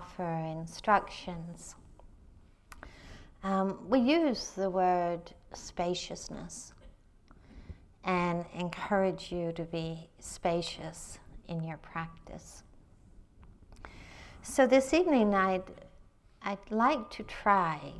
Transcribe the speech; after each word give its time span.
offer 0.00 0.32
instructions, 0.58 1.74
um, 3.42 3.78
we 3.86 3.98
use 3.98 4.52
the 4.56 4.70
word 4.70 5.20
spaciousness 5.52 6.72
and 8.04 8.46
encourage 8.54 9.30
you 9.30 9.52
to 9.52 9.64
be 9.64 10.08
spacious 10.18 11.18
in 11.48 11.62
your 11.62 11.76
practice. 11.78 12.62
So 14.40 14.66
this 14.66 14.94
evening, 14.94 15.34
I'd, 15.34 15.70
I'd 16.42 16.70
like 16.70 17.10
to 17.10 17.22
try 17.24 17.92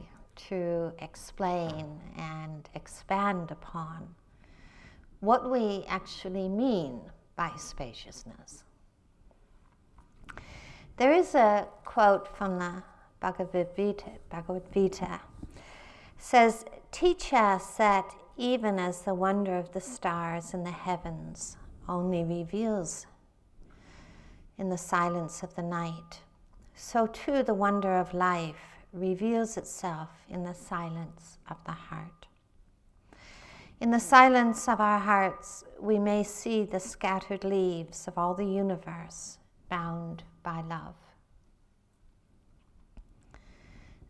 to 0.48 0.93
explain 1.01 2.01
and 2.17 2.67
expand 2.75 3.51
upon 3.51 4.09
what 5.21 5.51
we 5.51 5.85
actually 5.87 6.48
mean 6.48 7.02
by 7.37 7.51
spaciousness. 7.59 8.64
There 11.00 11.14
is 11.14 11.34
a 11.34 11.66
quote 11.86 12.28
from 12.36 12.59
the 12.59 12.82
Bhagavad 13.20 13.74
Gita, 13.74 14.10
Bhagavad 14.28 14.70
Gita 14.70 15.20
says, 16.18 16.66
Teach 16.92 17.32
us 17.32 17.78
that 17.78 18.14
even 18.36 18.78
as 18.78 19.00
the 19.00 19.14
wonder 19.14 19.56
of 19.56 19.73
the 19.73 19.80
stars 19.80 20.52
in 20.52 20.62
the 20.62 20.70
heavens 20.70 21.56
only 21.88 22.23
reveals 22.23 23.06
in 24.59 24.68
the 24.68 24.76
silence 24.76 25.42
of 25.42 25.54
the 25.54 25.62
night, 25.62 26.20
so 26.74 27.06
too 27.06 27.42
the 27.42 27.54
wonder 27.54 27.96
of 27.96 28.12
life 28.12 28.84
reveals 28.92 29.56
itself 29.56 30.10
in 30.28 30.45
the 30.45 30.52
silence 30.52 31.38
of 31.48 31.64
the 31.64 31.73
heart. 31.73 32.26
In 33.80 33.90
the 33.90 34.01
silence 34.01 34.68
of 34.68 34.82
our 34.82 34.98
hearts, 34.98 35.64
we 35.80 35.98
may 35.98 36.23
see 36.23 36.64
the 36.64 36.78
scattered 36.78 37.42
leaves 37.42 38.06
of 38.06 38.18
all 38.18 38.34
the 38.34 38.45
universe 38.45 39.38
bound 39.70 40.24
by 40.43 40.63
love. 40.63 40.95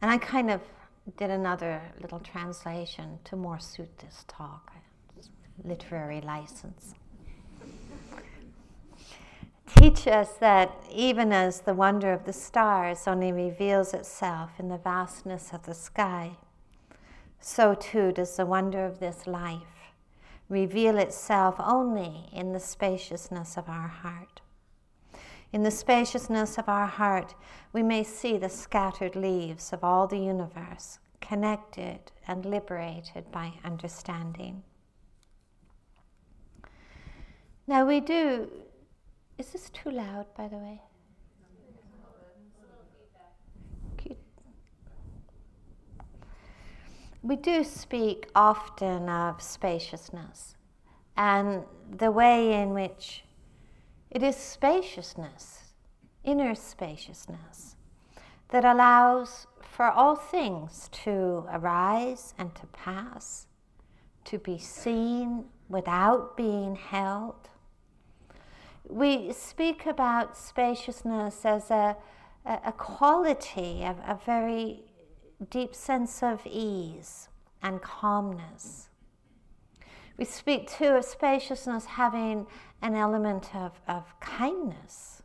And 0.02 0.10
I 0.10 0.18
kind 0.18 0.50
of 0.50 0.60
did 1.16 1.30
another 1.30 1.82
little 2.00 2.20
translation 2.20 3.18
to 3.24 3.36
more 3.36 3.58
suit 3.58 3.98
this 3.98 4.24
talk, 4.28 4.72
literary 5.64 6.20
license. 6.20 6.94
Teach 9.76 10.06
us 10.06 10.32
that 10.40 10.72
even 10.92 11.32
as 11.32 11.60
the 11.60 11.74
wonder 11.74 12.12
of 12.12 12.24
the 12.24 12.32
stars 12.32 13.04
only 13.06 13.32
reveals 13.32 13.94
itself 13.94 14.50
in 14.58 14.68
the 14.68 14.78
vastness 14.78 15.52
of 15.52 15.64
the 15.64 15.74
sky, 15.74 16.32
so 17.40 17.74
too 17.74 18.12
does 18.12 18.36
the 18.36 18.46
wonder 18.46 18.84
of 18.84 19.00
this 19.00 19.26
life 19.26 19.80
reveal 20.50 20.98
itself 20.98 21.54
only 21.58 22.28
in 22.32 22.52
the 22.52 22.60
spaciousness 22.60 23.56
of 23.56 23.68
our 23.68 23.88
heart. 23.88 24.39
In 25.52 25.62
the 25.62 25.70
spaciousness 25.70 26.58
of 26.58 26.68
our 26.68 26.86
heart, 26.86 27.34
we 27.72 27.82
may 27.82 28.04
see 28.04 28.38
the 28.38 28.48
scattered 28.48 29.16
leaves 29.16 29.72
of 29.72 29.82
all 29.82 30.06
the 30.06 30.18
universe, 30.18 30.98
connected 31.20 32.12
and 32.28 32.44
liberated 32.44 33.30
by 33.32 33.52
understanding. 33.64 34.62
Now, 37.66 37.84
we 37.84 38.00
do. 38.00 38.48
Is 39.38 39.52
this 39.52 39.70
too 39.70 39.90
loud, 39.90 40.26
by 40.36 40.48
the 40.48 40.56
way? 40.56 40.80
We 47.22 47.36
do 47.36 47.64
speak 47.64 48.30
often 48.34 49.08
of 49.10 49.42
spaciousness 49.42 50.54
and 51.18 51.64
the 51.98 52.10
way 52.10 52.54
in 52.54 52.70
which 52.70 53.24
it 54.10 54.22
is 54.22 54.36
spaciousness, 54.36 55.72
inner 56.24 56.54
spaciousness, 56.54 57.76
that 58.48 58.64
allows 58.64 59.46
for 59.62 59.86
all 59.86 60.16
things 60.16 60.88
to 60.92 61.46
arise 61.52 62.34
and 62.36 62.54
to 62.56 62.66
pass, 62.66 63.46
to 64.24 64.38
be 64.38 64.58
seen 64.58 65.44
without 65.68 66.36
being 66.36 66.74
held. 66.74 67.48
We 68.88 69.32
speak 69.32 69.86
about 69.86 70.36
spaciousness 70.36 71.44
as 71.44 71.70
a, 71.70 71.96
a 72.44 72.72
quality, 72.72 73.84
of 73.84 73.96
a 74.06 74.18
very 74.26 74.82
deep 75.48 75.74
sense 75.74 76.22
of 76.22 76.46
ease 76.46 77.28
and 77.62 77.80
calmness. 77.80 78.89
We 80.20 80.26
speak 80.26 80.70
too 80.70 80.96
of 80.96 81.06
spaciousness 81.06 81.86
having 81.86 82.46
an 82.82 82.94
element 82.94 83.54
of, 83.54 83.80
of 83.88 84.20
kindness 84.20 85.22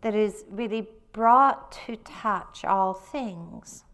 that 0.00 0.16
is 0.16 0.44
really 0.50 0.88
brought 1.12 1.70
to 1.86 1.94
touch 1.98 2.64
all 2.64 2.92
things. 2.92 3.84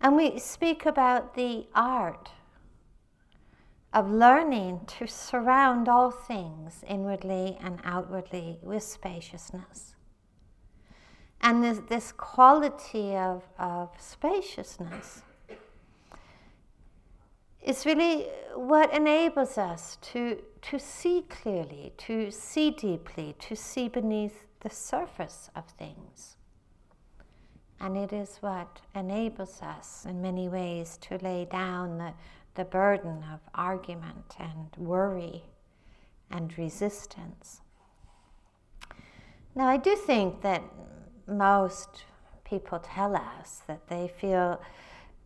And 0.00 0.16
we 0.16 0.38
speak 0.38 0.86
about 0.86 1.34
the 1.34 1.66
art 1.74 2.30
of 3.92 4.10
learning 4.10 4.86
to 4.98 5.06
surround 5.06 5.86
all 5.86 6.10
things 6.10 6.82
inwardly 6.88 7.58
and 7.60 7.80
outwardly 7.84 8.60
with 8.62 8.82
spaciousness. 8.82 9.94
And 11.42 11.62
this, 11.62 11.80
this 11.90 12.12
quality 12.12 13.14
of, 13.14 13.42
of 13.58 13.90
spaciousness 13.98 15.20
is 17.64 17.86
really 17.86 18.26
what 18.54 18.92
enables 18.92 19.56
us 19.56 19.96
to, 20.02 20.38
to 20.60 20.78
see 20.78 21.24
clearly, 21.28 21.92
to 21.96 22.30
see 22.30 22.70
deeply, 22.70 23.34
to 23.38 23.56
see 23.56 23.88
beneath 23.88 24.44
the 24.60 24.70
surface 24.70 25.50
of 25.56 25.64
things. 25.78 26.36
And 27.80 27.96
it 27.96 28.12
is 28.12 28.36
what 28.40 28.80
enables 28.94 29.60
us 29.62 30.06
in 30.08 30.20
many 30.20 30.48
ways 30.48 30.98
to 31.02 31.18
lay 31.18 31.46
down 31.46 31.98
the, 31.98 32.12
the 32.54 32.64
burden 32.64 33.24
of 33.32 33.40
argument 33.54 34.34
and 34.38 34.68
worry 34.76 35.44
and 36.30 36.56
resistance. 36.58 37.62
Now, 39.54 39.68
I 39.68 39.78
do 39.78 39.96
think 39.96 40.42
that 40.42 40.62
most 41.26 42.04
people 42.44 42.78
tell 42.78 43.16
us 43.16 43.62
that 43.66 43.88
they 43.88 44.08
feel 44.08 44.60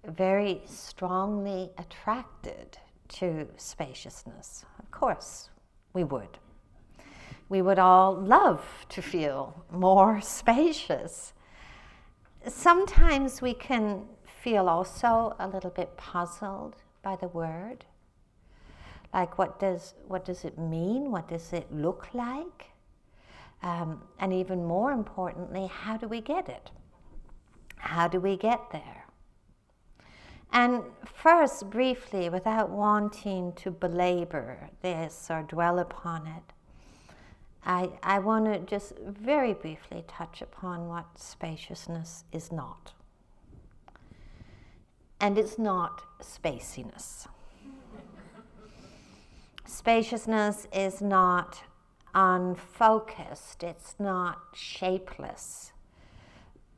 very 0.06 0.62
strongly 0.66 1.70
attracted 1.78 2.78
to 3.08 3.48
spaciousness. 3.56 4.64
Of 4.78 4.90
course, 4.90 5.50
we 5.92 6.04
would. 6.04 6.38
We 7.48 7.62
would 7.62 7.78
all 7.78 8.14
love 8.14 8.64
to 8.90 9.02
feel 9.02 9.64
more 9.70 10.20
spacious. 10.22 11.32
Sometimes 12.46 13.42
we 13.42 13.54
can 13.54 14.04
feel 14.42 14.68
also 14.68 15.34
a 15.38 15.48
little 15.48 15.70
bit 15.70 15.96
puzzled 15.96 16.76
by 17.02 17.16
the 17.16 17.28
word. 17.28 17.84
Like, 19.12 19.38
what 19.38 19.58
does, 19.58 19.94
what 20.06 20.24
does 20.24 20.44
it 20.44 20.58
mean? 20.58 21.10
What 21.10 21.28
does 21.28 21.52
it 21.52 21.72
look 21.72 22.08
like? 22.12 22.66
Um, 23.62 24.02
and 24.20 24.32
even 24.32 24.64
more 24.64 24.92
importantly, 24.92 25.66
how 25.66 25.96
do 25.96 26.06
we 26.06 26.20
get 26.20 26.48
it? 26.48 26.70
How 27.76 28.06
do 28.06 28.20
we 28.20 28.36
get 28.36 28.60
there? 28.70 29.07
And 30.52 30.82
first, 31.04 31.68
briefly, 31.70 32.28
without 32.28 32.70
wanting 32.70 33.52
to 33.54 33.70
belabor 33.70 34.70
this 34.82 35.28
or 35.30 35.42
dwell 35.42 35.78
upon 35.78 36.26
it, 36.26 36.52
I, 37.64 37.90
I 38.02 38.18
want 38.18 38.46
to 38.46 38.58
just 38.60 38.94
very 38.98 39.52
briefly 39.52 40.04
touch 40.08 40.40
upon 40.40 40.88
what 40.88 41.06
spaciousness 41.16 42.24
is 42.32 42.50
not. 42.50 42.92
And 45.20 45.36
it's 45.36 45.58
not 45.58 46.02
spaciness. 46.22 47.26
spaciousness 49.66 50.66
is 50.72 51.02
not 51.02 51.62
unfocused, 52.14 53.62
it's 53.62 53.96
not 53.98 54.38
shapeless. 54.54 55.72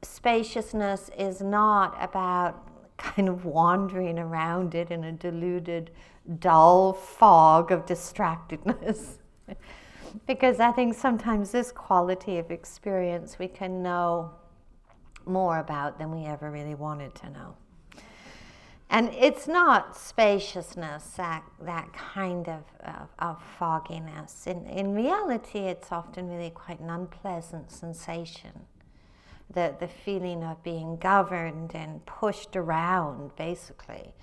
Spaciousness 0.02 1.10
is 1.16 1.40
not 1.40 1.96
about 2.00 2.69
kind 3.00 3.28
of 3.28 3.44
wandering 3.44 4.18
around 4.18 4.74
it 4.74 4.90
in 4.90 5.04
a 5.04 5.12
deluded, 5.12 5.90
dull 6.38 6.92
fog 6.92 7.72
of 7.72 7.86
distractedness. 7.86 9.18
because 10.26 10.60
I 10.60 10.70
think 10.72 10.94
sometimes 10.94 11.50
this 11.50 11.72
quality 11.72 12.38
of 12.38 12.50
experience 12.50 13.38
we 13.38 13.48
can 13.48 13.82
know 13.82 14.32
more 15.26 15.58
about 15.58 15.98
than 15.98 16.10
we 16.10 16.26
ever 16.26 16.50
really 16.50 16.74
wanted 16.74 17.14
to 17.16 17.30
know. 17.30 17.56
And 18.92 19.10
it's 19.14 19.46
not 19.46 19.96
spaciousness, 19.96 21.04
that, 21.10 21.44
that 21.62 21.92
kind 21.92 22.48
of, 22.48 22.64
of, 22.80 23.08
of 23.20 23.42
fogginess. 23.56 24.48
In, 24.48 24.66
in 24.66 24.94
reality, 24.94 25.60
it's 25.60 25.92
often 25.92 26.28
really 26.28 26.50
quite 26.50 26.80
an 26.80 26.90
unpleasant 26.90 27.70
sensation 27.70 28.66
the, 29.52 29.74
the 29.80 29.88
feeling 29.88 30.44
of 30.44 30.62
being 30.62 30.96
governed 30.96 31.72
and 31.74 32.04
pushed 32.06 32.56
around, 32.56 33.34
basically, 33.36 34.14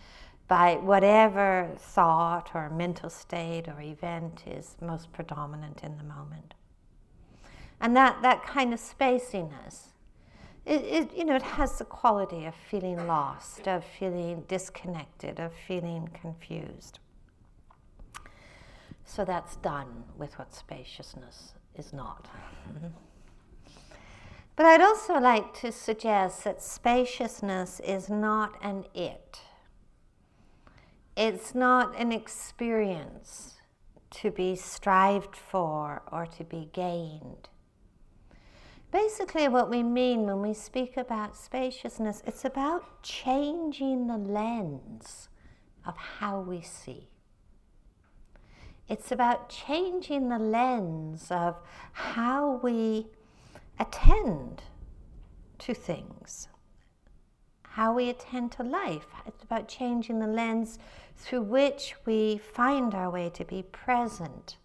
by 0.47 0.75
whatever 0.75 1.69
thought 1.77 2.51
or 2.53 2.69
mental 2.69 3.09
state 3.09 3.67
or 3.67 3.81
event 3.81 4.43
is 4.47 4.77
most 4.81 5.11
predominant 5.11 5.81
in 5.83 5.97
the 5.97 6.03
moment. 6.03 6.53
And 7.81 7.95
that, 7.95 8.21
that 8.21 8.45
kind 8.45 8.73
of 8.73 8.79
spaciness, 8.79 9.87
it, 10.65 10.81
it, 10.83 11.17
you 11.17 11.25
know, 11.25 11.35
it 11.35 11.41
has 11.41 11.77
the 11.77 11.85
quality 11.85 12.45
of 12.45 12.55
feeling 12.69 13.05
lost, 13.07 13.67
of 13.67 13.83
feeling 13.83 14.43
disconnected, 14.47 15.39
of 15.39 15.51
feeling 15.67 16.09
confused. 16.19 16.99
So 19.05 19.23
that's 19.23 19.55
done 19.57 20.03
with 20.17 20.37
what 20.39 20.53
spaciousness 20.53 21.53
is 21.75 21.93
not. 21.93 22.27
But 24.57 24.65
I'd 24.65 24.81
also 24.81 25.19
like 25.19 25.53
to 25.61 25.71
suggest 25.71 26.43
that 26.43 26.63
spaciousness 26.63 27.79
is 27.79 28.09
not 28.09 28.55
an 28.63 28.85
it. 28.95 29.39
It's 31.15 31.53
not 31.53 31.95
an 31.95 32.11
experience 32.11 33.53
to 34.09 34.31
be 34.31 34.55
strived 34.55 35.35
for 35.35 36.01
or 36.11 36.25
to 36.25 36.43
be 36.43 36.69
gained. 36.73 37.49
Basically, 38.91 39.47
what 39.47 39.69
we 39.69 39.83
mean 39.83 40.23
when 40.23 40.41
we 40.41 40.55
speak 40.55 40.97
about 40.97 41.37
spaciousness, 41.37 42.23
it's 42.25 42.43
about 42.43 43.03
changing 43.03 44.07
the 44.07 44.17
lens 44.17 45.29
of 45.85 45.95
how 45.97 46.39
we 46.39 46.61
see. 46.61 47.09
It's 48.89 49.11
about 49.11 49.49
changing 49.49 50.29
the 50.29 50.39
lens 50.39 51.27
of 51.29 51.57
how 51.91 52.59
we 52.63 53.07
attend 53.79 54.63
to 55.59 55.73
things, 55.73 56.47
how 57.61 57.93
we 57.93 58.09
attend 58.09 58.51
to 58.53 58.63
life. 58.63 59.07
It's 59.25 59.43
about 59.43 59.67
changing 59.67 60.19
the 60.19 60.27
lens 60.27 60.79
through 61.15 61.43
which 61.43 61.95
we 62.05 62.37
find 62.37 62.93
our 62.93 63.09
way 63.09 63.29
to 63.31 63.45
be 63.45 63.63
present 63.63 64.57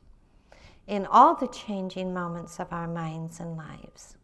in 0.87 1.06
all 1.06 1.35
the 1.35 1.49
changing 1.49 2.12
moments 2.12 2.59
of 2.59 2.73
our 2.73 2.88
minds 2.88 3.41
and 3.41 3.56
lives. 3.56 4.17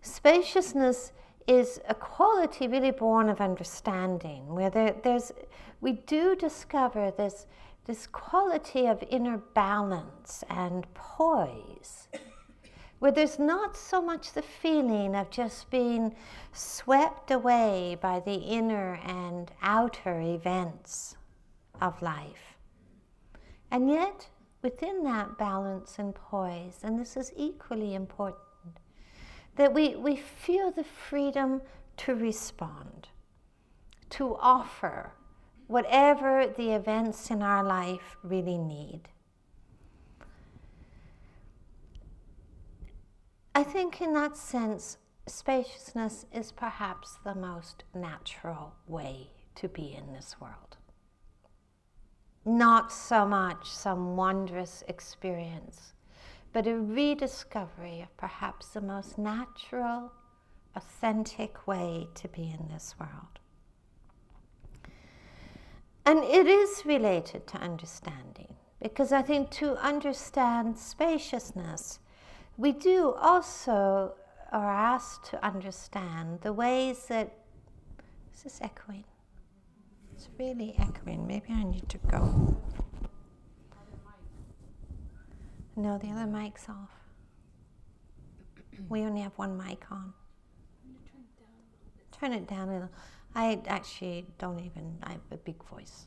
Spaciousness 0.00 1.12
is 1.46 1.80
a 1.88 1.94
quality 1.94 2.68
really 2.68 2.90
born 2.90 3.28
of 3.28 3.40
understanding, 3.40 4.46
where 4.54 4.70
there, 4.70 4.94
there's, 5.02 5.32
we 5.80 5.92
do 5.92 6.36
discover 6.36 7.10
this, 7.10 7.46
this 7.84 8.06
quality 8.06 8.86
of 8.86 9.02
inner 9.10 9.38
balance 9.54 10.44
and 10.50 10.86
poise 10.94 12.08
where 12.98 13.12
there's 13.12 13.38
not 13.38 13.76
so 13.76 14.02
much 14.02 14.32
the 14.32 14.42
feeling 14.42 15.14
of 15.14 15.30
just 15.30 15.70
being 15.70 16.14
swept 16.52 17.30
away 17.30 17.96
by 18.00 18.20
the 18.20 18.34
inner 18.34 18.94
and 19.04 19.52
outer 19.62 20.20
events 20.20 21.16
of 21.80 22.02
life. 22.02 22.56
And 23.70 23.88
yet, 23.88 24.28
within 24.62 25.04
that 25.04 25.38
balance 25.38 25.98
and 25.98 26.14
poise, 26.14 26.80
and 26.82 26.98
this 26.98 27.16
is 27.16 27.32
equally 27.36 27.94
important, 27.94 28.42
that 29.56 29.72
we, 29.72 29.96
we 29.96 30.16
feel 30.16 30.70
the 30.70 30.84
freedom 30.84 31.62
to 31.98 32.14
respond, 32.14 33.08
to 34.10 34.36
offer 34.40 35.12
whatever 35.66 36.46
the 36.56 36.72
events 36.72 37.30
in 37.30 37.42
our 37.42 37.62
life 37.62 38.16
really 38.22 38.56
need. 38.56 39.02
I 43.58 43.64
think, 43.64 44.00
in 44.00 44.14
that 44.14 44.36
sense, 44.36 44.98
spaciousness 45.26 46.26
is 46.32 46.52
perhaps 46.52 47.18
the 47.24 47.34
most 47.34 47.82
natural 47.92 48.76
way 48.86 49.30
to 49.56 49.66
be 49.66 49.96
in 49.98 50.12
this 50.12 50.36
world. 50.40 50.76
Not 52.44 52.92
so 52.92 53.26
much 53.26 53.68
some 53.68 54.16
wondrous 54.16 54.84
experience, 54.86 55.92
but 56.52 56.68
a 56.68 56.76
rediscovery 56.76 58.00
of 58.00 58.16
perhaps 58.16 58.68
the 58.68 58.80
most 58.80 59.18
natural, 59.18 60.12
authentic 60.76 61.66
way 61.66 62.06
to 62.14 62.28
be 62.28 62.56
in 62.56 62.68
this 62.72 62.94
world. 63.00 63.40
And 66.06 66.20
it 66.20 66.46
is 66.46 66.86
related 66.86 67.48
to 67.48 67.58
understanding, 67.58 68.54
because 68.80 69.10
I 69.10 69.22
think 69.22 69.50
to 69.50 69.74
understand 69.78 70.78
spaciousness, 70.78 71.98
we 72.58 72.72
do 72.72 73.14
also 73.14 74.14
are 74.52 74.70
asked 74.70 75.24
to 75.30 75.42
understand 75.44 76.40
the 76.42 76.52
ways 76.52 77.06
that. 77.06 77.32
Is 78.34 78.42
this 78.42 78.60
echoing? 78.60 79.04
It's 80.12 80.28
really 80.38 80.74
echoing. 80.78 81.26
Maybe 81.26 81.46
I 81.50 81.64
need 81.64 81.88
to 81.88 81.98
go. 82.10 82.56
No, 85.76 85.96
the 85.96 86.08
other 86.08 86.26
mic's 86.26 86.68
off. 86.68 86.90
We 88.88 89.02
only 89.02 89.20
have 89.20 89.32
one 89.36 89.56
mic 89.56 89.84
on. 89.92 90.12
Turn 92.12 92.32
it 92.32 92.48
down 92.48 92.68
a 92.68 92.72
little. 92.72 92.90
I 93.34 93.60
actually 93.68 94.26
don't 94.38 94.58
even, 94.58 94.98
I 95.04 95.12
have 95.12 95.20
a 95.30 95.36
big 95.36 95.62
voice. 95.64 96.06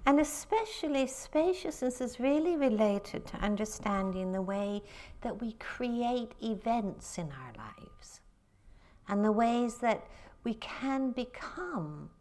And 0.07 0.19
especially, 0.19 1.07
spaciousness 1.07 1.99
is 1.99 2.19
really 2.19 2.55
related 2.55 3.25
to 3.27 3.37
understanding 3.37 4.31
the 4.31 4.41
way 4.41 4.83
that 5.21 5.41
we 5.41 5.53
create 5.53 6.33
events 6.43 7.17
in 7.17 7.31
our 7.31 7.53
lives 7.57 8.21
and 9.07 9.25
the 9.25 9.31
ways 9.31 9.77
that 9.77 10.05
we 10.43 10.53
can 10.55 11.11
become 11.11 12.11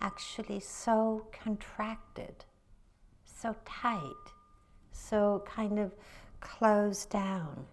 actually 0.00 0.60
so 0.60 1.26
contracted, 1.32 2.44
so 3.24 3.56
tight, 3.64 4.32
so 4.92 5.42
kind 5.44 5.80
of 5.80 5.92
closed 6.40 7.10
down. 7.10 7.66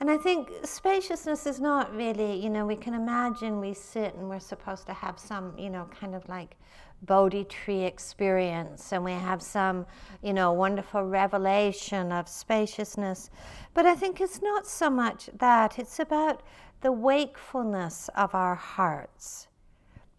And 0.00 0.10
I 0.10 0.16
think 0.16 0.50
spaciousness 0.62 1.46
is 1.46 1.58
not 1.58 1.94
really, 1.94 2.40
you 2.40 2.50
know, 2.50 2.64
we 2.64 2.76
can 2.76 2.94
imagine 2.94 3.60
we 3.60 3.74
sit 3.74 4.14
and 4.14 4.28
we're 4.28 4.38
supposed 4.38 4.86
to 4.86 4.92
have 4.92 5.18
some, 5.18 5.58
you 5.58 5.70
know, 5.70 5.88
kind 5.90 6.14
of 6.14 6.28
like 6.28 6.56
Bodhi 7.02 7.44
tree 7.44 7.84
experience 7.84 8.92
and 8.92 9.04
we 9.04 9.12
have 9.12 9.40
some, 9.42 9.86
you 10.22 10.32
know, 10.32 10.52
wonderful 10.52 11.04
revelation 11.04 12.10
of 12.10 12.28
spaciousness. 12.28 13.30
But 13.74 13.86
I 13.86 13.94
think 13.94 14.20
it's 14.20 14.42
not 14.42 14.66
so 14.66 14.90
much 14.90 15.30
that, 15.38 15.78
it's 15.78 16.00
about 16.00 16.42
the 16.80 16.92
wakefulness 16.92 18.08
of 18.16 18.34
our 18.34 18.54
hearts, 18.54 19.48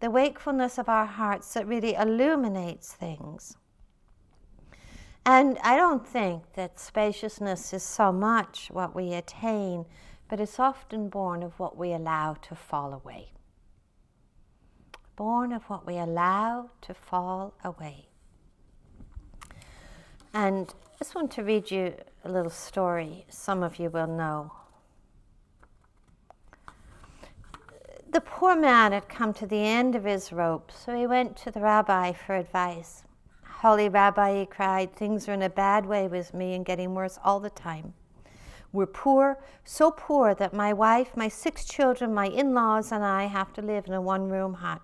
the 0.00 0.10
wakefulness 0.10 0.78
of 0.78 0.88
our 0.88 1.06
hearts 1.06 1.52
that 1.54 1.66
really 1.66 1.94
illuminates 1.94 2.92
things. 2.92 3.56
And 5.26 5.58
I 5.62 5.76
don't 5.76 6.06
think 6.06 6.54
that 6.54 6.80
spaciousness 6.80 7.74
is 7.74 7.82
so 7.82 8.10
much 8.10 8.68
what 8.72 8.94
we 8.94 9.12
attain, 9.12 9.84
but 10.28 10.40
it's 10.40 10.58
often 10.58 11.10
born 11.10 11.42
of 11.42 11.58
what 11.58 11.76
we 11.76 11.92
allow 11.92 12.34
to 12.34 12.54
fall 12.54 12.94
away 12.94 13.32
born 15.20 15.52
of 15.52 15.62
what 15.64 15.86
we 15.86 15.98
allow 15.98 16.70
to 16.80 16.94
fall 16.94 17.52
away. 17.62 18.06
And 20.32 20.72
I 20.94 20.96
just 20.98 21.14
want 21.14 21.30
to 21.32 21.42
read 21.42 21.70
you 21.70 21.92
a 22.24 22.32
little 22.32 22.50
story 22.50 23.26
some 23.28 23.62
of 23.62 23.78
you 23.78 23.90
will 23.90 24.06
know. 24.06 24.50
The 28.10 28.22
poor 28.22 28.56
man 28.56 28.92
had 28.92 29.10
come 29.10 29.34
to 29.34 29.46
the 29.46 29.58
end 29.58 29.94
of 29.94 30.04
his 30.04 30.32
rope, 30.32 30.72
so 30.72 30.96
he 30.96 31.06
went 31.06 31.36
to 31.36 31.50
the 31.50 31.60
rabbi 31.60 32.12
for 32.14 32.34
advice. 32.34 33.04
Holy 33.44 33.90
rabbi, 33.90 34.38
he 34.38 34.46
cried, 34.46 34.96
things 34.96 35.28
are 35.28 35.34
in 35.34 35.42
a 35.42 35.50
bad 35.50 35.84
way 35.84 36.08
with 36.08 36.32
me 36.32 36.54
and 36.54 36.64
getting 36.64 36.94
worse 36.94 37.18
all 37.22 37.40
the 37.40 37.50
time. 37.50 37.92
We're 38.72 38.86
poor, 38.86 39.38
so 39.64 39.90
poor 39.90 40.34
that 40.36 40.54
my 40.54 40.72
wife, 40.72 41.14
my 41.14 41.28
six 41.28 41.66
children, 41.66 42.14
my 42.14 42.28
in 42.28 42.54
laws, 42.54 42.90
and 42.90 43.04
I 43.04 43.26
have 43.26 43.52
to 43.52 43.60
live 43.60 43.86
in 43.86 43.92
a 43.92 44.00
one 44.00 44.30
room 44.30 44.54
hut. 44.54 44.80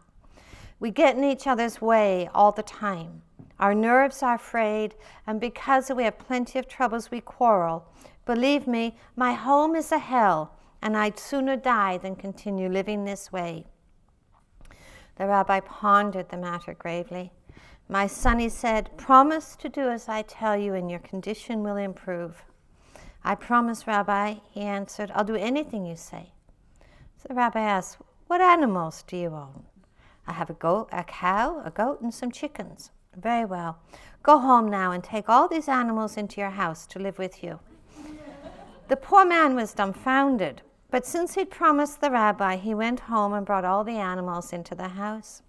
We 0.79 0.91
get 0.91 1.17
in 1.17 1.25
each 1.25 1.47
other's 1.47 1.81
way 1.81 2.29
all 2.35 2.53
the 2.53 2.63
time. 2.63 3.23
Our 3.59 3.75
nerves 3.75 4.23
are 4.23 4.39
frayed, 4.39 4.95
and 5.27 5.41
because 5.41 5.91
we 5.91 6.05
have 6.05 6.19
plenty 6.19 6.59
of 6.59 6.69
troubles, 6.69 7.11
we 7.11 7.21
quarrel. 7.21 7.87
Believe 8.27 8.67
me, 8.67 8.97
my 9.17 9.33
home 9.33 9.75
is 9.75 9.91
a 9.91 9.99
hell, 9.99 10.53
and 10.83 10.97
I'd 10.97 11.19
sooner 11.19 11.57
die 11.57 11.97
than 11.97 12.17
continue 12.17 12.69
living 12.69 13.05
this 13.05 13.33
way. 13.33 13.65
The 15.17 15.27
rabbi 15.27 15.61
pondered 15.61 16.29
the 16.29 16.37
matter 16.37 16.75
gravely. 16.75 17.33
My 17.89 18.07
son, 18.07 18.39
he 18.39 18.49
said, 18.49 18.97
promise 18.97 19.57
to 19.57 19.69
do 19.69 19.89
as 19.89 20.09
I 20.09 20.23
tell 20.23 20.57
you, 20.57 20.75
and 20.75 20.91
your 20.91 21.01
condition 21.01 21.63
will 21.63 21.77
improve. 21.77 22.45
I 23.25 23.35
promise, 23.35 23.87
Rabbi, 23.87 24.37
he 24.51 24.61
answered, 24.61 25.11
I'll 25.15 25.25
do 25.25 25.35
anything 25.35 25.87
you 25.87 25.97
say. 25.97 26.33
So 27.17 27.29
the 27.29 27.35
rabbi 27.35 27.61
asked, 27.61 27.99
What 28.27 28.41
animals 28.41 29.03
do 29.07 29.17
you 29.17 29.35
own? 29.35 29.65
I 30.27 30.33
have 30.33 30.51
a 30.51 30.55
goat, 30.55 30.89
a 30.93 31.05
cow, 31.05 31.63
a 31.65 31.71
goat, 31.71 32.01
and 32.01 32.13
some 32.13 32.31
chickens. 32.31 32.91
Very 33.17 33.45
well. 33.45 33.79
Go 34.23 34.39
home 34.39 34.69
now 34.69 34.93
and 34.93 35.03
take 35.03 35.29
all 35.29 35.49
these 35.49 35.69
animals 35.69 36.17
into 36.17 36.41
your 36.41 36.51
house 36.51 36.87
to 36.89 36.99
live 36.99 37.19
with 37.19 37.43
you. 37.43 37.61
the 38.89 38.97
poor 38.97 39.25
man 39.25 39.55
was 39.55 39.73
dumbfounded, 39.73 40.63
but 40.91 41.07
since 41.07 41.35
he'd 41.35 41.51
promised 41.51 42.01
the 42.01 42.11
rabbi, 42.11 42.57
he 42.57 42.75
went 42.75 43.01
home 43.01 43.33
and 43.33 43.47
brought 43.47 43.65
all 43.65 43.85
the 43.85 43.99
animals 43.99 44.53
into 44.53 44.75
the 44.75 44.89
house. 44.89 45.43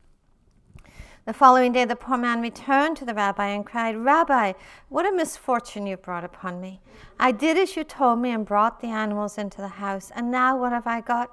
The 1.25 1.33
following 1.33 1.73
day, 1.73 1.83
the 1.83 1.97
poor 1.97 2.17
man 2.17 2.39
returned 2.39 2.95
to 2.97 3.05
the 3.05 3.13
rabbi 3.13 3.47
and 3.47 3.65
cried, 3.65 3.97
Rabbi, 3.97 4.53
what 4.87 5.05
a 5.05 5.11
misfortune 5.11 5.85
you 5.85 5.97
brought 5.97 6.23
upon 6.23 6.61
me. 6.61 6.79
I 7.19 7.33
did 7.33 7.57
as 7.57 7.75
you 7.75 7.83
told 7.83 8.19
me 8.19 8.31
and 8.31 8.45
brought 8.45 8.79
the 8.79 8.87
animals 8.87 9.37
into 9.37 9.57
the 9.57 9.67
house, 9.67 10.09
and 10.15 10.31
now 10.31 10.57
what 10.57 10.71
have 10.71 10.87
I 10.87 11.01
got? 11.01 11.31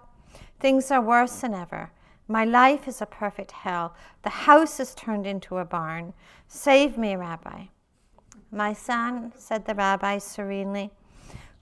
Things 0.59 0.91
are 0.91 1.01
worse 1.01 1.41
than 1.41 1.55
ever. 1.55 1.93
My 2.27 2.45
life 2.45 2.89
is 2.89 3.03
a 3.03 3.07
perfect 3.07 3.53
hell. 3.53 3.95
The 4.23 4.31
house 4.31 4.81
is 4.81 4.95
turned 4.95 5.27
into 5.27 5.59
a 5.59 5.65
barn. 5.65 6.15
Save 6.49 6.97
me, 6.97 7.17
Rabbi. 7.17 7.65
My 8.51 8.73
son, 8.73 9.33
said 9.37 9.67
the 9.67 9.75
rabbi 9.75 10.19
serenely, 10.19 10.91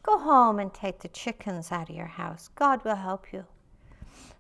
go 0.03 0.19
home 0.19 0.59
and 0.59 0.73
take 0.73 1.01
the 1.01 1.09
chickens 1.09 1.73
out 1.73 1.91
of 1.91 1.97
your 1.97 2.07
house. 2.07 2.49
God 2.55 2.85
will 2.85 2.97
help 2.97 3.33
you. 3.33 3.45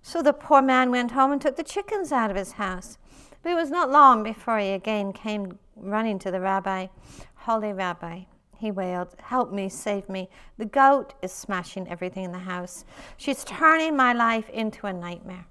So 0.01 0.23
the 0.23 0.33
poor 0.33 0.63
man 0.63 0.91
went 0.91 1.13
home 1.13 1.33
and 1.33 1.41
took 1.41 1.57
the 1.57 1.63
chickens 1.63 2.13
out 2.13 2.31
of 2.31 2.37
his 2.37 2.53
house. 2.53 2.99
But 3.43 3.53
it 3.53 3.57
was 3.57 3.71
not 3.71 3.91
long 3.91 4.23
before 4.23 4.59
he 4.59 4.71
again 4.71 5.13
came 5.13 5.59
running 5.77 6.19
to 6.21 6.31
the 6.31 6.41
rabbi. 6.41 6.87
Holy 7.35 7.73
rabbi, 7.73 8.23
he 8.57 8.71
wailed, 8.71 9.17
help 9.19 9.53
me, 9.53 9.69
save 9.69 10.09
me. 10.09 10.29
The 10.59 10.67
goat 10.67 11.15
is 11.23 11.33
smashing 11.33 11.89
everything 11.89 12.25
in 12.25 12.33
the 12.33 12.39
house. 12.39 12.85
She's 13.17 13.43
turning 13.45 13.97
my 13.97 14.13
life 14.13 14.49
into 14.51 14.87
a 14.87 14.93
nightmare. 14.93 15.47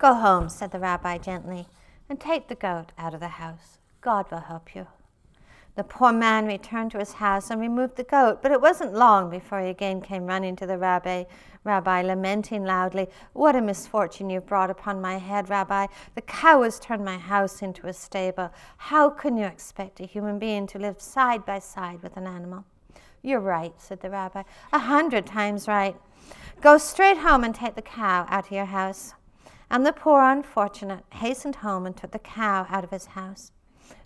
Go 0.00 0.14
home, 0.14 0.48
said 0.48 0.70
the 0.70 0.78
rabbi 0.78 1.18
gently, 1.18 1.66
and 2.08 2.18
take 2.18 2.48
the 2.48 2.54
goat 2.54 2.86
out 2.96 3.12
of 3.12 3.20
the 3.20 3.28
house. 3.28 3.76
God 4.00 4.30
will 4.30 4.40
help 4.40 4.74
you. 4.74 4.86
The 5.74 5.84
poor 5.84 6.10
man 6.10 6.46
returned 6.46 6.92
to 6.92 6.98
his 6.98 7.12
house 7.12 7.50
and 7.50 7.60
removed 7.60 7.96
the 7.96 8.04
goat, 8.04 8.40
but 8.40 8.50
it 8.50 8.62
wasn't 8.62 8.94
long 8.94 9.28
before 9.28 9.60
he 9.60 9.68
again 9.68 10.00
came 10.00 10.24
running 10.24 10.56
to 10.56 10.66
the 10.66 10.78
rabbi, 10.78 11.24
rabbi, 11.64 12.00
lamenting 12.00 12.64
loudly, 12.64 13.08
What 13.34 13.54
a 13.54 13.60
misfortune 13.60 14.30
you've 14.30 14.46
brought 14.46 14.70
upon 14.70 15.02
my 15.02 15.18
head, 15.18 15.50
Rabbi. 15.50 15.88
The 16.14 16.22
cow 16.22 16.62
has 16.62 16.80
turned 16.80 17.04
my 17.04 17.18
house 17.18 17.60
into 17.60 17.86
a 17.86 17.92
stable. 17.92 18.50
How 18.78 19.10
can 19.10 19.36
you 19.36 19.44
expect 19.44 20.00
a 20.00 20.06
human 20.06 20.38
being 20.38 20.66
to 20.68 20.78
live 20.78 21.02
side 21.02 21.44
by 21.44 21.58
side 21.58 22.02
with 22.02 22.16
an 22.16 22.26
animal? 22.26 22.64
You're 23.20 23.40
right, 23.40 23.74
said 23.76 24.00
the 24.00 24.08
rabbi, 24.08 24.44
a 24.72 24.78
hundred 24.78 25.26
times 25.26 25.68
right. 25.68 25.94
Go 26.62 26.78
straight 26.78 27.18
home 27.18 27.44
and 27.44 27.54
take 27.54 27.74
the 27.74 27.82
cow 27.82 28.26
out 28.30 28.46
of 28.46 28.52
your 28.52 28.64
house. 28.64 29.12
And 29.70 29.86
the 29.86 29.92
poor 29.92 30.22
unfortunate 30.22 31.04
hastened 31.12 31.56
home 31.56 31.86
and 31.86 31.96
took 31.96 32.10
the 32.10 32.18
cow 32.18 32.66
out 32.68 32.82
of 32.82 32.90
his 32.90 33.06
house. 33.06 33.52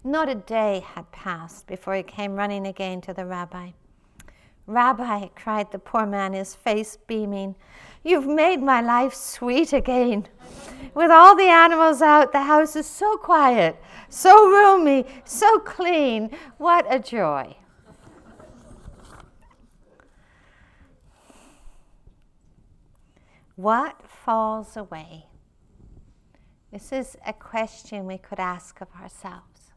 Not 0.02 0.28
a 0.28 0.34
day 0.34 0.84
had 0.94 1.10
passed 1.10 1.66
before 1.66 1.94
he 1.94 2.02
came 2.02 2.36
running 2.36 2.66
again 2.66 3.00
to 3.02 3.14
the 3.14 3.24
rabbi. 3.24 3.70
Rabbi, 4.66 5.28
cried 5.34 5.72
the 5.72 5.78
poor 5.78 6.06
man, 6.06 6.32
his 6.32 6.54
face 6.54 6.96
beaming, 7.06 7.54
you've 8.02 8.26
made 8.26 8.62
my 8.62 8.80
life 8.80 9.14
sweet 9.14 9.72
again. 9.72 10.26
With 10.94 11.10
all 11.10 11.36
the 11.36 11.48
animals 11.48 12.00
out, 12.00 12.32
the 12.32 12.42
house 12.42 12.76
is 12.76 12.86
so 12.86 13.16
quiet, 13.16 13.76
so 14.08 14.48
roomy, 14.48 15.06
so 15.24 15.58
clean. 15.58 16.30
What 16.56 16.86
a 16.88 16.98
joy. 16.98 17.56
What 23.56 24.00
falls 24.08 24.76
away? 24.76 25.26
This 26.74 26.90
is 26.90 27.16
a 27.24 27.32
question 27.32 28.04
we 28.04 28.18
could 28.18 28.40
ask 28.40 28.80
of 28.80 28.88
ourselves. 29.00 29.70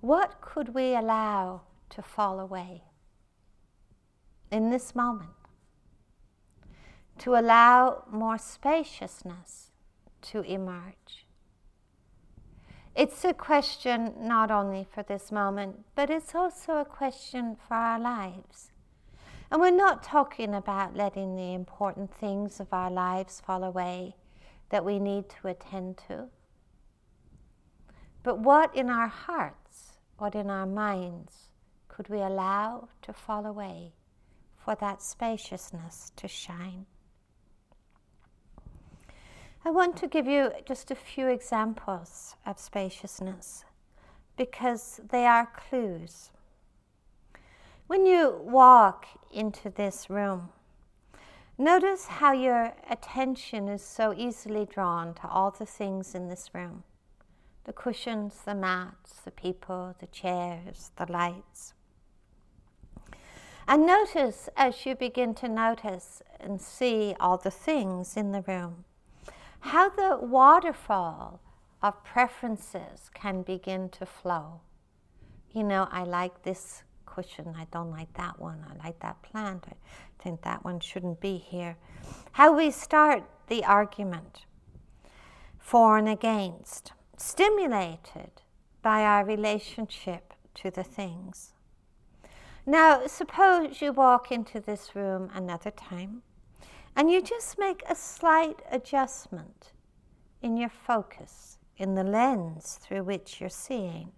What 0.00 0.40
could 0.40 0.72
we 0.72 0.94
allow 0.94 1.62
to 1.88 2.00
fall 2.00 2.38
away 2.38 2.84
in 4.52 4.70
this 4.70 4.94
moment? 4.94 5.32
To 7.18 7.34
allow 7.34 8.04
more 8.08 8.38
spaciousness 8.38 9.72
to 10.30 10.42
emerge. 10.42 11.26
It's 12.94 13.24
a 13.24 13.34
question 13.34 14.14
not 14.16 14.52
only 14.52 14.86
for 14.88 15.02
this 15.02 15.32
moment, 15.32 15.86
but 15.96 16.08
it's 16.08 16.36
also 16.36 16.76
a 16.76 16.84
question 16.84 17.56
for 17.66 17.74
our 17.74 17.98
lives. 17.98 18.70
And 19.50 19.60
we're 19.60 19.72
not 19.72 20.04
talking 20.04 20.54
about 20.54 20.96
letting 20.96 21.34
the 21.34 21.52
important 21.52 22.14
things 22.14 22.60
of 22.60 22.72
our 22.72 22.92
lives 22.92 23.40
fall 23.44 23.64
away 23.64 24.14
that 24.70 24.84
we 24.84 24.98
need 24.98 25.28
to 25.28 25.48
attend 25.48 25.98
to. 26.08 26.28
But 28.22 28.38
what 28.38 28.74
in 28.74 28.90
our 28.90 29.08
hearts, 29.08 29.98
what 30.18 30.34
in 30.34 30.50
our 30.50 30.66
minds 30.66 31.50
could 31.88 32.08
we 32.08 32.18
allow 32.18 32.88
to 33.02 33.12
fall 33.12 33.46
away 33.46 33.92
for 34.56 34.74
that 34.76 35.02
spaciousness 35.02 36.12
to 36.16 36.28
shine? 36.28 36.86
I 39.64 39.70
want 39.70 39.96
to 39.98 40.08
give 40.08 40.26
you 40.26 40.52
just 40.64 40.90
a 40.90 40.94
few 40.94 41.28
examples 41.28 42.36
of 42.46 42.58
spaciousness 42.58 43.64
because 44.36 45.00
they 45.10 45.26
are 45.26 45.46
clues. 45.54 46.30
When 47.86 48.06
you 48.06 48.40
walk 48.42 49.06
into 49.30 49.68
this 49.68 50.08
room, 50.08 50.48
notice 51.60 52.06
how 52.06 52.32
your 52.32 52.72
attention 52.88 53.68
is 53.68 53.82
so 53.82 54.14
easily 54.16 54.64
drawn 54.64 55.14
to 55.14 55.28
all 55.28 55.50
the 55.50 55.66
things 55.66 56.14
in 56.14 56.28
this 56.28 56.50
room 56.54 56.84
the 57.64 57.72
cushions, 57.74 58.40
the 58.46 58.54
mats, 58.54 59.20
the 59.24 59.30
people, 59.30 59.94
the 60.00 60.06
chairs, 60.06 60.90
the 60.96 61.10
lights. 61.12 61.74
And 63.68 63.86
notice 63.86 64.48
as 64.56 64.86
you 64.86 64.96
begin 64.96 65.34
to 65.34 65.48
notice 65.48 66.22
and 66.40 66.60
see 66.60 67.14
all 67.20 67.36
the 67.36 67.50
things 67.50 68.16
in 68.16 68.32
the 68.32 68.42
room, 68.42 68.84
how 69.60 69.90
the 69.90 70.18
waterfall 70.20 71.40
of 71.82 72.02
preferences 72.02 73.10
can 73.14 73.42
begin 73.42 73.88
to 73.90 74.06
flow. 74.06 74.60
You 75.52 75.62
know, 75.62 75.86
I 75.92 76.04
like 76.04 76.42
this 76.42 76.82
cushion, 77.14 77.54
I 77.56 77.66
don't 77.72 77.90
like 77.90 78.12
that 78.14 78.38
one, 78.40 78.64
I 78.68 78.84
like 78.84 79.00
that 79.00 79.22
plant, 79.22 79.64
I 79.68 79.74
think 80.22 80.42
that 80.42 80.64
one 80.64 80.80
shouldn't 80.80 81.20
be 81.20 81.36
here. 81.36 81.76
How 82.32 82.56
we 82.56 82.70
start 82.70 83.24
the 83.48 83.64
argument 83.64 84.46
for 85.58 85.98
and 85.98 86.08
against 86.08 86.92
stimulated 87.16 88.42
by 88.82 89.02
our 89.02 89.24
relationship 89.24 90.32
to 90.54 90.70
the 90.70 90.84
things. 90.84 91.52
Now, 92.66 93.06
suppose 93.06 93.80
you 93.80 93.92
walk 93.92 94.30
into 94.30 94.60
this 94.60 94.94
room 94.94 95.30
another 95.34 95.70
time 95.70 96.22
and 96.96 97.10
you 97.10 97.22
just 97.22 97.58
make 97.58 97.82
a 97.88 97.94
slight 97.94 98.60
adjustment 98.70 99.72
in 100.42 100.56
your 100.56 100.70
focus, 100.70 101.58
in 101.76 101.94
the 101.94 102.04
lens 102.04 102.78
through 102.80 103.04
which 103.04 103.40
you're 103.40 103.48
seeing, 103.50 104.12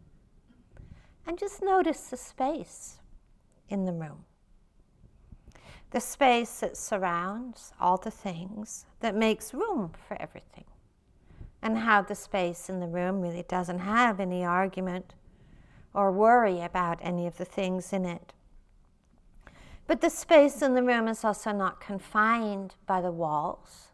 and 1.27 1.39
just 1.39 1.63
notice 1.63 2.09
the 2.09 2.17
space 2.17 2.99
in 3.69 3.85
the 3.85 3.93
room. 3.93 4.25
The 5.91 6.01
space 6.01 6.61
that 6.61 6.77
surrounds 6.77 7.73
all 7.81 7.97
the 7.99 8.11
things, 8.11 8.87
that 9.01 9.15
makes 9.15 9.53
room 9.53 9.93
for 10.09 10.21
everything 10.21 10.65
and 11.63 11.79
how 11.79 12.03
the 12.03 12.15
space 12.15 12.69
in 12.69 12.81
the 12.81 12.89
room 12.89 13.21
really 13.21 13.45
doesn't 13.45 13.79
have 13.79 14.19
any 14.19 14.45
argument 14.45 15.15
or 15.95 16.11
worry 16.11 16.61
about 16.61 16.99
any 17.01 17.27
of 17.27 17.39
the 17.39 17.45
things 17.45 17.93
in 17.93 18.05
it. 18.05 18.33
But 19.87 20.01
the 20.01 20.11
space 20.11 20.61
in 20.61 20.75
the 20.75 20.83
room 20.83 21.07
is 21.07 21.25
also 21.25 21.53
not 21.53 21.81
confined 21.81 22.75
by 22.87 23.01
the 23.01 23.13
walls. 23.13 23.89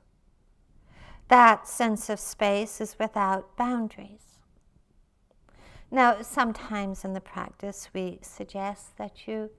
That 1.29 1.69
sense 1.69 2.09
of 2.09 2.19
space 2.19 2.81
is 2.81 2.99
without 2.99 3.57
boundaries. 3.57 4.39
Now, 5.91 6.21
sometimes 6.21 7.05
in 7.05 7.15
the 7.15 7.21
practice, 7.21 7.89
we 7.95 8.19
suggest 8.21 8.99
that 8.99 9.27
you, 9.27 9.51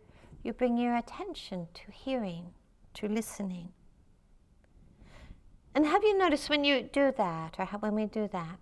you 0.43 0.53
bring 0.53 0.77
your 0.77 0.95
attention 0.95 1.67
to 1.74 1.91
hearing, 1.91 2.51
to 2.95 3.07
listening. 3.07 3.69
And 5.74 5.86
have 5.86 6.03
you 6.03 6.17
noticed 6.17 6.50
when 6.50 6.63
you 6.63 6.83
do 6.83 7.12
that, 7.17 7.55
or 7.57 7.65
when 7.79 7.95
we 7.95 8.05
do 8.05 8.27
that, 8.31 8.59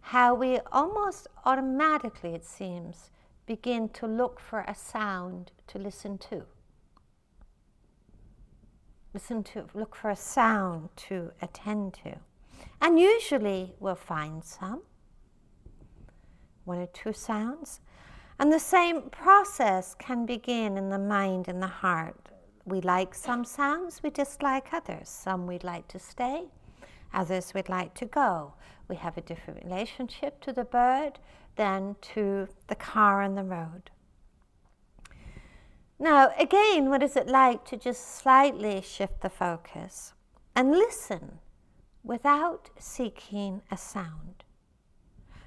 how 0.00 0.34
we 0.34 0.60
almost 0.72 1.26
automatically, 1.44 2.34
it 2.34 2.44
seems, 2.44 3.10
begin 3.46 3.88
to 3.90 4.06
look 4.06 4.40
for 4.40 4.60
a 4.60 4.74
sound 4.74 5.52
to 5.66 5.78
listen 5.78 6.16
to? 6.18 6.44
Listen 9.12 9.42
to, 9.44 9.66
look 9.74 9.94
for 9.94 10.10
a 10.10 10.16
sound 10.16 10.88
to 10.96 11.32
attend 11.40 11.94
to. 12.04 12.16
And 12.80 12.98
usually 12.98 13.74
we'll 13.78 13.94
find 13.94 14.42
some, 14.42 14.82
one 16.64 16.78
or 16.78 16.86
two 16.86 17.12
sounds. 17.12 17.80
And 18.38 18.52
the 18.52 18.58
same 18.58 19.10
process 19.10 19.94
can 19.94 20.26
begin 20.26 20.76
in 20.76 20.90
the 20.90 20.98
mind 20.98 21.48
and 21.48 21.62
the 21.62 21.66
heart. 21.66 22.28
We 22.64 22.80
like 22.80 23.14
some 23.14 23.44
sounds, 23.44 24.02
we 24.02 24.10
dislike 24.10 24.72
others. 24.72 25.08
Some 25.08 25.46
we'd 25.46 25.64
like 25.64 25.86
to 25.88 25.98
stay, 25.98 26.44
others 27.12 27.52
we'd 27.54 27.68
like 27.68 27.94
to 27.94 28.06
go. 28.06 28.54
We 28.88 28.96
have 28.96 29.16
a 29.16 29.22
different 29.22 29.62
relationship 29.64 30.40
to 30.42 30.52
the 30.52 30.64
bird 30.64 31.18
than 31.56 31.96
to 32.14 32.48
the 32.66 32.74
car 32.74 33.22
on 33.22 33.34
the 33.34 33.44
road. 33.44 33.90
Now, 35.98 36.32
again, 36.38 36.90
what 36.90 37.02
is 37.02 37.16
it 37.16 37.28
like 37.28 37.64
to 37.66 37.76
just 37.76 38.16
slightly 38.16 38.80
shift 38.80 39.20
the 39.20 39.30
focus 39.30 40.12
and 40.56 40.72
listen 40.72 41.38
without 42.02 42.70
seeking 42.78 43.62
a 43.70 43.76
sound? 43.76 44.42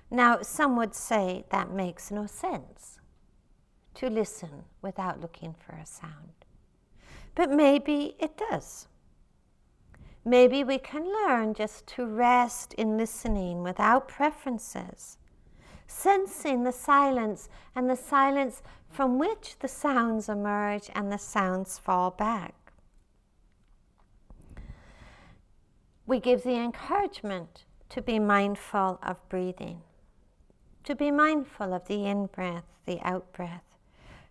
Now, 0.09 0.41
some 0.41 0.77
would 0.77 0.95
say 0.95 1.43
that 1.49 1.71
makes 1.71 2.11
no 2.11 2.25
sense 2.25 2.99
to 3.95 4.09
listen 4.09 4.63
without 4.81 5.19
looking 5.19 5.53
for 5.53 5.73
a 5.75 5.85
sound. 5.85 6.45
But 7.35 7.51
maybe 7.51 8.15
it 8.19 8.37
does. 8.37 8.87
Maybe 10.23 10.63
we 10.63 10.77
can 10.77 11.05
learn 11.05 11.53
just 11.53 11.87
to 11.87 12.05
rest 12.05 12.73
in 12.75 12.97
listening 12.97 13.63
without 13.63 14.07
preferences, 14.07 15.17
sensing 15.87 16.63
the 16.63 16.71
silence 16.71 17.49
and 17.75 17.89
the 17.89 17.95
silence 17.95 18.61
from 18.89 19.19
which 19.19 19.57
the 19.59 19.67
sounds 19.67 20.29
emerge 20.29 20.89
and 20.95 21.11
the 21.11 21.17
sounds 21.17 21.77
fall 21.77 22.11
back. 22.11 22.53
We 26.05 26.19
give 26.19 26.43
the 26.43 26.55
encouragement 26.55 27.65
to 27.89 28.01
be 28.01 28.19
mindful 28.19 28.99
of 29.03 29.17
breathing 29.29 29.81
to 30.87 30.95
be 30.95 31.11
mindful 31.11 31.73
of 31.73 31.85
the 31.89 32.05
in 32.05 32.27
breath, 32.27 32.63
the 32.85 32.97
out 33.01 33.33
breath, 33.33 33.75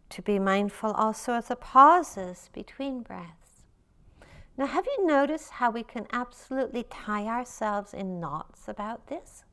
to 0.08 0.22
be 0.22 0.38
mindful 0.38 0.90
also 0.92 1.34
of 1.34 1.48
the 1.48 1.54
pauses 1.54 2.48
between 2.54 3.02
breaths. 3.02 3.66
Now, 4.56 4.64
have 4.64 4.86
you 4.86 5.06
noticed 5.06 5.50
how 5.50 5.70
we 5.70 5.82
can 5.82 6.06
absolutely 6.14 6.84
tie 6.84 7.26
ourselves 7.26 7.92
in 7.92 8.20
knots 8.20 8.68
about 8.68 9.08
this? 9.08 9.44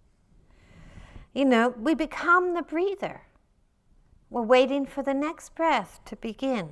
You 1.33 1.43
know, 1.43 1.75
we 1.77 1.93
become 1.93 2.53
the 2.53 2.61
breather. 2.61 3.23
We're 4.29 4.43
waiting 4.43 4.85
for 4.85 5.03
the 5.03 5.13
next 5.13 5.55
breath 5.55 5.99
to 6.05 6.15
begin. 6.15 6.69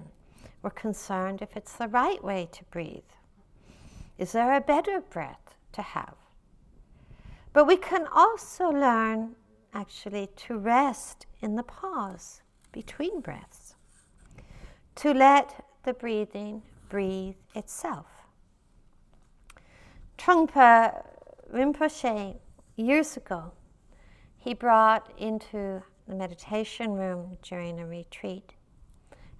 We're 0.62 0.70
concerned 0.70 1.42
if 1.42 1.58
it's 1.58 1.76
the 1.76 1.90
right 1.90 2.24
way 2.24 2.48
to 2.54 2.64
breathe. 2.72 3.12
Is 4.18 4.32
there 4.32 4.56
a 4.56 4.62
better 4.62 5.02
breath 5.02 5.56
to 5.74 5.82
have? 5.82 6.16
But 7.52 7.68
we 7.68 7.76
can 7.76 8.08
also 8.14 8.70
learn 8.70 9.36
actually 9.74 10.30
to 10.36 10.58
rest 10.58 11.26
in 11.42 11.56
the 11.56 11.64
pause 11.64 12.42
between 12.72 13.22
breaths, 13.22 13.76
to 14.96 15.14
let 15.14 15.66
the 15.84 15.94
breathing 15.94 16.62
breathe 16.90 17.36
itself. 17.56 18.08
Trungpa 20.18 21.04
Rinpoche, 21.54 22.38
years 22.76 23.18
ago, 23.18 23.52
he 24.38 24.54
brought 24.54 25.12
into 25.18 25.82
the 26.08 26.16
meditation 26.16 26.94
room 26.94 27.38
during 27.42 27.80
a 27.80 27.86
retreat 27.86 28.54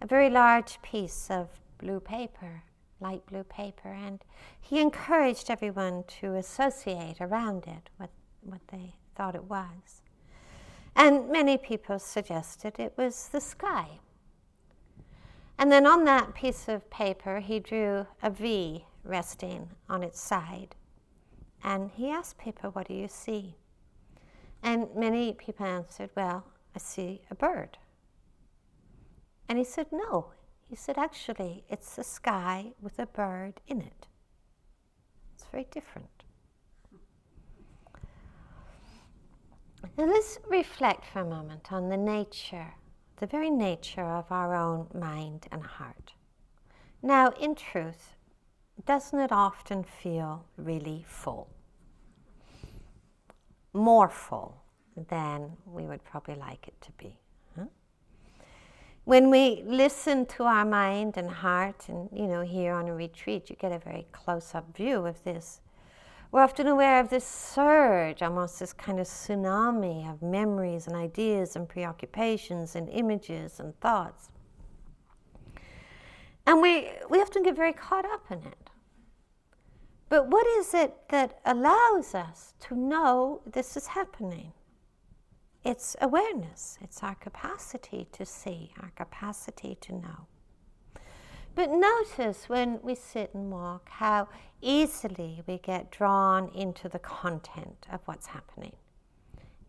a 0.02 0.08
very 0.08 0.30
large 0.30 0.82
piece 0.82 1.30
of 1.30 1.48
blue 1.78 2.00
paper, 2.00 2.64
light 3.00 3.26
blue 3.28 3.44
paper, 3.44 3.90
and 3.90 4.24
he 4.60 4.80
encouraged 4.80 5.50
everyone 5.50 6.04
to 6.08 6.36
associate 6.36 7.18
around 7.22 7.66
it 7.68 7.90
what, 7.98 8.10
what 8.42 8.62
they 8.72 8.96
thought 9.16 9.36
it 9.36 9.44
was. 9.44 10.02
And 10.96 11.30
many 11.30 11.58
people 11.58 12.00
suggested 12.00 12.80
it 12.80 12.94
was 12.98 13.30
the 13.30 13.42
sky. 13.42 14.00
And 15.58 15.72
then 15.72 15.86
on 15.86 16.06
that 16.06 16.34
piece 16.34 16.68
of 16.68 16.90
paper, 16.90 17.40
he 17.40 17.60
drew 17.60 18.08
a 18.24 18.30
V 18.30 18.86
resting 19.04 19.70
on 19.90 20.04
its 20.04 20.20
side. 20.20 20.76
And 21.64 21.92
he 21.92 22.10
asked 22.10 22.38
people, 22.38 22.72
What 22.72 22.88
do 22.88 22.94
you 22.94 23.08
see? 23.08 23.56
And 24.64 24.88
many 24.96 25.34
people 25.34 25.66
answered, 25.66 26.10
Well, 26.16 26.46
I 26.76 26.80
see 26.80 27.22
a 27.30 27.36
bird. 27.36 27.78
And 29.48 29.58
he 29.58 29.64
said, 29.64 29.88
No. 29.92 30.32
He 30.70 30.76
said, 30.76 30.98
Actually, 30.98 31.64
it's 31.70 31.96
the 31.96 32.04
sky 32.04 32.72
with 32.82 32.98
a 32.98 33.06
bird 33.06 33.62
in 33.68 33.82
it. 33.82 34.08
It's 35.36 35.46
very 35.52 35.68
different. 35.70 36.21
Now 39.98 40.06
let's 40.06 40.40
reflect 40.50 41.06
for 41.06 41.20
a 41.20 41.26
moment 41.26 41.72
on 41.72 41.90
the 41.90 41.98
nature, 41.98 42.74
the 43.18 43.28
very 43.28 43.50
nature 43.50 44.06
of 44.06 44.32
our 44.32 44.56
own 44.56 44.88
mind 44.94 45.48
and 45.52 45.64
heart. 45.64 46.14
Now, 47.04 47.30
in 47.40 47.56
truth, 47.56 48.16
doesn't 48.86 49.20
it 49.20 49.32
often 49.32 49.84
feel 49.84 50.46
really 50.58 51.04
full? 51.08 51.50
More 53.74 54.10
full 54.10 54.62
than 55.10 55.58
we 55.66 55.84
would 55.84 56.04
probably 56.04 56.36
like 56.36 56.68
it 56.68 56.80
to 56.82 56.92
be. 56.94 57.18
When 59.04 59.32
we 59.32 59.64
listen 59.66 60.28
to 60.28 60.44
our 60.44 60.64
mind 60.64 61.18
and 61.18 61.30
heart, 61.30 61.90
and 61.90 62.08
you 62.14 62.28
know, 62.28 62.42
here 62.42 62.74
on 62.74 62.88
a 62.88 62.94
retreat, 62.94 63.50
you 63.50 63.56
get 63.56 63.72
a 63.72 63.80
very 63.80 64.06
close 64.12 64.54
up 64.54 64.76
view 64.78 65.08
of 65.08 65.24
this 65.24 65.60
we're 66.32 66.42
often 66.42 66.68
aware 66.68 67.02
of 67.02 67.10
this 67.10 67.26
surge, 67.26 68.22
almost 68.22 68.60
this 68.60 68.72
kind 68.72 69.00
of 69.00 69.06
tsunami 69.06 70.10
of 70.10 70.22
memories 70.22 70.88
and 70.88 70.96
ideas 70.96 71.58
and 71.58 71.68
preoccupations 71.68 72.76
and 72.76 72.90
images 72.90 73.60
and 73.60 73.78
thoughts. 73.82 74.30
And 76.46 76.62
we, 76.62 76.90
we 77.10 77.20
often 77.22 77.44
get 77.44 77.56
very 77.56 77.74
caught 77.74 78.06
up 78.06 78.32
in 78.32 78.40
it. 78.40 78.70
But 80.08 80.28
what 80.30 80.48
is 80.60 80.74
it 80.74 80.94
that 81.10 81.40
allows 81.46 82.16
us 82.16 82.54
to 82.62 82.76
know 82.76 83.42
this 83.46 83.76
is 83.76 83.88
happening? 83.88 84.54
It's 85.64 85.96
awareness, 86.02 86.78
it's 86.82 87.04
our 87.04 87.16
capacity 87.16 88.08
to 88.14 88.26
see, 88.26 88.74
our 88.82 88.92
capacity 88.96 89.78
to 89.82 89.94
know. 89.94 90.28
But 91.54 91.70
notice 91.70 92.48
when 92.48 92.80
we 92.82 92.96
sit 92.96 93.34
and 93.34 93.52
walk 93.52 93.90
how 93.90 94.30
easily 94.62 95.44
we 95.48 95.58
get 95.58 95.92
drawn 95.92 96.50
into 96.50 96.88
the 96.88 97.00
content 97.00 97.88
of 97.92 98.00
what's 98.06 98.28
happening. 98.28 98.74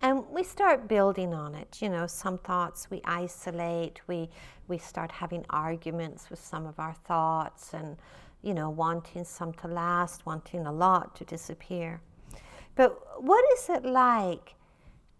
And 0.00 0.24
we 0.30 0.42
start 0.42 0.88
building 0.88 1.32
on 1.34 1.54
it. 1.54 1.78
You 1.80 1.88
know, 1.88 2.06
some 2.06 2.38
thoughts 2.38 2.90
we 2.90 3.00
isolate, 3.04 4.00
we, 4.06 4.28
we 4.68 4.78
start 4.78 5.12
having 5.12 5.44
arguments 5.50 6.30
with 6.30 6.44
some 6.44 6.66
of 6.66 6.78
our 6.78 6.94
thoughts 6.94 7.72
and, 7.72 7.96
you 8.42 8.54
know, 8.54 8.68
wanting 8.70 9.24
some 9.24 9.52
to 9.54 9.68
last, 9.68 10.26
wanting 10.26 10.66
a 10.66 10.72
lot 10.72 11.14
to 11.16 11.24
disappear. 11.24 12.00
But 12.74 13.22
what 13.22 13.44
is 13.52 13.68
it 13.68 13.84
like 13.84 14.54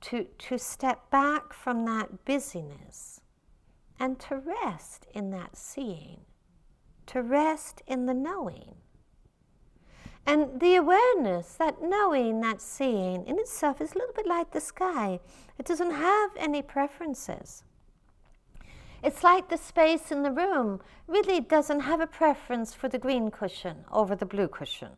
to, 0.02 0.26
to 0.38 0.58
step 0.58 1.10
back 1.10 1.52
from 1.52 1.84
that 1.86 2.24
busyness 2.24 3.20
and 4.00 4.18
to 4.20 4.36
rest 4.36 5.06
in 5.12 5.30
that 5.30 5.56
seeing? 5.56 6.20
To 7.06 7.22
rest 7.22 7.82
in 7.86 8.06
the 8.06 8.14
knowing. 8.14 8.76
And 10.24 10.60
the 10.60 10.76
awareness, 10.76 11.54
that 11.54 11.82
knowing, 11.82 12.40
that 12.40 12.60
seeing 12.60 13.26
in 13.26 13.38
itself 13.38 13.80
is 13.80 13.92
a 13.92 13.98
little 13.98 14.14
bit 14.14 14.26
like 14.26 14.52
the 14.52 14.60
sky. 14.60 15.18
It 15.58 15.66
doesn't 15.66 15.90
have 15.90 16.30
any 16.36 16.62
preferences. 16.62 17.64
It's 19.02 19.24
like 19.24 19.48
the 19.48 19.56
space 19.56 20.12
in 20.12 20.22
the 20.22 20.30
room 20.30 20.80
really 21.08 21.40
doesn't 21.40 21.80
have 21.80 22.00
a 22.00 22.06
preference 22.06 22.72
for 22.72 22.88
the 22.88 22.98
green 22.98 23.32
cushion 23.32 23.84
over 23.90 24.14
the 24.14 24.26
blue 24.26 24.46
cushion. 24.46 24.90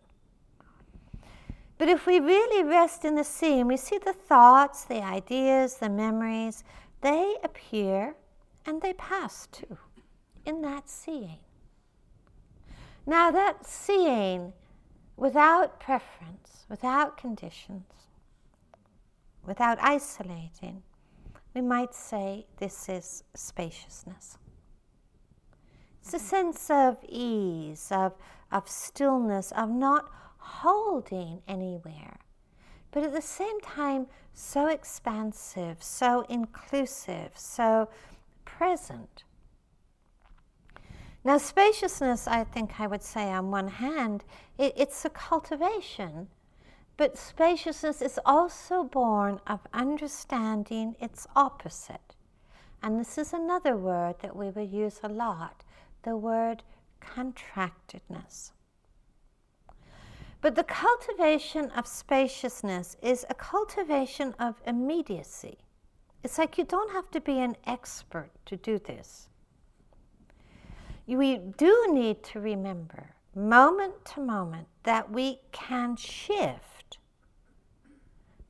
But 1.79 1.89
if 1.89 2.07
we 2.07 2.21
really 2.21 2.63
rest 2.63 3.05
in 3.05 3.15
the 3.15 3.25
seeing, 3.25 3.67
we 3.67 3.79
see 3.79 3.99
the 3.99 4.13
thoughts, 4.13 4.85
the 4.85 5.03
ideas, 5.03 5.77
the 5.77 5.89
memories, 5.89 6.65
they 7.01 7.37
appear 7.43 8.15
and 8.67 8.81
they 8.81 8.93
pass 8.93 9.49
too 9.51 9.79
in 10.45 10.61
that 10.63 10.89
seeing. 10.89 11.39
Now, 13.07 13.31
that 13.31 13.67
seeing 13.67 14.53
without 15.17 15.79
preference, 15.79 16.65
without 16.69 17.17
conditions, 17.17 17.85
without 19.45 19.79
isolating, 19.81 20.83
we 21.55 21.61
might 21.61 21.95
say 21.95 22.47
this 22.59 22.89
is 22.89 23.25
spaciousness. 23.35 24.39
It's 26.01 26.15
a 26.15 26.17
mm-hmm. 26.17 26.27
sense 26.27 26.71
of 26.71 26.99
ease, 27.09 27.89
of, 27.91 28.15
of 28.51 28.69
stillness, 28.69 29.53
of 29.53 29.71
not 29.71 30.11
holding 30.39 31.43
anywhere, 31.47 32.19
but 32.91 33.03
at 33.03 33.15
the 33.15 33.23
same 33.23 33.61
time, 33.61 34.07
so 34.33 34.67
expansive, 34.67 35.83
so 35.83 36.27
inclusive, 36.29 37.31
so 37.35 37.89
present. 38.45 39.25
Now, 41.25 41.39
spaciousness, 41.39 42.29
I 42.29 42.45
think 42.45 42.79
I 42.79 42.87
would 42.87 43.03
say 43.03 43.31
on 43.33 43.51
one 43.51 43.69
hand, 43.69 44.25
it, 44.59 44.75
it's 44.77 45.07
a 45.07 45.11
cultivation, 45.11 46.29
but 46.99 47.17
spaciousness 47.17 48.03
is 48.03 48.21
also 48.27 48.85
born 48.85 49.41
of 49.47 49.61
understanding 49.73 50.95
its 51.01 51.27
opposite, 51.35 52.15
And 52.83 53.01
this 53.01 53.17
is 53.17 53.33
another 53.33 53.77
word 53.77 54.17
that 54.21 54.37
we 54.37 54.51
will 54.51 54.67
use 54.67 55.01
a 55.03 55.09
lot 55.09 55.65
the 56.03 56.17
word 56.17 56.63
contractedness. 57.01 58.53
But 60.43 60.55
the 60.55 60.65
cultivation 60.65 61.71
of 61.71 61.87
spaciousness 61.87 62.99
is 63.01 63.25
a 63.31 63.35
cultivation 63.35 64.35
of 64.39 64.61
immediacy. 64.67 65.57
It's 66.23 66.37
like 66.37 66.59
you 66.59 66.65
don't 66.65 66.93
have 66.93 67.11
to 67.13 67.21
be 67.21 67.39
an 67.39 67.57
expert 67.67 68.31
to 68.45 68.57
do 68.57 68.79
this. 68.79 69.31
We 71.07 71.37
do 71.37 71.87
need 71.91 72.23
to 72.25 72.41
remember, 72.41 73.15
moment 73.35 74.05
to 74.15 74.21
moment, 74.21 74.69
that 74.85 75.11
we 75.11 75.41
can 75.53 75.97
shift 75.97 76.99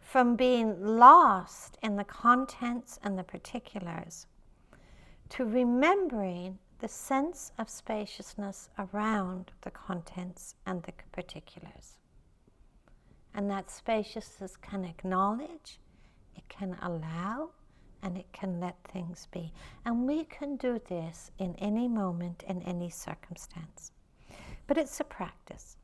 from 0.01 0.37
being 0.37 0.81
lost 0.81 1.77
in 1.83 1.97
the 1.97 2.05
contents 2.05 3.01
and 3.03 3.19
the 3.19 3.25
particulars 3.25 4.27
to 5.31 5.45
remembering 5.45 6.59
the 6.79 6.87
sense 6.87 7.51
of 7.59 7.69
spaciousness 7.69 8.69
around 8.79 9.51
the 9.63 9.71
contents 9.71 10.55
and 10.67 10.83
the 10.85 10.93
particulars. 11.11 11.99
And 13.35 13.51
that 13.51 13.71
spaciousness 13.71 14.57
can 14.57 14.85
acknowledge, 14.85 15.81
it 16.37 16.49
can 16.49 16.77
allow, 16.81 17.51
and 18.05 18.19
it 18.19 18.31
can 18.33 18.61
let 18.61 18.77
things 18.85 19.27
be. 19.33 19.51
And 19.85 20.07
we 20.07 20.25
can 20.25 20.57
do 20.57 20.79
this 20.89 21.31
in 21.39 21.55
any 21.59 21.89
moment, 21.89 22.45
in 22.47 22.63
any 22.63 22.91
circumstance. 22.91 23.93
But 24.67 24.77
it's 24.77 25.01
a 25.01 25.05
practice. 25.05 25.77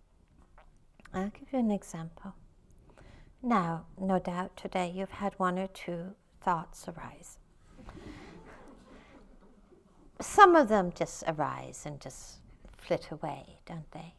I'll 1.14 1.30
give 1.30 1.52
you 1.52 1.59
an 1.59 1.70
example. 1.70 2.35
Now, 3.42 3.87
no 3.98 4.18
doubt 4.18 4.56
today 4.56 4.92
you've 4.94 5.11
had 5.11 5.33
one 5.38 5.59
or 5.59 5.66
two 5.68 6.14
thoughts 6.42 6.87
arise. 6.87 7.38
Some 10.20 10.54
of 10.54 10.68
them 10.68 10.92
just 10.94 11.24
arise 11.26 11.85
and 11.87 11.98
just 11.98 12.40
flit 12.76 13.09
away, 13.11 13.59
don't 13.64 13.90
they? 13.92 14.14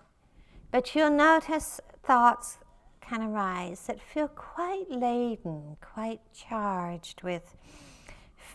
But 0.71 0.95
you'll 0.95 1.11
notice 1.11 1.79
thoughts 2.01 2.57
can 3.01 3.21
arise 3.21 3.81
that 3.87 4.01
feel 4.01 4.27
quite 4.29 4.89
laden, 4.89 5.77
quite 5.81 6.21
charged 6.33 7.21
with 7.21 7.55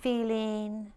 feeling, 0.07 0.93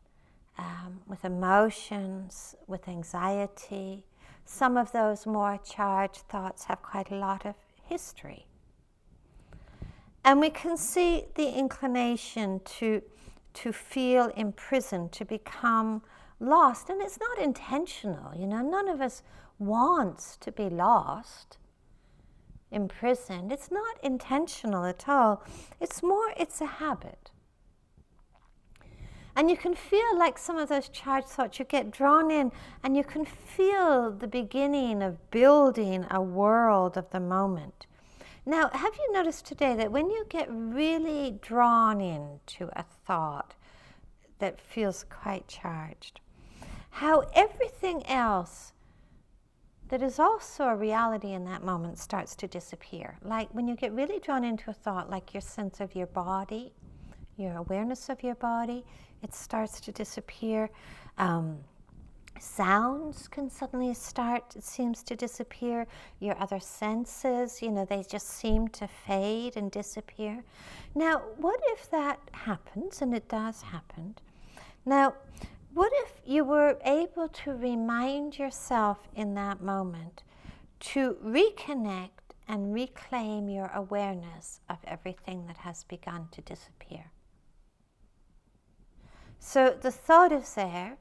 um, 0.60 1.02
with 1.08 1.26
emotions, 1.26 2.56
with 2.68 2.88
anxiety. 2.88 4.04
Some 4.46 4.78
of 4.78 4.92
those 4.92 5.26
more 5.26 5.60
charged 5.68 6.22
thoughts 6.30 6.66
have 6.66 6.84
quite 6.84 7.10
a 7.10 7.16
lot 7.16 7.44
of 7.44 7.56
history. 7.84 8.46
And 10.24 10.40
we 10.40 10.52
can 10.52 10.78
see 10.78 11.26
the 11.34 11.50
inclination 11.58 12.62
to, 12.78 13.02
to 13.56 13.74
feel 13.74 14.26
imprisoned, 14.38 15.12
to 15.14 15.26
become 15.26 16.04
lost. 16.40 16.88
And 16.92 17.02
it's 17.02 17.20
not 17.20 17.40
intentional, 17.40 18.36
you 18.38 18.46
know, 18.46 18.62
none 18.62 18.88
of 18.88 19.02
us 19.02 19.24
wants 19.58 20.38
to 20.38 20.52
be 20.52 20.70
lost, 20.70 21.58
imprisoned. 22.70 23.52
It's 23.52 23.72
not 23.72 23.98
intentional 24.04 24.86
at 24.86 25.10
all. 25.10 25.44
It's 25.82 26.04
more, 26.04 26.32
it's 26.38 26.62
a 26.62 26.68
habit. 26.68 27.32
And 29.40 29.50
you 29.50 29.56
can 29.56 29.74
feel 29.74 30.20
like 30.20 30.38
some 30.38 30.58
of 30.58 30.68
those 30.68 30.90
charged 30.90 31.30
thoughts, 31.30 31.60
you 31.60 31.64
get 31.64 31.92
drawn 31.92 32.30
in 32.30 32.52
and 32.84 32.98
you 32.98 33.06
can 33.06 33.24
feel 33.24 34.12
the 34.12 34.28
beginning 34.28 35.02
of 35.02 35.32
building 35.32 36.06
a 36.12 36.22
world 36.22 36.98
of 36.98 37.10
the 37.12 37.22
moment. 37.22 37.88
Now, 38.46 38.68
have 38.68 38.94
you 38.98 39.14
noticed 39.14 39.46
today 39.46 39.78
that 39.78 39.94
when 39.94 40.10
you 40.10 40.26
get 40.28 40.50
really 40.52 41.40
drawn 41.42 42.02
into 42.02 42.70
a 42.74 42.84
thought 42.84 43.54
that 44.40 44.60
feels 44.60 45.06
quite 45.10 45.48
charged, 45.48 46.20
how 46.90 47.24
everything 47.34 48.06
else 48.08 48.74
that 49.88 50.02
is 50.02 50.20
also 50.20 50.66
a 50.66 50.76
reality 50.76 51.32
in 51.32 51.46
that 51.46 51.64
moment 51.64 51.98
starts 51.98 52.36
to 52.36 52.48
disappear. 52.48 53.18
Like 53.24 53.48
when 53.54 53.70
you 53.70 53.78
get 53.78 53.94
really 53.94 54.20
drawn 54.20 54.44
into 54.44 54.70
a 54.70 54.74
thought, 54.74 55.10
like 55.10 55.34
your 55.34 55.40
sense 55.40 55.80
of 55.80 55.96
your 55.96 56.08
body, 56.08 56.74
your 57.38 57.56
awareness 57.56 58.10
of 58.10 58.22
your 58.22 58.36
body, 58.36 58.84
it 59.24 59.34
starts 59.34 59.80
to 59.82 59.92
disappear. 59.92 60.70
Um, 61.18 61.60
sounds 62.40 63.28
can 63.28 63.50
suddenly 63.50 63.94
start, 63.94 64.56
it 64.56 64.64
seems 64.64 65.04
to 65.04 65.16
disappear. 65.16 65.88
Your 66.20 66.40
other 66.40 66.60
senses, 66.60 67.62
you 67.62 67.72
know, 67.72 67.86
they 67.86 68.04
just 68.04 68.30
seem 68.30 68.70
to 68.70 68.88
fade 68.88 69.58
and 69.58 69.72
disappear. 69.72 70.44
Now, 70.96 71.20
what 71.38 71.60
if 71.68 71.90
that 71.92 72.20
happens, 72.32 73.02
and 73.02 73.14
it 73.14 73.28
does 73.28 73.62
happen? 73.62 74.16
Now, 74.86 75.16
what 75.74 75.92
if 75.96 76.14
you 76.26 76.44
were 76.44 76.78
able 76.84 77.28
to 77.30 77.52
remind 77.52 78.40
yourself 78.40 79.08
in 79.16 79.36
that 79.36 79.62
moment 79.62 80.24
to 80.80 81.18
reconnect 81.24 82.10
and 82.48 82.74
reclaim 82.74 83.50
your 83.50 83.70
awareness 83.76 84.62
of 84.70 84.78
everything 84.86 85.46
that 85.46 85.58
has 85.58 85.84
begun 85.84 86.28
to 86.32 86.42
disappear? 86.42 87.12
So 89.40 89.76
the 89.80 89.92
thought 89.92 90.32
is 90.32 90.54
there. 90.54 90.98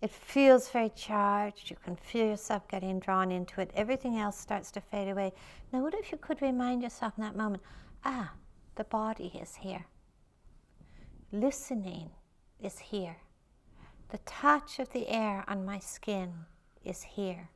It 0.00 0.10
feels 0.10 0.68
very 0.68 0.90
charged. 0.90 1.70
You 1.70 1.76
can 1.84 1.94
feel 1.94 2.26
yourself 2.26 2.66
getting 2.66 2.98
drawn 2.98 3.30
into 3.30 3.60
it. 3.60 3.70
Everything 3.74 4.18
else 4.18 4.36
starts 4.36 4.72
to 4.72 4.80
fade 4.80 5.08
away. 5.08 5.32
Now, 5.72 5.80
what 5.82 5.94
if 5.94 6.10
you 6.10 6.18
could 6.18 6.42
remind 6.42 6.82
yourself 6.82 7.12
in 7.16 7.22
that 7.22 7.36
moment 7.36 7.62
ah, 8.04 8.32
the 8.74 8.84
body 8.84 9.32
is 9.40 9.56
here. 9.56 9.86
Listening 11.30 12.10
is 12.60 12.78
here. 12.78 13.16
The 14.10 14.18
touch 14.18 14.78
of 14.78 14.92
the 14.92 15.08
air 15.08 15.44
on 15.48 15.64
my 15.64 15.78
skin 15.78 16.32
is 16.84 17.02
here. 17.02 17.48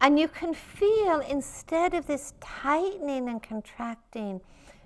And 0.00 0.18
you 0.18 0.28
can 0.28 0.54
feel 0.54 1.20
instead 1.20 1.94
of 1.94 2.06
this 2.06 2.32
tightening 2.40 3.28
and 3.28 3.42
contracting, 3.42 4.40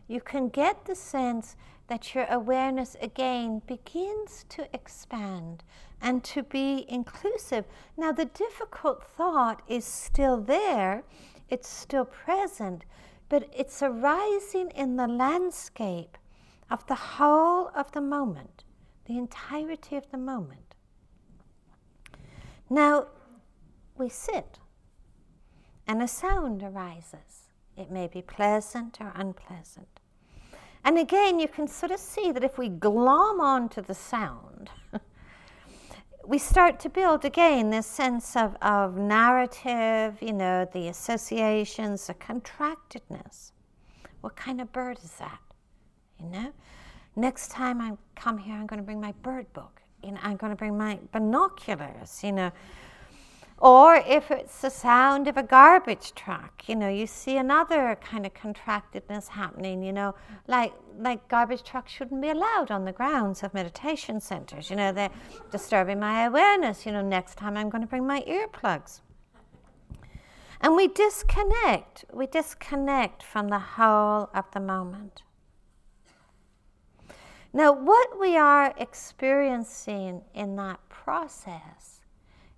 you 0.09 0.21
can 0.21 0.49
get 0.49 0.85
the 0.85 0.95
sense 0.95 1.57
that 1.87 2.15
your 2.15 2.27
awareness 2.31 2.97
again 3.01 3.61
begins 3.67 4.45
to 4.49 4.67
expand 4.75 5.63
and 6.01 6.25
to 6.25 6.43
be 6.43 6.87
inclusive. 6.89 7.65
Now, 7.97 8.13
the 8.13 8.25
difficult 8.27 9.03
thought 9.03 9.63
is 9.69 9.85
still 9.85 10.41
there, 10.41 11.05
it's 11.49 11.69
still 11.69 12.05
present, 12.05 12.85
but 13.29 13.49
it's 13.57 13.83
arising 13.83 14.71
in 14.71 14.97
the 14.97 15.07
landscape 15.07 16.19
of 16.71 16.87
the 16.87 16.95
whole 16.95 17.71
of 17.75 17.93
the 17.93 18.01
moment, 18.01 18.65
the 19.07 19.19
entirety 19.19 19.97
of 19.97 20.11
the 20.11 20.19
moment. 20.19 20.75
Now, 22.71 23.09
we 23.97 24.09
sit, 24.09 24.59
and 25.87 26.03
a 26.03 26.09
sound 26.09 26.63
arises. 26.63 27.51
It 27.77 27.91
may 27.91 28.07
be 28.07 28.23
pleasant 28.23 28.99
or 29.01 29.13
unpleasant. 29.15 30.01
And 30.85 30.99
again, 30.99 31.41
you 31.41 31.49
can 31.49 31.67
sort 31.67 31.93
of 31.93 31.99
see 31.99 32.31
that 32.33 32.45
if 32.45 32.59
we 32.59 32.69
glom 32.69 33.41
onto 33.41 33.81
the 33.81 33.95
sound, 33.95 34.71
we 36.27 36.39
start 36.39 36.79
to 36.81 36.89
build 36.89 37.25
again 37.25 37.71
this 37.71 37.87
sense 37.87 38.37
of, 38.37 38.57
of 38.61 38.97
narrative, 38.97 40.19
you 40.21 40.33
know, 40.33 40.69
the 40.73 40.89
associations, 40.89 42.07
the 42.07 42.15
contractedness. 42.15 43.53
What 44.21 44.37
kind 44.37 44.61
of 44.61 44.73
bird 44.73 44.99
is 45.03 45.13
that? 45.13 45.41
You 46.23 46.29
know? 46.29 46.53
Next 47.17 47.51
time 47.51 47.81
I 47.81 47.93
come 48.15 48.39
here, 48.39 48.55
I'm 48.55 48.67
going 48.67 48.81
to 48.81 48.85
bring 48.85 49.01
my 49.01 49.13
bird 49.23 49.53
book 49.53 49.81
you 50.05 50.13
know, 50.13 50.19
I'm 50.23 50.37
going 50.37 50.51
to 50.51 50.57
bring 50.57 50.77
my 50.77 50.99
binoculars, 51.13 52.23
you 52.23 52.33
know. 52.33 52.53
Or 53.65 53.95
if 53.95 54.31
it's 54.31 54.61
the 54.61 54.69
sound 54.69 55.27
of 55.27 55.39
a 55.39 55.43
garbage 55.43 56.15
truck, 56.15 56.69
you 56.69 56.77
know, 56.77 56.91
you 56.91 57.07
see 57.07 57.39
another 57.39 57.97
kind 57.99 58.27
of 58.27 58.35
contractedness 58.35 59.29
happening, 59.29 59.83
you 59.83 59.91
know, 59.91 60.15
like 60.47 60.75
like 60.99 61.27
garbage 61.29 61.63
trucks 61.63 61.91
shouldn't 61.91 62.21
be 62.21 62.29
allowed 62.29 62.71
on 62.71 62.85
the 62.85 62.93
grounds 62.93 63.43
of 63.43 63.55
meditation 63.55 64.21
centers. 64.21 64.69
You 64.69 64.77
know, 64.77 64.93
they're 64.93 65.09
disturbing 65.51 65.99
my 65.99 66.25
awareness. 66.27 66.85
You 66.85 66.93
know, 66.93 67.01
next 67.01 67.39
time 67.39 67.57
I'm 67.57 67.71
going 67.71 67.81
to 67.81 67.89
bring 67.89 68.07
my 68.07 68.21
earplugs. 68.29 69.01
And 70.61 70.77
we 70.77 70.87
disconnect. 70.87 72.05
We 72.13 72.27
disconnect 72.27 73.23
from 73.23 73.49
the 73.49 73.61
whole 73.61 74.29
of 74.35 74.45
the 74.53 74.61
moment. 74.61 75.23
Now, 77.55 77.73
what 77.73 78.21
we 78.21 78.37
are 78.37 78.75
experiencing 78.77 80.21
in 80.35 80.57
that 80.57 80.87
process 80.91 81.94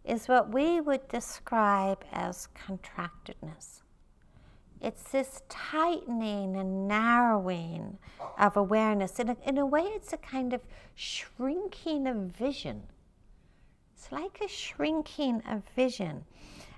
is 0.06 0.28
what 0.28 0.52
we 0.52 0.80
would 0.80 1.08
describe 1.08 2.04
as 2.12 2.48
contractedness. 2.54 3.82
It's 4.80 5.02
this 5.04 5.42
tightening 5.48 6.56
and 6.56 6.86
narrowing 6.86 7.98
of 8.38 8.56
awareness. 8.56 9.18
In 9.18 9.30
a, 9.30 9.36
in 9.44 9.58
a 9.58 9.66
way, 9.66 9.82
it's 9.82 10.12
a 10.12 10.18
kind 10.18 10.52
of 10.52 10.60
shrinking 10.94 12.06
of 12.06 12.16
vision. 12.16 12.82
It's 13.94 14.12
like 14.12 14.38
a 14.44 14.48
shrinking 14.48 15.42
of 15.48 15.62
vision, 15.74 16.24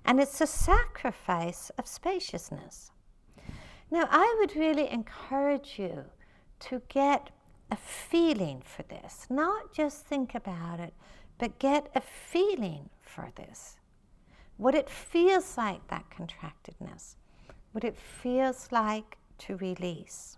and 0.05 0.21
it's 0.21 0.41
a 0.41 0.47
sacrifice 0.47 1.71
of 1.77 1.87
spaciousness. 1.87 2.93
Now, 3.91 4.09
I 4.11 4.37
would 4.39 4.55
really 4.55 4.89
encourage 4.91 5.75
you 5.79 6.05
to 6.61 6.83
get 6.89 7.31
a 7.71 7.77
feeling 7.77 8.63
for 8.65 8.85
this. 8.85 9.27
Not 9.29 9.73
just 9.73 10.07
think 10.07 10.35
about 10.35 10.81
it, 10.81 10.95
but 11.39 11.59
get 11.59 11.91
a 11.95 12.01
feeling 12.01 12.91
for 13.09 13.31
this. 13.37 13.77
What 14.57 14.75
it 14.75 14.91
feels 14.91 15.57
like, 15.57 15.87
that 15.89 16.11
contractedness. 16.11 17.17
What 17.73 17.85
it 17.85 17.97
feels 17.97 18.69
like 18.71 19.17
to 19.39 19.57
release. 19.57 20.37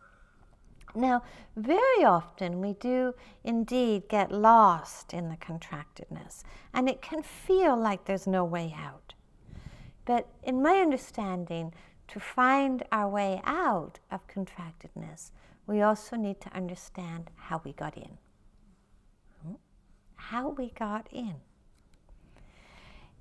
Now, 0.95 1.23
very 1.57 2.05
often 2.05 2.61
we 2.61 2.75
do 2.75 3.15
indeed 3.45 4.09
get 4.09 4.33
lost 4.33 5.15
in 5.15 5.29
the 5.29 5.37
contractedness, 5.37 6.43
and 6.75 6.89
it 6.89 7.01
can 7.01 7.23
feel 7.23 7.77
like 7.77 8.05
there's 8.05 8.27
no 8.27 8.45
way 8.45 8.75
out. 8.77 9.15
But 10.05 10.29
in 10.43 10.63
my 10.63 10.79
understanding, 10.81 11.73
to 12.09 12.19
find 12.19 12.83
our 12.91 13.09
way 13.09 13.41
out 13.45 14.01
of 14.11 14.27
contractedness, 14.27 15.31
we 15.67 15.81
also 15.81 16.17
need 16.17 16.41
to 16.41 16.53
understand 16.53 17.31
how 17.37 17.63
we 17.65 17.73
got 17.73 17.97
in. 17.97 18.19
Hmm? 19.47 19.55
How 20.17 20.49
we 20.49 20.71
got 20.71 21.07
in. 21.13 21.37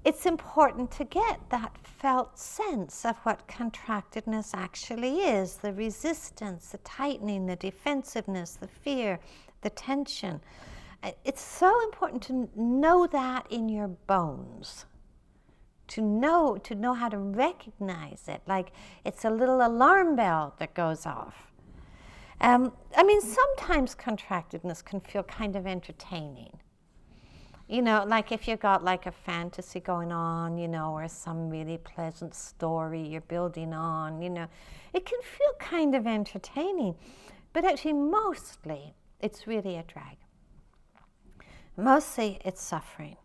It's 0.05 0.25
important 0.25 0.91
to 0.91 1.03
get 1.03 1.41
that 1.49 1.75
felt 1.83 2.39
sense 2.39 3.05
of 3.05 3.17
what 3.19 3.47
contractedness 3.47 4.53
actually 4.53 5.19
is 5.19 5.57
the 5.57 5.73
resistance, 5.73 6.69
the 6.69 6.77
tightening, 6.79 7.45
the 7.45 7.57
defensiveness, 7.57 8.55
the 8.55 8.67
fear, 8.67 9.19
the 9.61 9.69
tension. 9.69 10.39
It's 11.25 11.41
so 11.41 11.83
important 11.83 12.23
to 12.23 12.49
know 12.55 13.07
that 13.07 13.45
in 13.51 13.67
your 13.67 13.87
bones 13.87 14.85
to 15.89 16.01
know 16.01 16.55
to 16.63 16.75
know 16.75 16.93
how 16.93 17.09
to 17.09 17.17
recognize 17.17 18.23
it 18.27 18.41
like 18.47 18.71
it's 19.03 19.25
a 19.25 19.29
little 19.29 19.65
alarm 19.65 20.15
bell 20.15 20.53
that 20.59 20.73
goes 20.73 21.05
off 21.05 21.51
um, 22.41 22.71
i 22.95 23.03
mean 23.03 23.19
sometimes 23.21 23.95
contractedness 23.95 24.83
can 24.85 24.99
feel 24.99 25.23
kind 25.23 25.55
of 25.55 25.65
entertaining 25.65 26.59
you 27.69 27.81
know 27.81 28.03
like 28.07 28.31
if 28.31 28.47
you've 28.47 28.59
got 28.59 28.83
like 28.83 29.05
a 29.05 29.11
fantasy 29.11 29.79
going 29.79 30.11
on 30.11 30.57
you 30.57 30.67
know 30.67 30.91
or 30.91 31.07
some 31.07 31.49
really 31.49 31.77
pleasant 31.77 32.35
story 32.35 33.01
you're 33.01 33.21
building 33.21 33.73
on 33.73 34.21
you 34.21 34.29
know 34.29 34.47
it 34.93 35.05
can 35.05 35.19
feel 35.21 35.53
kind 35.59 35.95
of 35.95 36.05
entertaining 36.05 36.95
but 37.53 37.63
actually 37.63 37.93
mostly 37.93 38.93
it's 39.21 39.47
really 39.47 39.77
a 39.77 39.83
drag 39.83 40.17
mostly 41.77 42.39
it's 42.43 42.61
suffering 42.61 43.15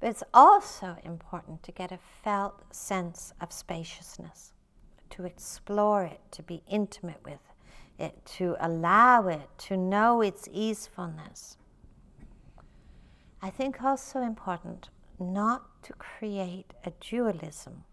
but 0.00 0.08
it's 0.08 0.24
also 0.32 0.96
important 1.04 1.62
to 1.62 1.72
get 1.72 1.92
a 1.92 1.98
felt 2.24 2.74
sense 2.74 3.34
of 3.40 3.52
spaciousness, 3.52 4.52
to 5.10 5.26
explore 5.26 6.04
it, 6.04 6.20
to 6.32 6.42
be 6.42 6.62
intimate 6.68 7.20
with 7.22 7.40
it, 7.98 8.24
to 8.24 8.56
allow 8.60 9.28
it, 9.28 9.46
to 9.58 9.76
know 9.76 10.22
its 10.22 10.48
easefulness. 10.50 11.58
I 13.42 13.50
think 13.50 13.82
also 13.82 14.20
important 14.20 14.90
not 15.18 15.82
to 15.84 15.92
create 15.94 16.72
a 16.84 16.92
dualism 17.00 17.84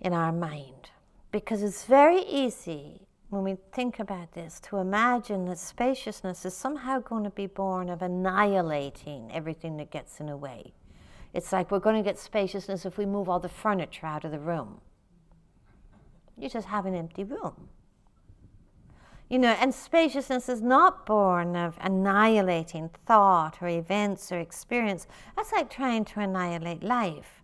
in 0.00 0.12
our 0.12 0.32
mind 0.32 0.90
because 1.32 1.62
it's 1.62 1.84
very 1.84 2.22
easy 2.22 3.08
when 3.30 3.44
we 3.44 3.56
think 3.72 3.98
about 3.98 4.32
this, 4.32 4.58
to 4.58 4.78
imagine 4.78 5.44
that 5.46 5.58
spaciousness 5.58 6.46
is 6.46 6.54
somehow 6.54 6.98
going 6.98 7.24
to 7.24 7.30
be 7.30 7.46
born 7.46 7.90
of 7.90 8.00
annihilating 8.00 9.30
everything 9.32 9.76
that 9.76 9.90
gets 9.90 10.18
in 10.18 10.26
the 10.26 10.36
way. 10.36 10.72
It's 11.34 11.52
like 11.52 11.70
we're 11.70 11.78
going 11.78 11.96
to 11.96 12.02
get 12.02 12.18
spaciousness 12.18 12.86
if 12.86 12.96
we 12.96 13.04
move 13.04 13.28
all 13.28 13.38
the 13.38 13.48
furniture 13.48 14.06
out 14.06 14.24
of 14.24 14.30
the 14.30 14.38
room. 14.38 14.80
You 16.38 16.48
just 16.48 16.68
have 16.68 16.86
an 16.86 16.94
empty 16.94 17.22
room. 17.22 17.68
You 19.28 19.38
know, 19.38 19.54
and 19.60 19.74
spaciousness 19.74 20.48
is 20.48 20.62
not 20.62 21.04
born 21.04 21.54
of 21.54 21.76
annihilating 21.80 22.90
thought 23.06 23.58
or 23.60 23.68
events 23.68 24.32
or 24.32 24.38
experience. 24.38 25.06
That's 25.36 25.52
like 25.52 25.68
trying 25.68 26.06
to 26.06 26.20
annihilate 26.20 26.82
life. 26.82 27.42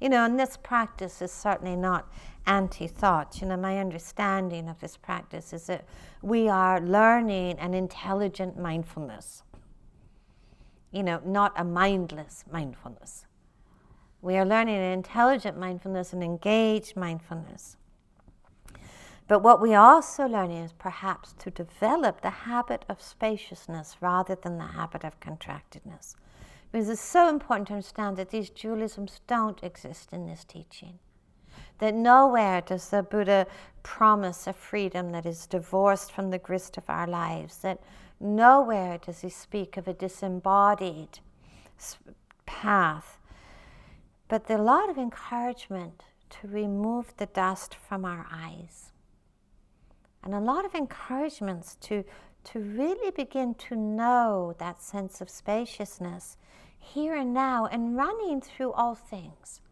You 0.00 0.08
know, 0.08 0.24
and 0.24 0.38
this 0.38 0.56
practice 0.56 1.20
is 1.20 1.30
certainly 1.30 1.76
not 1.76 2.10
anti 2.46 2.86
thought. 2.86 3.40
You 3.40 3.48
know, 3.48 3.56
my 3.58 3.78
understanding 3.78 4.68
of 4.68 4.80
this 4.80 4.96
practice 4.96 5.52
is 5.52 5.66
that 5.66 5.84
we 6.22 6.48
are 6.48 6.80
learning 6.80 7.58
an 7.58 7.74
intelligent 7.74 8.58
mindfulness, 8.58 9.42
you 10.92 11.02
know, 11.02 11.20
not 11.26 11.52
a 11.56 11.64
mindless 11.64 12.44
mindfulness. 12.50 13.26
We 14.22 14.36
are 14.36 14.46
learning 14.46 14.76
an 14.76 14.92
intelligent 14.92 15.58
mindfulness, 15.58 16.12
an 16.12 16.22
engaged 16.22 16.96
mindfulness. 16.96 17.76
But 19.28 19.40
what 19.40 19.60
we 19.60 19.74
also 19.74 20.26
learning 20.26 20.64
is 20.64 20.72
perhaps 20.72 21.34
to 21.40 21.50
develop 21.50 22.22
the 22.22 22.30
habit 22.30 22.86
of 22.88 23.02
spaciousness 23.02 23.98
rather 24.00 24.34
than 24.34 24.56
the 24.56 24.64
habit 24.64 25.04
of 25.04 25.20
contractedness. 25.20 26.16
Because 26.72 26.88
it's 26.88 27.00
so 27.00 27.28
important 27.28 27.68
to 27.68 27.74
understand 27.74 28.16
that 28.16 28.30
these 28.30 28.50
dualisms 28.50 29.20
don't 29.26 29.62
exist 29.62 30.12
in 30.12 30.26
this 30.26 30.44
teaching. 30.44 30.98
That 31.78 31.94
nowhere 31.94 32.62
does 32.62 32.88
the 32.88 33.02
Buddha 33.02 33.46
promise 33.82 34.46
a 34.46 34.52
freedom 34.52 35.10
that 35.10 35.26
is 35.26 35.46
divorced 35.46 36.10
from 36.10 36.30
the 36.30 36.38
grist 36.38 36.78
of 36.78 36.84
our 36.88 37.06
lives, 37.06 37.58
that 37.58 37.80
nowhere 38.20 38.98
does 38.98 39.20
he 39.20 39.28
speak 39.28 39.76
of 39.76 39.86
a 39.86 39.92
disembodied 39.92 41.20
path. 42.46 43.18
But 44.26 44.46
there's 44.46 44.60
a 44.60 44.62
lot 44.62 44.90
of 44.90 44.98
encouragement 44.98 46.04
to 46.30 46.48
remove 46.48 47.14
the 47.16 47.26
dust 47.26 47.74
from 47.74 48.04
our 48.04 48.26
eyes. 48.30 48.87
And 50.28 50.34
a 50.34 50.40
lot 50.40 50.66
of 50.66 50.74
encouragements 50.74 51.78
to, 51.80 52.04
to 52.44 52.58
really 52.58 53.10
begin 53.12 53.54
to 53.54 53.74
know 53.74 54.54
that 54.58 54.82
sense 54.82 55.22
of 55.22 55.30
spaciousness 55.30 56.36
here 56.78 57.16
and 57.16 57.32
now 57.32 57.64
and 57.64 57.96
running 57.96 58.42
through 58.42 58.72
all 58.72 58.94
things. 58.94 59.62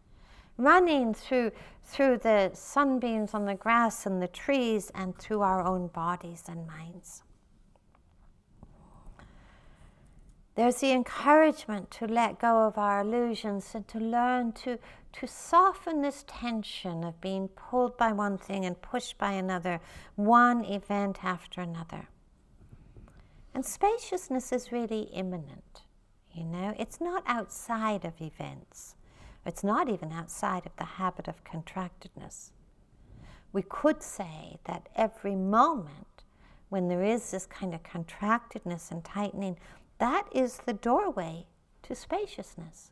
Running 0.57 1.13
through, 1.13 1.51
through 1.83 2.17
the 2.17 2.49
sunbeams 2.55 3.35
on 3.35 3.45
the 3.45 3.53
grass 3.53 4.07
and 4.07 4.19
the 4.19 4.27
trees 4.27 4.91
and 4.95 5.15
through 5.15 5.41
our 5.41 5.63
own 5.63 5.89
bodies 5.89 6.45
and 6.47 6.65
minds. 6.65 7.21
There's 10.55 10.77
the 10.77 10.91
encouragement 10.91 11.91
to 11.91 12.07
let 12.07 12.39
go 12.39 12.63
of 12.63 12.79
our 12.79 13.01
illusions 13.01 13.75
and 13.75 13.87
to 13.89 13.99
learn 13.99 14.53
to, 14.53 14.79
to 15.19 15.27
soften 15.27 16.01
this 16.01 16.23
tension 16.27 17.03
of 17.03 17.19
being 17.19 17.47
pulled 17.47 17.97
by 17.97 18.11
one 18.11 18.37
thing 18.37 18.65
and 18.65 18.79
pushed 18.81 19.17
by 19.17 19.31
another, 19.31 19.79
one 20.15 20.63
event 20.63 21.23
after 21.23 21.59
another. 21.59 22.07
And 23.51 23.65
spaciousness 23.65 24.51
is 24.51 24.71
really 24.71 25.09
immanent. 25.13 25.81
You 26.31 26.43
know, 26.43 26.75
it's 26.77 27.01
not 27.01 27.23
outside 27.25 28.05
of 28.05 28.21
events. 28.21 28.93
It's 29.43 29.63
not 29.63 29.89
even 29.89 30.11
outside 30.11 30.67
of 30.67 30.75
the 30.77 30.83
habit 30.83 31.27
of 31.27 31.43
contractedness. 31.43 32.51
We 33.51 33.63
could 33.63 34.03
say 34.03 34.59
that 34.65 34.87
every 34.95 35.35
moment 35.35 36.25
when 36.69 36.89
there 36.89 37.03
is 37.03 37.31
this 37.31 37.47
kind 37.47 37.73
of 37.73 37.81
contractedness 37.81 38.91
and 38.91 39.03
tightening, 39.03 39.57
that 39.97 40.27
is 40.31 40.59
the 40.67 40.73
doorway 40.73 41.47
to 41.81 41.95
spaciousness. 41.95 42.91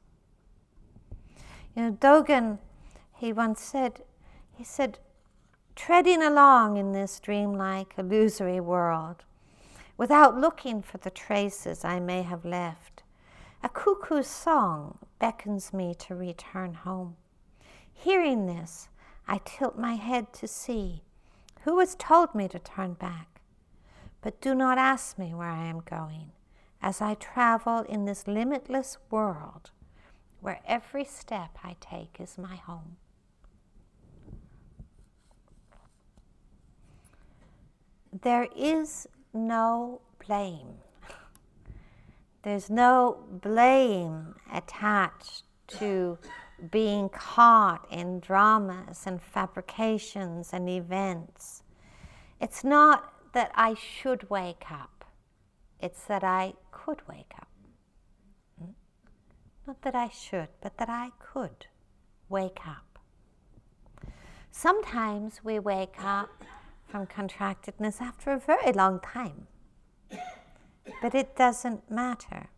You 1.76 1.84
know, 1.84 1.92
Dogen, 1.92 2.60
he 3.14 3.34
once 3.34 3.62
said, 3.62 4.02
he 4.54 4.64
said, 4.64 5.00
treading 5.76 6.22
along 6.22 6.78
in 6.78 6.94
this 6.94 7.20
dreamlike, 7.20 7.96
illusory 7.98 8.62
world, 8.62 9.26
without 9.98 10.38
looking 10.38 10.82
for 10.82 10.98
the 11.00 11.10
traces 11.10 11.84
I 11.84 12.00
may 12.00 12.22
have 12.22 12.46
left, 12.46 13.04
a 13.62 13.68
cuckoo's 13.68 14.28
song 14.28 15.00
beckons 15.20 15.74
me 15.74 15.94
to 15.96 16.16
return 16.16 16.76
home. 16.76 17.18
Hearing 17.94 18.46
this, 18.46 18.88
I 19.28 19.42
tilt 19.44 19.78
my 19.78 19.96
head 19.96 20.32
to 20.34 20.48
see 20.48 21.02
who 21.64 21.80
has 21.80 21.96
told 21.96 22.36
me 22.36 22.48
to 22.48 22.60
turn 22.60 22.94
back. 22.94 23.42
But 24.22 24.40
do 24.40 24.56
not 24.56 24.78
ask 24.78 25.18
me 25.18 25.34
where 25.34 25.50
I 25.50 25.66
am 25.66 25.82
going 25.82 26.32
as 26.82 27.02
I 27.02 27.16
travel 27.16 27.80
in 27.80 28.06
this 28.06 28.28
limitless 28.28 28.98
world 29.10 29.72
where 30.46 30.62
every 30.68 31.04
step 31.04 31.58
I 31.64 31.76
take 31.80 32.18
is 32.20 32.38
my 32.38 32.56
home. 32.56 32.98
There 38.22 38.48
is 38.56 39.08
no 39.34 40.02
blame 40.26 40.78
there's 42.46 42.70
no 42.70 43.26
blame 43.42 44.36
attached 44.54 45.46
to 45.68 46.20
being 46.70 47.10
caught 47.10 47.88
in 47.92 48.20
dramas 48.20 49.08
and 49.08 49.20
fabrications 49.20 50.54
and 50.54 50.70
events. 50.70 51.64
It's 52.40 52.64
not 52.64 53.12
that 53.34 53.52
I 53.56 53.74
should 53.74 54.30
wake 54.30 54.72
up, 54.72 55.06
it's 55.82 56.04
that 56.04 56.24
I 56.24 56.54
could 56.72 57.02
wake 57.10 57.34
up. 57.36 57.45
Not 59.68 59.82
that 59.82 59.96
I 59.96 60.10
should, 60.10 60.50
but 60.62 60.78
that 60.78 60.90
I 60.90 61.12
could 61.20 61.68
wake 62.30 62.60
up. 62.68 63.00
Sometimes 64.52 65.44
we 65.44 65.60
wake 65.60 65.96
up 66.04 66.44
from 66.88 67.08
contractedness 67.08 68.00
after 68.00 68.32
a 68.32 68.40
very 68.40 68.72
long 68.72 69.00
time. 69.00 69.48
But 71.02 71.16
it 71.16 71.36
doesn't 71.36 71.90
matter. 71.90 72.50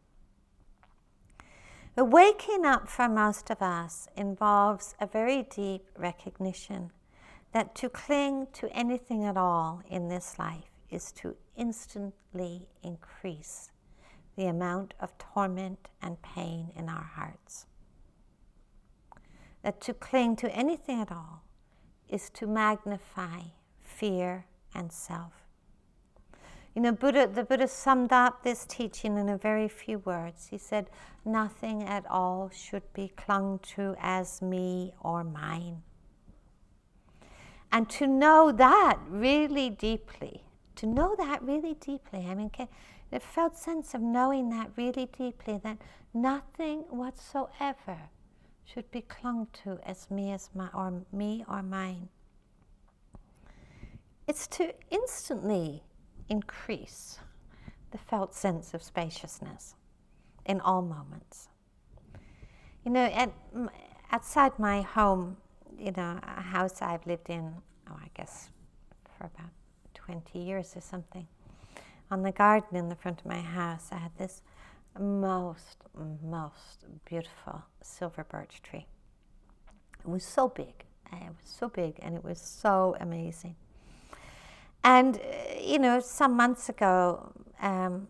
The 1.96 2.06
waking 2.06 2.65
up 2.65 2.88
for 2.88 3.10
most 3.10 3.50
of 3.50 3.62
us 3.62 4.08
involves 4.15 4.93
a 5.00 5.08
very 5.08 5.43
deep 5.43 5.86
recognition 5.98 6.91
that 7.54 7.74
to 7.76 7.89
cling 7.89 8.48
to 8.54 8.70
anything 8.72 9.26
at 9.26 9.38
all 9.38 9.82
in 9.89 10.10
this 10.10 10.38
life 10.38 10.70
is 10.91 11.12
to 11.13 11.36
instantly 11.56 12.67
increase 12.84 13.72
the 14.38 14.45
amount 14.45 14.93
of 15.00 15.17
torment 15.17 15.89
and 16.02 16.21
pain 16.21 16.71
in 16.76 16.88
our 16.88 17.04
hearts. 17.15 17.65
That 19.63 19.82
to 19.82 19.93
cling 19.93 20.36
to 20.38 20.56
anything 20.56 21.02
at 21.02 21.12
all 21.12 21.43
is 22.08 22.30
to 22.36 22.47
magnify 22.47 23.41
fear 23.82 24.45
and 24.73 24.91
self. 24.91 25.34
You 26.76 26.84
know, 26.84 26.91
Buddha, 26.91 27.28
the 27.28 27.43
Buddha 27.43 27.67
summed 27.67 28.13
up 28.13 28.43
this 28.43 28.63
teaching 28.65 29.17
in 29.17 29.30
a 29.30 29.38
very 29.38 29.67
few 29.67 29.97
words. 29.97 30.47
He 30.52 30.60
said, 30.60 30.91
Nothing 31.26 31.82
at 31.82 32.06
all 32.08 32.52
should 32.54 32.93
be 32.93 33.08
clung 33.17 33.60
to 33.76 33.95
as 34.00 34.43
me 34.43 34.93
or 35.02 35.23
mine. 35.23 35.82
And 37.71 37.89
to 37.89 38.06
know 38.06 38.52
that 38.52 39.00
really 39.10 39.71
deeply, 39.71 40.43
to 40.76 40.86
know 40.86 41.15
that 41.17 41.41
really 41.41 41.73
deeply, 41.73 42.28
I 42.30 42.36
mean, 42.36 42.52
the 43.12 43.20
felt 43.20 43.56
sense 43.58 43.93
of 43.93 44.02
knowing 44.02 44.50
that 44.50 44.72
really 44.76 45.06
deeply, 45.17 45.60
that 45.63 45.78
nothing 46.13 46.80
whatsoever 46.89 47.98
should 48.65 48.89
be 48.91 49.02
clung 49.02 49.48
to 49.63 49.80
as 49.84 50.12
me 50.12 50.32
as 50.32 50.50
my 50.54 50.67
or 50.74 51.06
me 51.12 51.46
or 51.48 51.63
mine. 51.63 52.10
It's 54.28 54.46
to 54.48 54.74
instantly 54.89 55.84
increase 56.28 57.20
the 57.91 57.98
felt 57.98 58.34
sense 58.36 58.74
of 58.74 58.84
spaciousness 58.84 59.76
in 60.46 60.60
all 60.60 60.82
moments. 60.82 61.48
You 62.84 62.91
know, 62.91 63.06
at, 63.06 63.32
outside 64.12 64.58
my 64.60 64.82
home, 64.82 65.38
you 65.78 65.91
know, 65.91 66.20
a 66.24 66.41
house 66.41 66.82
I've 66.82 67.06
lived 67.06 67.30
in, 67.30 67.54
oh, 67.89 67.96
I 67.96 68.10
guess 68.13 68.50
for 69.17 69.26
about 69.26 69.52
20 69.93 70.39
years 70.39 70.76
or 70.76 70.82
something, 70.82 71.28
on 72.10 72.24
the 72.24 72.32
garden 72.32 72.78
in 72.78 72.89
the 72.89 72.96
front 72.96 73.20
of 73.20 73.26
my 73.26 73.41
house, 73.41 73.89
I 73.91 73.98
had 73.98 74.17
this 74.17 74.41
most, 75.00 75.84
most 76.24 76.86
beautiful 77.06 77.63
silver 77.82 78.24
birch 78.24 78.62
tree. 78.63 78.86
It 80.00 80.10
was 80.10 80.24
so 80.24 80.48
big. 80.50 80.86
It 81.12 81.22
was 81.22 81.36
so 81.43 81.70
big 81.70 81.96
and 82.02 82.15
it 82.15 82.24
was 82.24 82.39
so 82.39 82.96
amazing. 83.00 83.56
And, 84.84 85.17
uh, 85.17 85.60
you 85.62 85.80
know, 85.80 86.00
some 86.00 86.36
months 86.36 86.70
ago, 86.70 87.34
um, 87.62 88.08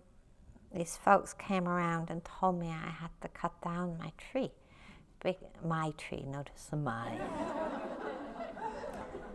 these 0.73 0.97
folks 0.97 1.33
came 1.33 1.67
around 1.67 2.09
and 2.09 2.23
told 2.23 2.59
me 2.59 2.67
I 2.67 2.89
had 2.89 3.09
to 3.21 3.27
cut 3.29 3.59
down 3.61 3.97
my 3.97 4.11
tree. 4.17 4.51
Big, 5.23 5.37
my 5.65 5.91
tree, 5.97 6.23
notice 6.27 6.67
the 6.69 6.77
my. 6.77 7.17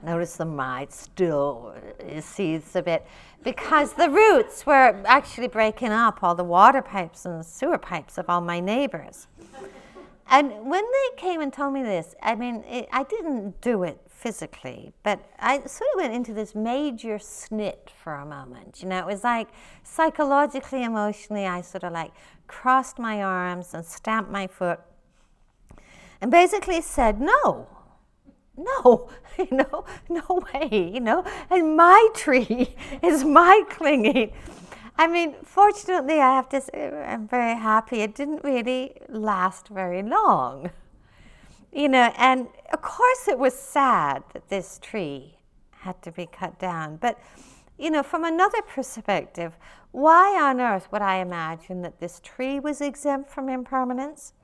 Notice 0.02 0.36
the 0.36 0.44
my 0.44 0.86
still 0.90 1.74
uh, 2.00 2.20
seeds 2.20 2.76
a 2.76 2.82
bit 2.82 3.06
because 3.42 3.94
the 3.94 4.08
roots 4.08 4.66
were 4.66 5.00
actually 5.06 5.48
breaking 5.48 5.90
up 5.90 6.22
all 6.22 6.34
the 6.34 6.44
water 6.44 6.82
pipes 6.82 7.24
and 7.24 7.44
sewer 7.44 7.78
pipes 7.78 8.18
of 8.18 8.28
all 8.28 8.40
my 8.40 8.60
neighbors. 8.60 9.26
And 10.28 10.50
when 10.70 10.82
they 10.82 11.16
came 11.16 11.40
and 11.40 11.52
told 11.52 11.74
me 11.74 11.82
this, 11.82 12.14
I 12.22 12.34
mean, 12.34 12.64
it, 12.66 12.88
I 12.90 13.02
didn't 13.02 13.60
do 13.60 13.82
it 13.82 14.00
physically, 14.08 14.92
but 15.02 15.20
I 15.38 15.58
sort 15.66 15.90
of 15.94 15.96
went 15.96 16.14
into 16.14 16.32
this 16.32 16.54
major 16.54 17.18
snit 17.18 17.90
for 17.90 18.14
a 18.14 18.24
moment. 18.24 18.82
You 18.82 18.88
know, 18.88 18.98
it 18.98 19.06
was 19.06 19.24
like 19.24 19.48
psychologically, 19.82 20.84
emotionally, 20.84 21.46
I 21.46 21.60
sort 21.60 21.84
of 21.84 21.92
like 21.92 22.12
crossed 22.46 22.98
my 22.98 23.22
arms 23.22 23.74
and 23.74 23.84
stamped 23.84 24.30
my 24.30 24.46
foot 24.46 24.80
and 26.20 26.30
basically 26.30 26.80
said, 26.80 27.20
no, 27.20 27.66
no, 28.56 29.10
you 29.38 29.48
know, 29.50 29.84
no 30.08 30.42
way, 30.52 30.90
you 30.94 31.00
know, 31.00 31.24
and 31.50 31.76
my 31.76 32.08
tree 32.14 32.74
is 33.02 33.24
my 33.24 33.62
clinging. 33.70 34.32
I 34.96 35.06
mean, 35.06 35.34
fortunately, 35.42 36.20
I 36.20 36.34
have 36.34 36.48
to 36.50 36.60
say, 36.60 36.90
I'm 37.06 37.26
very 37.26 37.56
happy. 37.56 38.00
It 38.00 38.14
didn't 38.14 38.44
really 38.44 38.94
last 39.08 39.68
very 39.68 40.02
long 40.02 40.70
you 41.72 41.88
know, 41.88 42.12
and 42.18 42.48
of 42.72 42.82
course 42.82 43.28
it 43.28 43.38
was 43.38 43.54
sad 43.54 44.22
that 44.34 44.48
this 44.48 44.78
tree 44.80 45.38
had 45.70 46.00
to 46.02 46.12
be 46.12 46.26
cut 46.26 46.58
down. 46.58 46.96
But, 46.96 47.18
you 47.78 47.90
know, 47.90 48.02
from 48.02 48.24
another 48.24 48.60
perspective, 48.62 49.56
why 49.90 50.38
on 50.40 50.60
earth 50.60 50.88
would 50.92 51.02
I 51.02 51.16
imagine 51.16 51.82
that 51.82 51.98
this 51.98 52.20
tree 52.20 52.60
was 52.60 52.80
exempt 52.80 53.30
from 53.30 53.48
impermanence? 53.48 54.34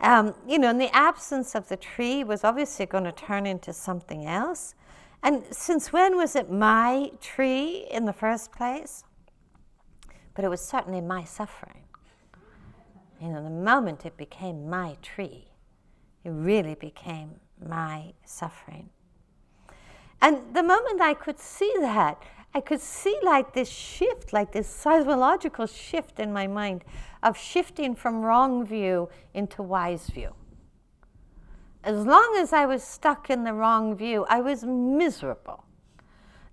Um, 0.00 0.34
you 0.48 0.58
know, 0.58 0.70
in 0.70 0.78
the 0.78 0.94
absence 0.94 1.54
of 1.54 1.68
the 1.68 1.76
tree 1.76 2.24
was 2.24 2.42
obviously 2.42 2.86
going 2.86 3.04
to 3.04 3.12
turn 3.12 3.46
into 3.46 3.72
something 3.72 4.26
else. 4.26 4.74
And 5.22 5.44
since 5.50 5.92
when 5.92 6.16
was 6.16 6.34
it 6.34 6.50
my 6.50 7.10
tree 7.20 7.86
in 7.90 8.06
the 8.06 8.12
first 8.12 8.52
place? 8.52 9.04
But 10.34 10.44
it 10.44 10.48
was 10.48 10.62
certainly 10.62 11.02
my 11.02 11.24
suffering. 11.24 11.84
You 13.20 13.28
know, 13.28 13.42
the 13.42 13.50
moment 13.50 14.06
it 14.06 14.16
became 14.16 14.70
my 14.70 14.96
tree, 15.02 15.48
it 16.24 16.30
really 16.30 16.74
became 16.74 17.32
my 17.68 18.14
suffering. 18.24 18.88
And 20.22 20.54
the 20.54 20.62
moment 20.62 21.02
I 21.02 21.12
could 21.12 21.38
see 21.38 21.72
that, 21.80 22.22
I 22.54 22.60
could 22.60 22.80
see 22.80 23.16
like 23.22 23.52
this 23.52 23.68
shift, 23.68 24.32
like 24.32 24.52
this 24.52 24.68
seismological 24.68 25.68
shift 25.72 26.18
in 26.18 26.32
my 26.32 26.46
mind 26.46 26.84
of 27.22 27.36
shifting 27.36 27.94
from 27.94 28.22
wrong 28.22 28.64
view 28.64 29.08
into 29.34 29.62
wise 29.62 30.06
view. 30.08 30.34
As 31.82 32.04
long 32.04 32.36
as 32.38 32.52
I 32.52 32.66
was 32.66 32.82
stuck 32.82 33.30
in 33.30 33.44
the 33.44 33.54
wrong 33.54 33.96
view, 33.96 34.26
I 34.28 34.40
was 34.40 34.64
miserable. 34.64 35.64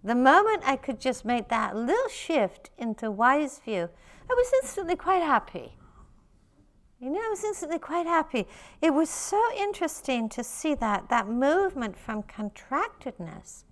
The 0.04 0.16
moment 0.16 0.64
I 0.66 0.78
could 0.78 1.02
just 1.02 1.26
make 1.26 1.50
that 1.50 1.76
little 1.76 2.08
shift 2.10 2.70
into 2.78 3.12
wise 3.12 3.60
view, 3.60 3.90
I 4.30 4.34
was 4.34 4.52
instantly 4.64 4.96
quite 4.96 5.22
happy. 5.24 5.74
You 7.00 7.10
know, 7.10 7.20
I 7.20 7.30
was 7.30 7.44
instantly 7.44 7.78
quite 7.78 8.08
happy. 8.08 8.48
It 8.82 8.92
was 8.92 9.10
so 9.10 9.42
interesting 9.56 10.30
to 10.30 10.44
see 10.44 10.76
that, 10.76 11.10
that 11.10 11.28
movement 11.28 11.98
from 11.98 12.24
contractedness 12.24 13.66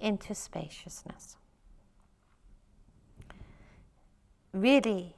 into 0.00 0.34
spaciousness. 0.34 1.36
Really 4.52 5.15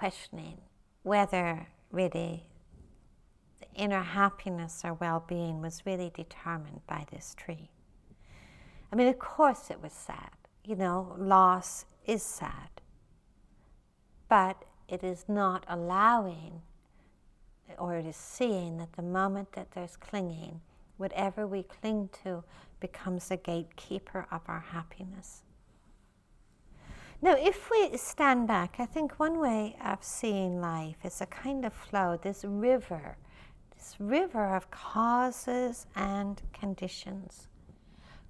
questioning 0.00 0.56
whether 1.02 1.66
really 1.90 2.42
the 3.60 3.66
inner 3.74 4.00
happiness 4.00 4.80
or 4.82 4.94
well 4.94 5.22
being 5.28 5.60
was 5.60 5.84
really 5.84 6.10
determined 6.16 6.80
by 6.86 7.04
this 7.12 7.34
tree. 7.36 7.68
I 8.90 8.96
mean, 8.96 9.08
of 9.08 9.18
course 9.18 9.70
it 9.70 9.82
was 9.82 9.92
sad. 9.92 10.30
You 10.64 10.76
know, 10.76 11.14
loss 11.18 11.84
is 12.06 12.22
sad. 12.22 12.80
But 14.26 14.64
it 14.88 15.04
is 15.04 15.26
not 15.28 15.66
allowing 15.68 16.62
or 17.76 17.96
it 17.96 18.06
is 18.06 18.16
seeing 18.16 18.78
that 18.78 18.94
the 18.94 19.02
moment 19.02 19.52
that 19.52 19.72
there's 19.72 19.96
clinging, 19.96 20.62
whatever 20.96 21.46
we 21.46 21.62
cling 21.62 22.08
to 22.24 22.42
becomes 22.80 23.30
a 23.30 23.36
gatekeeper 23.36 24.26
of 24.32 24.40
our 24.46 24.64
happiness. 24.72 25.42
Now, 27.22 27.36
if 27.38 27.70
we 27.70 27.94
stand 27.98 28.48
back, 28.48 28.76
I 28.78 28.86
think 28.86 29.20
one 29.20 29.38
way 29.38 29.76
of 29.84 30.02
seeing 30.02 30.58
life 30.58 30.96
is 31.04 31.20
a 31.20 31.26
kind 31.26 31.66
of 31.66 31.74
flow, 31.74 32.18
this 32.20 32.46
river, 32.46 33.18
this 33.76 33.96
river 33.98 34.56
of 34.56 34.70
causes 34.70 35.86
and 35.94 36.40
conditions. 36.54 37.48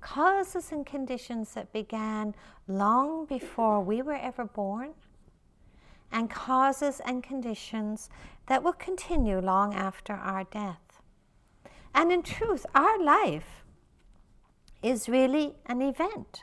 Causes 0.00 0.72
and 0.72 0.84
conditions 0.84 1.54
that 1.54 1.72
began 1.72 2.34
long 2.66 3.26
before 3.26 3.80
we 3.80 4.02
were 4.02 4.16
ever 4.16 4.44
born 4.44 4.94
and 6.10 6.28
causes 6.28 7.00
and 7.04 7.22
conditions 7.22 8.10
that 8.46 8.64
will 8.64 8.72
continue 8.72 9.38
long 9.38 9.72
after 9.72 10.14
our 10.14 10.42
death. 10.42 11.00
And 11.94 12.10
in 12.10 12.24
truth, 12.24 12.66
our 12.74 13.00
life 13.00 13.62
is 14.82 15.08
really 15.08 15.54
an 15.66 15.80
event 15.80 16.42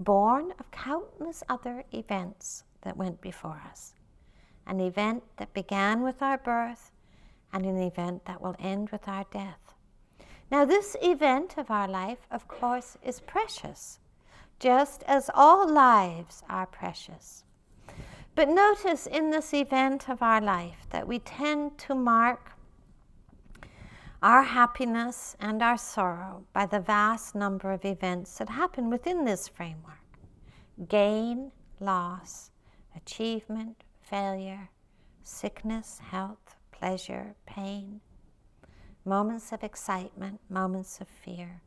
born 0.00 0.52
of 0.58 0.70
countless 0.70 1.44
other 1.48 1.84
events 1.92 2.64
that 2.82 2.96
went 2.96 3.20
before 3.20 3.62
us. 3.70 3.94
An 4.66 4.80
event 4.80 5.22
that 5.36 5.52
began 5.52 6.02
with 6.02 6.22
our 6.22 6.38
birth 6.38 6.90
and 7.52 7.64
an 7.66 7.78
event 7.78 8.24
that 8.24 8.40
will 8.40 8.56
end 8.58 8.90
with 8.90 9.06
our 9.06 9.24
death. 9.30 9.74
Now, 10.50 10.64
this 10.64 10.96
event 11.00 11.54
of 11.58 11.70
our 11.70 11.86
life, 11.86 12.26
of 12.30 12.48
course, 12.48 12.96
is 13.02 13.20
precious, 13.20 14.00
just 14.58 15.04
as 15.06 15.30
all 15.34 15.68
lives 15.68 16.42
are 16.48 16.66
precious. 16.66 17.44
But 18.34 18.48
notice 18.48 19.06
in 19.06 19.30
this 19.30 19.52
event 19.52 20.08
of 20.08 20.22
our 20.22 20.40
life 20.40 20.86
that 20.90 21.06
we 21.06 21.18
tend 21.18 21.78
to 21.78 21.94
mark 21.94 22.52
our 24.22 24.42
happiness 24.42 25.34
and 25.40 25.62
our 25.62 25.78
sorrow 25.78 26.44
by 26.52 26.66
the 26.66 26.80
vast 26.80 27.34
number 27.34 27.72
of 27.72 27.84
events 27.84 28.36
that 28.38 28.50
happen 28.50 28.90
within 28.90 29.24
this 29.24 29.48
framework 29.48 29.96
gain, 30.88 31.52
loss, 31.78 32.50
achievement, 32.96 33.84
failure, 34.00 34.70
sickness, 35.22 36.00
health, 36.10 36.56
pleasure, 36.72 37.34
pain, 37.44 38.00
moments 39.04 39.52
of 39.52 39.62
excitement, 39.62 40.40
moments 40.48 41.00
of 41.00 41.08
fear, 41.08 41.60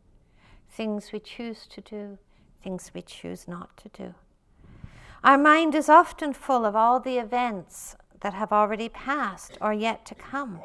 things 0.67 1.11
we 1.11 1.19
choose 1.19 1.67
to 1.67 1.81
do, 1.81 2.17
things 2.63 2.91
we 2.93 3.01
choose 3.01 3.47
not 3.47 3.77
to 3.77 3.89
do. 3.89 4.15
Our 5.23 5.37
mind 5.37 5.75
is 5.75 5.89
often 5.89 6.33
full 6.33 6.65
of 6.65 6.75
all 6.75 6.99
the 6.99 7.17
events 7.17 7.95
that 8.21 8.33
have 8.33 8.51
already 8.51 8.89
passed 8.89 9.57
or 9.61 9.73
yet 9.73 10.05
to 10.07 10.15
come. 10.15 10.59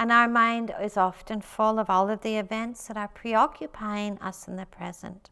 And 0.00 0.10
our 0.10 0.28
mind 0.28 0.72
is 0.80 0.96
often 0.96 1.42
full 1.42 1.78
of 1.78 1.90
all 1.90 2.08
of 2.08 2.22
the 2.22 2.38
events 2.38 2.88
that 2.88 2.96
are 2.96 3.08
preoccupying 3.08 4.18
us 4.20 4.48
in 4.48 4.56
the 4.56 4.64
present. 4.64 5.28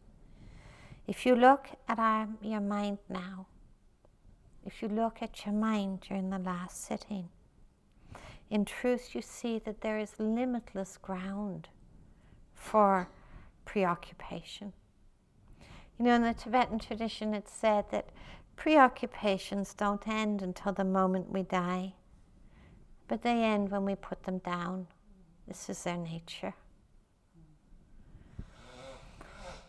If 1.07 1.25
you 1.25 1.35
look 1.35 1.69
at 1.87 1.97
our, 1.97 2.27
your 2.39 2.59
mind 2.59 2.99
now, 3.09 3.47
if 4.63 4.83
you 4.83 4.87
look 4.87 5.23
at 5.23 5.43
your 5.43 5.55
mind 5.55 6.01
during 6.01 6.29
the 6.29 6.37
last 6.37 6.85
sitting, 6.85 7.29
in 8.51 8.63
truth, 8.63 9.15
you 9.15 9.23
see 9.23 9.57
that 9.57 9.81
there 9.81 9.97
is 9.97 10.19
limitless 10.19 10.97
ground 10.97 11.69
for 12.53 13.09
preoccupation. 13.65 14.73
You 15.97 16.05
know, 16.05 16.13
in 16.13 16.21
the 16.21 16.35
Tibetan 16.35 16.77
tradition, 16.77 17.33
it's 17.33 17.51
said 17.51 17.85
that 17.89 18.09
preoccupations 18.55 19.73
don't 19.73 20.07
end 20.07 20.43
until 20.43 20.73
the 20.73 20.83
moment 20.83 21.31
we 21.31 21.41
die, 21.41 21.93
but 23.09 23.23
they 23.23 23.43
end 23.43 23.71
when 23.71 23.83
we 23.83 23.95
put 23.95 24.23
them 24.23 24.37
down. 24.37 24.87
This 25.47 25.69
is 25.69 25.83
their 25.83 25.97
nature. 25.97 26.53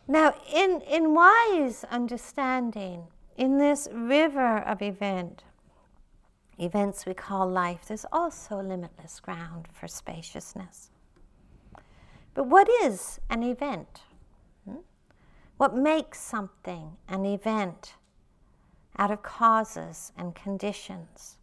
Now, 0.06 0.34
in, 0.52 0.82
in 0.82 1.14
wise 1.14 1.84
understanding, 1.90 3.04
in 3.36 3.58
this 3.58 3.88
river 3.92 4.58
of 4.58 4.82
event, 4.82 5.44
events 6.58 7.06
we 7.06 7.14
call 7.14 7.48
life, 7.48 7.86
there's 7.86 8.04
also 8.12 8.60
limitless 8.60 9.18
ground 9.20 9.68
for 9.72 9.88
spaciousness. 9.88 10.90
But 12.34 12.46
what 12.46 12.68
is 12.82 13.20
an 13.30 13.42
event? 13.42 14.02
Hmm? 14.68 14.80
What 15.56 15.74
makes 15.74 16.20
something 16.20 16.96
an 17.08 17.24
event 17.24 17.94
out 18.98 19.10
of 19.10 19.22
causes 19.22 20.12
and 20.18 20.34
conditions 20.34 21.38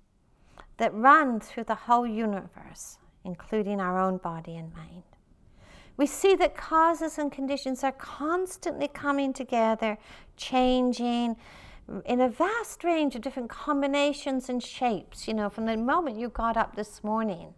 that 0.77 0.93
run 0.93 1.39
through 1.39 1.65
the 1.65 1.75
whole 1.75 2.07
universe, 2.07 2.97
including 3.23 3.81
our 3.81 3.99
own 3.99 4.17
body 4.17 4.55
and 4.55 4.73
mind? 4.73 5.03
we 5.97 6.05
see 6.05 6.35
that 6.35 6.55
causes 6.55 7.17
and 7.17 7.31
conditions 7.31 7.83
are 7.83 7.91
constantly 7.91 8.87
coming 8.87 9.33
together, 9.33 9.97
changing 10.37 11.35
in 12.05 12.21
a 12.21 12.29
vast 12.29 12.83
range 12.83 13.15
of 13.15 13.21
different 13.21 13.49
combinations 13.49 14.47
and 14.47 14.61
shapes. 14.61 15.27
You 15.27 15.33
know, 15.33 15.49
from 15.49 15.65
the 15.65 15.75
moment 15.75 16.17
you 16.17 16.29
got 16.29 16.55
up 16.55 16.75
this 16.75 17.03
morning 17.03 17.55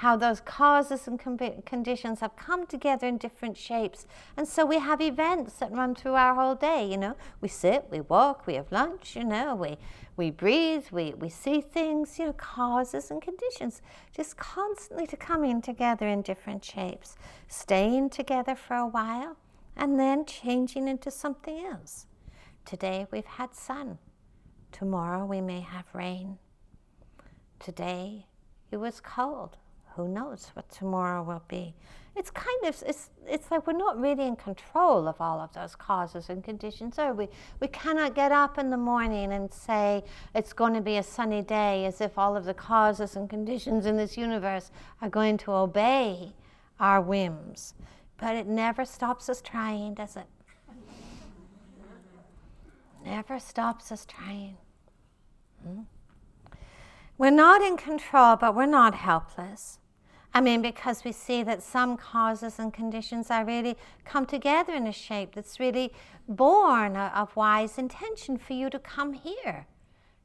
how 0.00 0.14
those 0.14 0.42
causes 0.42 1.08
and 1.08 1.18
conditions 1.64 2.20
have 2.20 2.36
come 2.36 2.66
together 2.66 3.06
in 3.06 3.16
different 3.16 3.56
shapes. 3.56 4.06
And 4.36 4.46
so 4.46 4.66
we 4.66 4.78
have 4.78 5.00
events 5.00 5.54
that 5.54 5.72
run 5.72 5.94
through 5.94 6.12
our 6.12 6.34
whole 6.34 6.54
day, 6.54 6.86
you 6.86 6.98
know. 6.98 7.16
We 7.40 7.48
sit, 7.48 7.86
we 7.90 8.02
walk, 8.02 8.46
we 8.46 8.56
have 8.56 8.70
lunch, 8.70 9.16
you 9.16 9.24
know, 9.24 9.54
we, 9.54 9.78
we 10.14 10.30
breathe, 10.30 10.84
we, 10.92 11.14
we 11.14 11.30
see 11.30 11.62
things, 11.62 12.18
you 12.18 12.26
know, 12.26 12.34
causes 12.34 13.10
and 13.10 13.22
conditions 13.22 13.80
just 14.14 14.36
constantly 14.36 15.06
to 15.06 15.16
coming 15.16 15.62
together 15.62 16.06
in 16.06 16.20
different 16.20 16.62
shapes, 16.62 17.16
staying 17.48 18.10
together 18.10 18.54
for 18.54 18.76
a 18.76 18.86
while, 18.86 19.38
and 19.78 19.98
then 19.98 20.26
changing 20.26 20.88
into 20.88 21.10
something 21.10 21.64
else. 21.64 22.04
Today 22.66 23.06
we've 23.10 23.24
had 23.24 23.54
sun. 23.54 23.96
Tomorrow 24.72 25.24
we 25.24 25.40
may 25.40 25.60
have 25.60 25.86
rain. 25.94 26.36
Today 27.58 28.26
it 28.70 28.76
was 28.76 29.00
cold 29.00 29.56
who 29.96 30.08
knows 30.08 30.50
what 30.54 30.68
tomorrow 30.70 31.22
will 31.22 31.42
be. 31.48 31.74
It's 32.14 32.30
kind 32.30 32.64
of 32.64 32.82
it's 32.86 33.10
it's 33.26 33.50
like 33.50 33.66
we're 33.66 33.74
not 33.74 34.00
really 34.00 34.26
in 34.26 34.36
control 34.36 35.06
of 35.06 35.20
all 35.20 35.38
of 35.38 35.52
those 35.52 35.76
causes 35.76 36.30
and 36.30 36.42
conditions, 36.42 36.98
are 36.98 37.12
we? 37.12 37.28
We 37.60 37.68
cannot 37.68 38.14
get 38.14 38.32
up 38.32 38.56
in 38.58 38.70
the 38.70 38.76
morning 38.76 39.32
and 39.32 39.52
say 39.52 40.02
it's 40.34 40.54
going 40.54 40.72
to 40.74 40.80
be 40.80 40.96
a 40.96 41.02
sunny 41.02 41.42
day 41.42 41.84
as 41.84 42.00
if 42.00 42.16
all 42.16 42.36
of 42.36 42.44
the 42.44 42.54
causes 42.54 43.16
and 43.16 43.28
conditions 43.28 43.84
in 43.84 43.96
this 43.96 44.16
universe 44.16 44.70
are 45.02 45.10
going 45.10 45.36
to 45.38 45.52
obey 45.52 46.32
our 46.80 47.00
whims. 47.00 47.74
But 48.16 48.34
it 48.34 48.46
never 48.46 48.84
stops 48.86 49.28
us 49.28 49.42
trying, 49.42 49.94
does 49.94 50.16
it? 50.16 50.26
never 53.04 53.38
stops 53.38 53.92
us 53.92 54.04
trying. 54.04 54.56
Hmm? 55.62 55.82
We're 57.18 57.30
not 57.30 57.62
in 57.62 57.76
control, 57.76 58.36
but 58.36 58.54
we're 58.54 58.66
not 58.66 58.94
helpless. 58.94 59.78
I 60.36 60.42
mean, 60.42 60.60
because 60.60 61.02
we 61.02 61.12
see 61.12 61.42
that 61.44 61.62
some 61.62 61.96
causes 61.96 62.58
and 62.58 62.70
conditions 62.70 63.30
are 63.30 63.42
really 63.42 63.74
come 64.04 64.26
together 64.26 64.74
in 64.74 64.86
a 64.86 64.92
shape 64.92 65.34
that's 65.34 65.58
really 65.58 65.94
born 66.28 66.94
of 66.94 67.34
wise 67.34 67.78
intention 67.78 68.36
for 68.36 68.52
you 68.52 68.68
to 68.68 68.78
come 68.78 69.14
here, 69.14 69.66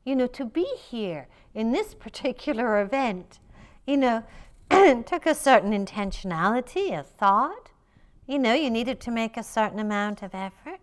you 0.03 0.17
know, 0.17 0.27
to 0.27 0.43
be 0.43 0.65
here 0.65 1.29
in 1.55 1.71
this 1.71 1.93
particular 2.07 2.81
event. 2.81 3.39
You 3.87 3.95
know, 3.95 4.23
took 5.05 5.27
a 5.27 5.33
certain 5.33 5.71
intentionality, 5.71 6.91
a 6.91 7.03
thought. 7.03 7.71
You 8.27 8.37
know, 8.37 8.53
you 8.53 8.69
needed 8.69 8.99
to 8.99 9.11
make 9.11 9.37
a 9.37 9.43
certain 9.43 9.79
amount 9.79 10.23
of 10.23 10.35
effort. 10.35 10.81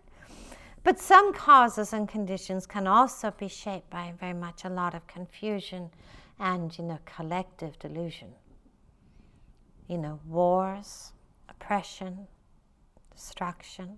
But 0.83 0.99
some 0.99 1.33
causes 1.35 1.93
and 1.93 2.09
conditions 2.09 2.65
can 2.65 2.87
also 2.87 3.29
be 3.29 3.47
shaped 3.47 3.91
by 3.91 4.11
very 4.19 4.33
much 4.33 4.65
a 4.65 4.69
lot 4.69 4.95
of 4.95 5.05
confusion 5.05 5.91
and, 6.39 6.75
you 6.75 6.83
know, 6.83 6.97
collective 7.05 7.77
delusion 7.77 8.29
you 9.89 9.97
know, 9.97 10.21
wars, 10.25 11.11
oppression, 11.49 12.27
destruction. 13.13 13.97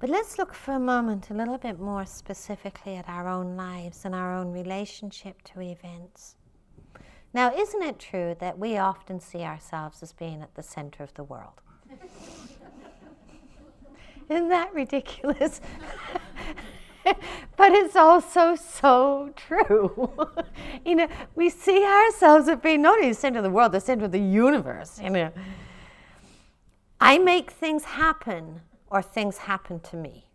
But 0.00 0.10
let's 0.10 0.36
look 0.36 0.52
for 0.52 0.72
a 0.72 0.80
moment 0.80 1.30
a 1.30 1.34
little 1.34 1.56
bit 1.56 1.78
more 1.78 2.04
specifically 2.04 2.96
at 2.96 3.08
our 3.08 3.28
own 3.28 3.56
lives 3.56 4.04
and 4.04 4.14
our 4.14 4.34
own 4.34 4.50
relationship 4.50 5.40
to 5.42 5.60
events. 5.60 6.34
Now, 7.32 7.54
isn't 7.54 7.82
it 7.82 8.00
true 8.00 8.36
that 8.40 8.58
we 8.58 8.76
often 8.76 9.20
see 9.20 9.42
ourselves 9.42 10.02
as 10.02 10.12
being 10.12 10.42
at 10.42 10.56
the 10.56 10.62
center 10.62 11.04
of 11.04 11.14
the 11.14 11.24
world? 11.24 11.62
Isn't 14.28 14.48
that 14.48 14.74
ridiculous? 14.74 15.60
but 17.56 17.72
it's 17.72 17.96
also 17.96 18.54
so 18.54 19.32
true. 19.36 20.12
you 20.84 20.94
know, 20.94 21.08
we 21.34 21.50
see 21.50 21.84
ourselves 21.84 22.48
as 22.48 22.58
being 22.60 22.82
not 22.82 22.96
only 22.96 23.08
the 23.08 23.14
center 23.14 23.38
of 23.38 23.44
the 23.44 23.50
world, 23.50 23.72
the 23.72 23.80
center 23.80 24.04
of 24.04 24.12
the 24.12 24.20
universe. 24.20 25.00
You 25.02 25.10
know, 25.10 25.32
I 27.00 27.18
make 27.18 27.50
things 27.50 27.84
happen, 27.84 28.60
or 28.88 29.02
things 29.02 29.38
happen 29.38 29.80
to 29.80 29.96
me. 29.96 30.26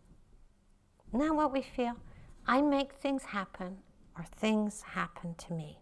Isn't 1.09 1.19
that 1.19 1.33
what 1.33 1.53
we 1.53 1.61
feel? 1.61 1.93
I 2.45 2.61
make 2.61 2.93
things 2.93 3.23
happen, 3.23 3.77
or 4.17 4.25
things 4.25 4.81
happen 4.81 5.35
to 5.35 5.53
me. 5.53 5.79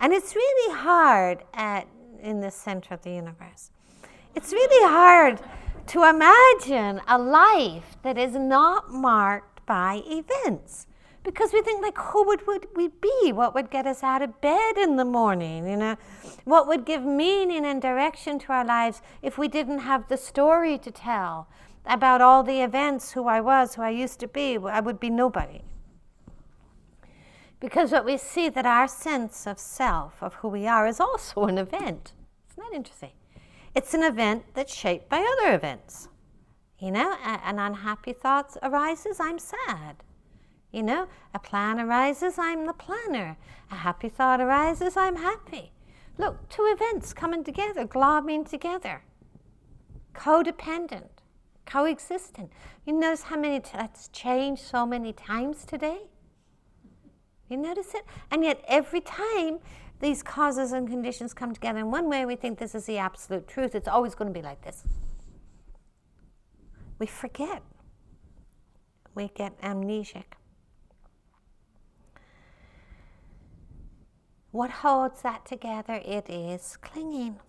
And 0.00 0.12
it's 0.12 0.34
really 0.34 0.76
hard 0.76 1.44
at 1.52 1.86
in 2.22 2.40
the 2.40 2.50
center 2.50 2.94
of 2.94 3.02
the 3.02 3.10
universe. 3.10 3.70
It's 4.34 4.52
really 4.52 4.88
hard 4.88 5.40
to 5.88 6.08
imagine 6.08 7.00
a 7.08 7.18
life 7.18 7.96
that 8.02 8.16
is 8.16 8.34
not 8.34 8.92
marked 8.92 9.49
by 9.70 10.02
events. 10.04 10.88
Because 11.22 11.52
we 11.52 11.62
think 11.62 11.80
like 11.80 11.96
who 11.96 12.26
would, 12.26 12.44
would 12.48 12.66
we 12.74 12.88
be? 12.88 13.30
What 13.30 13.54
would 13.54 13.70
get 13.70 13.86
us 13.86 14.02
out 14.02 14.20
of 14.20 14.40
bed 14.40 14.76
in 14.76 14.96
the 14.96 15.04
morning 15.04 15.64
you 15.68 15.76
know? 15.76 15.96
What 16.42 16.66
would 16.66 16.84
give 16.84 17.04
meaning 17.04 17.64
and 17.64 17.80
direction 17.80 18.40
to 18.40 18.52
our 18.52 18.64
lives 18.64 19.00
if 19.22 19.38
we 19.38 19.46
didn't 19.46 19.78
have 19.90 20.08
the 20.08 20.16
story 20.16 20.76
to 20.78 20.90
tell 20.90 21.46
about 21.86 22.20
all 22.20 22.42
the 22.42 22.60
events 22.60 23.12
who 23.12 23.28
i 23.28 23.40
was 23.40 23.76
who 23.76 23.82
i 23.82 23.90
used 23.90 24.18
to 24.18 24.26
be 24.26 24.58
i 24.58 24.80
would 24.80 24.98
be 24.98 25.08
nobody. 25.08 25.60
Because 27.60 27.92
what 27.92 28.04
we 28.04 28.16
see 28.16 28.48
that 28.48 28.66
our 28.66 28.88
sense 28.88 29.46
of 29.46 29.60
self 29.60 30.20
of 30.20 30.34
who 30.34 30.48
we 30.48 30.66
are 30.66 30.88
is 30.88 30.98
also 30.98 31.44
an 31.44 31.58
event. 31.58 32.12
Isn't 32.50 32.64
that 32.64 32.76
interesting? 32.76 33.12
It's 33.76 33.94
an 33.94 34.02
event 34.02 34.46
that's 34.54 34.74
shaped 34.74 35.08
by 35.08 35.20
other 35.20 35.54
events 35.54 36.08
you 36.80 36.90
know, 36.90 37.14
an 37.22 37.58
unhappy 37.58 38.14
thought 38.14 38.56
arises, 38.62 39.20
I'm 39.20 39.38
sad. 39.38 39.96
You 40.72 40.82
know, 40.82 41.08
a 41.34 41.38
plan 41.38 41.78
arises, 41.78 42.38
I'm 42.38 42.66
the 42.66 42.72
planner. 42.72 43.36
A 43.70 43.76
happy 43.76 44.08
thought 44.08 44.40
arises, 44.40 44.96
I'm 44.96 45.16
happy. 45.16 45.72
Look, 46.16 46.48
two 46.48 46.62
events 46.62 47.12
coming 47.12 47.44
together, 47.44 47.86
globbing 47.86 48.48
together, 48.48 49.02
codependent, 50.14 51.08
coexistent. 51.66 52.50
You 52.86 52.94
notice 52.94 53.22
how 53.24 53.36
many 53.36 53.60
t- 53.60 53.70
that's 53.74 54.08
changed 54.08 54.62
so 54.62 54.86
many 54.86 55.12
times 55.12 55.64
today? 55.64 55.98
You 57.48 57.58
notice 57.58 57.94
it? 57.94 58.04
And 58.30 58.44
yet, 58.44 58.64
every 58.66 59.00
time 59.00 59.58
these 59.98 60.22
causes 60.22 60.72
and 60.72 60.88
conditions 60.88 61.34
come 61.34 61.52
together 61.52 61.80
in 61.80 61.90
one 61.90 62.08
way, 62.08 62.24
we 62.24 62.36
think 62.36 62.58
this 62.58 62.74
is 62.74 62.86
the 62.86 62.96
absolute 62.96 63.48
truth. 63.48 63.74
It's 63.74 63.88
always 63.88 64.14
going 64.14 64.32
to 64.32 64.38
be 64.38 64.42
like 64.42 64.62
this. 64.62 64.84
We 67.00 67.06
forget. 67.06 67.62
We 69.14 69.28
get 69.34 69.60
amnesic. 69.62 70.36
What 74.50 74.70
holds 74.70 75.22
that 75.22 75.46
together? 75.46 76.02
It 76.04 76.28
is 76.28 76.76
clinging. 76.76 77.40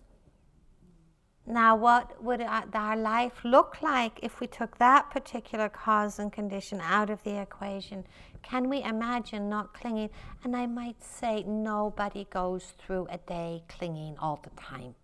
Now, 1.44 1.76
what 1.76 2.22
would 2.22 2.40
our 2.40 2.96
life 2.96 3.44
look 3.44 3.82
like 3.82 4.20
if 4.22 4.40
we 4.40 4.46
took 4.46 4.78
that 4.78 5.10
particular 5.10 5.68
cause 5.68 6.18
and 6.18 6.32
condition 6.32 6.80
out 6.80 7.10
of 7.10 7.22
the 7.22 7.38
equation? 7.38 8.06
Can 8.42 8.70
we 8.70 8.82
imagine 8.82 9.50
not 9.50 9.74
clinging? 9.74 10.08
And 10.44 10.56
I 10.56 10.66
might 10.66 11.02
say, 11.02 11.42
nobody 11.42 12.26
goes 12.30 12.72
through 12.78 13.08
a 13.10 13.18
day 13.18 13.64
clinging 13.68 14.16
all 14.18 14.40
the 14.42 14.50
time. 14.50 14.94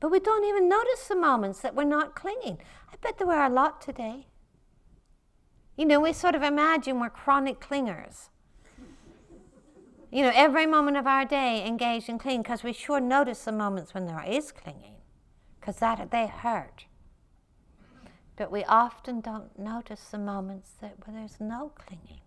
But 0.00 0.10
we 0.10 0.18
don't 0.18 0.44
even 0.44 0.68
notice 0.68 1.06
the 1.06 1.16
moments 1.16 1.60
that 1.60 1.74
we're 1.74 1.84
not 1.84 2.14
clinging. 2.14 2.58
I 2.90 2.96
bet 3.00 3.18
there 3.18 3.26
were 3.26 3.44
a 3.44 3.50
lot 3.50 3.80
today. 3.80 4.26
You 5.76 5.86
know, 5.86 6.00
we 6.00 6.12
sort 6.12 6.34
of 6.34 6.42
imagine 6.42 6.98
we're 6.98 7.10
chronic 7.10 7.60
clingers 7.60 8.30
you 10.10 10.22
know, 10.22 10.32
every 10.34 10.66
moment 10.66 10.96
of 10.96 11.06
our 11.06 11.24
day 11.24 11.64
engaged 11.66 12.08
in 12.08 12.18
clinging 12.18 12.42
because 12.42 12.64
we 12.64 12.72
sure 12.72 13.00
notice 13.00 13.44
the 13.44 13.52
moments 13.52 13.94
when 13.94 14.06
there 14.06 14.24
is 14.26 14.50
clinging 14.50 14.96
because 15.58 15.76
that 15.76 16.10
they 16.10 16.26
hurt. 16.26 16.86
But 18.36 18.50
we 18.50 18.64
often 18.64 19.20
don't 19.20 19.56
notice 19.58 20.06
the 20.10 20.18
moments 20.18 20.72
that 20.80 20.94
where 21.06 21.16
there's 21.16 21.40
no 21.40 21.72
clinging. 21.76 22.22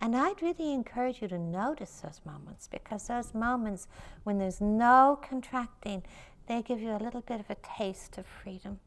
And 0.00 0.16
I'd 0.16 0.42
really 0.42 0.72
encourage 0.72 1.22
you 1.22 1.28
to 1.28 1.38
notice 1.38 2.00
those 2.00 2.20
moments 2.24 2.66
because 2.66 3.06
those 3.06 3.32
moments 3.32 3.86
when 4.24 4.38
there's 4.38 4.60
no 4.60 5.20
contracting, 5.22 6.02
they 6.46 6.62
give 6.62 6.80
you 6.80 6.90
a 6.92 6.98
little 7.02 7.20
bit 7.20 7.40
of 7.40 7.50
a 7.50 7.56
taste 7.62 8.18
of 8.18 8.26
freedom. 8.26 8.80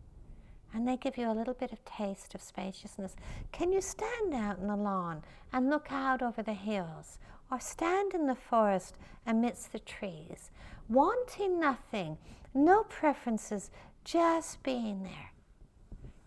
And 0.73 0.87
they 0.87 0.97
give 0.97 1.17
you 1.17 1.31
a 1.31 1.33
little 1.33 1.53
bit 1.53 1.71
of 1.71 1.83
taste 1.85 2.35
of 2.35 2.41
spaciousness. 2.41 3.15
Can 3.51 3.71
you 3.71 3.81
stand 3.81 4.33
out 4.33 4.59
in 4.59 4.67
the 4.67 4.75
lawn 4.75 5.23
and 5.53 5.69
look 5.69 5.87
out 5.89 6.21
over 6.21 6.43
the 6.43 6.53
hills 6.53 7.17
or 7.51 7.59
stand 7.59 8.13
in 8.13 8.27
the 8.27 8.35
forest 8.35 8.95
amidst 9.25 9.71
the 9.71 9.79
trees, 9.79 10.51
wanting 10.89 11.59
nothing, 11.59 12.17
no 12.53 12.83
preferences, 12.83 13.69
just 14.03 14.61
being 14.63 15.03
there. 15.03 15.31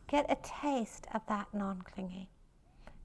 Get 0.09 0.27
a 0.31 0.37
taste 0.43 1.07
of 1.15 1.23
that 1.29 1.49
non 1.53 1.83
clinging. 1.83 2.27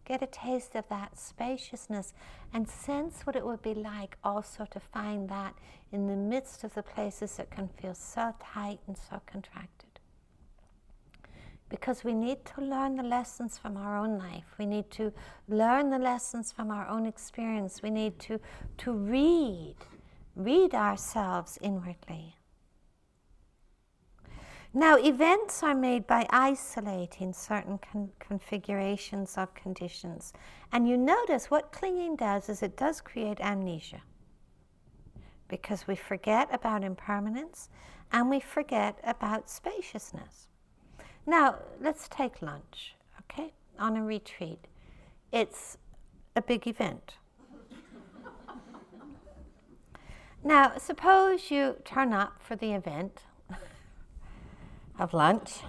Get 0.05 0.21
a 0.21 0.27
taste 0.27 0.75
of 0.75 0.87
that 0.89 1.17
spaciousness 1.17 2.13
and 2.53 2.67
sense 2.67 3.21
what 3.23 3.35
it 3.35 3.45
would 3.45 3.61
be 3.61 3.73
like 3.73 4.17
also 4.23 4.65
to 4.71 4.79
find 4.79 5.29
that 5.29 5.55
in 5.93 6.07
the 6.07 6.15
midst 6.15 6.63
of 6.63 6.73
the 6.73 6.83
places 6.83 7.37
that 7.37 7.49
can 7.51 7.69
feel 7.69 7.93
so 7.93 8.33
tight 8.41 8.79
and 8.87 8.97
so 8.97 9.21
contracted 9.25 9.93
because 11.73 12.03
we 12.03 12.13
need 12.13 12.45
to 12.45 12.61
learn 12.61 12.95
the 12.95 13.03
lessons 13.03 13.57
from 13.57 13.77
our 13.77 13.97
own 13.97 14.19
life. 14.19 14.45
We 14.59 14.67
need 14.67 14.91
to 14.91 15.11
learn 15.47 15.89
the 15.89 15.97
lessons 15.97 16.51
from 16.51 16.69
our 16.69 16.87
own 16.87 17.07
experience. 17.07 17.81
We 17.81 17.89
need 17.89 18.19
to, 18.19 18.39
to 18.77 18.91
read, 18.93 19.77
read 20.35 20.75
ourselves 20.75 21.57
inwardly. 21.61 22.35
Now, 24.71 24.97
events 24.97 25.63
are 25.63 25.73
made 25.73 26.05
by 26.05 26.27
isolating 26.29 27.33
certain 27.33 27.79
con- 27.79 28.11
configurations 28.19 29.35
of 29.35 29.55
conditions. 29.55 30.31
And 30.71 30.87
you 30.87 30.95
notice 30.95 31.49
what 31.49 31.71
clinging 31.71 32.17
does 32.17 32.49
is 32.49 32.61
it 32.61 32.77
does 32.77 33.01
create 33.01 33.39
amnesia. 33.41 34.03
Because 35.47 35.87
we 35.87 35.95
forget 35.95 36.49
about 36.51 36.83
impermanence 36.83 37.69
and 38.11 38.29
we 38.29 38.39
forget 38.39 38.99
about 39.03 39.49
spaciousness. 39.49 40.47
Now, 41.25 41.55
let's 41.79 42.07
take 42.09 42.41
lunch, 42.41 42.95
okay, 43.21 43.53
on 43.79 43.97
a 43.97 44.03
retreat. 44.03 44.67
It's 45.31 45.77
a 46.35 46.41
big 46.41 46.67
event. 46.67 47.15
now, 50.43 50.77
suppose 50.77 51.49
you 51.49 51.77
turn 51.85 52.13
up 52.13 52.41
for 52.41 52.55
the 52.55 52.73
event 52.73 53.23
of 54.99 55.13
lunch, 55.13 55.61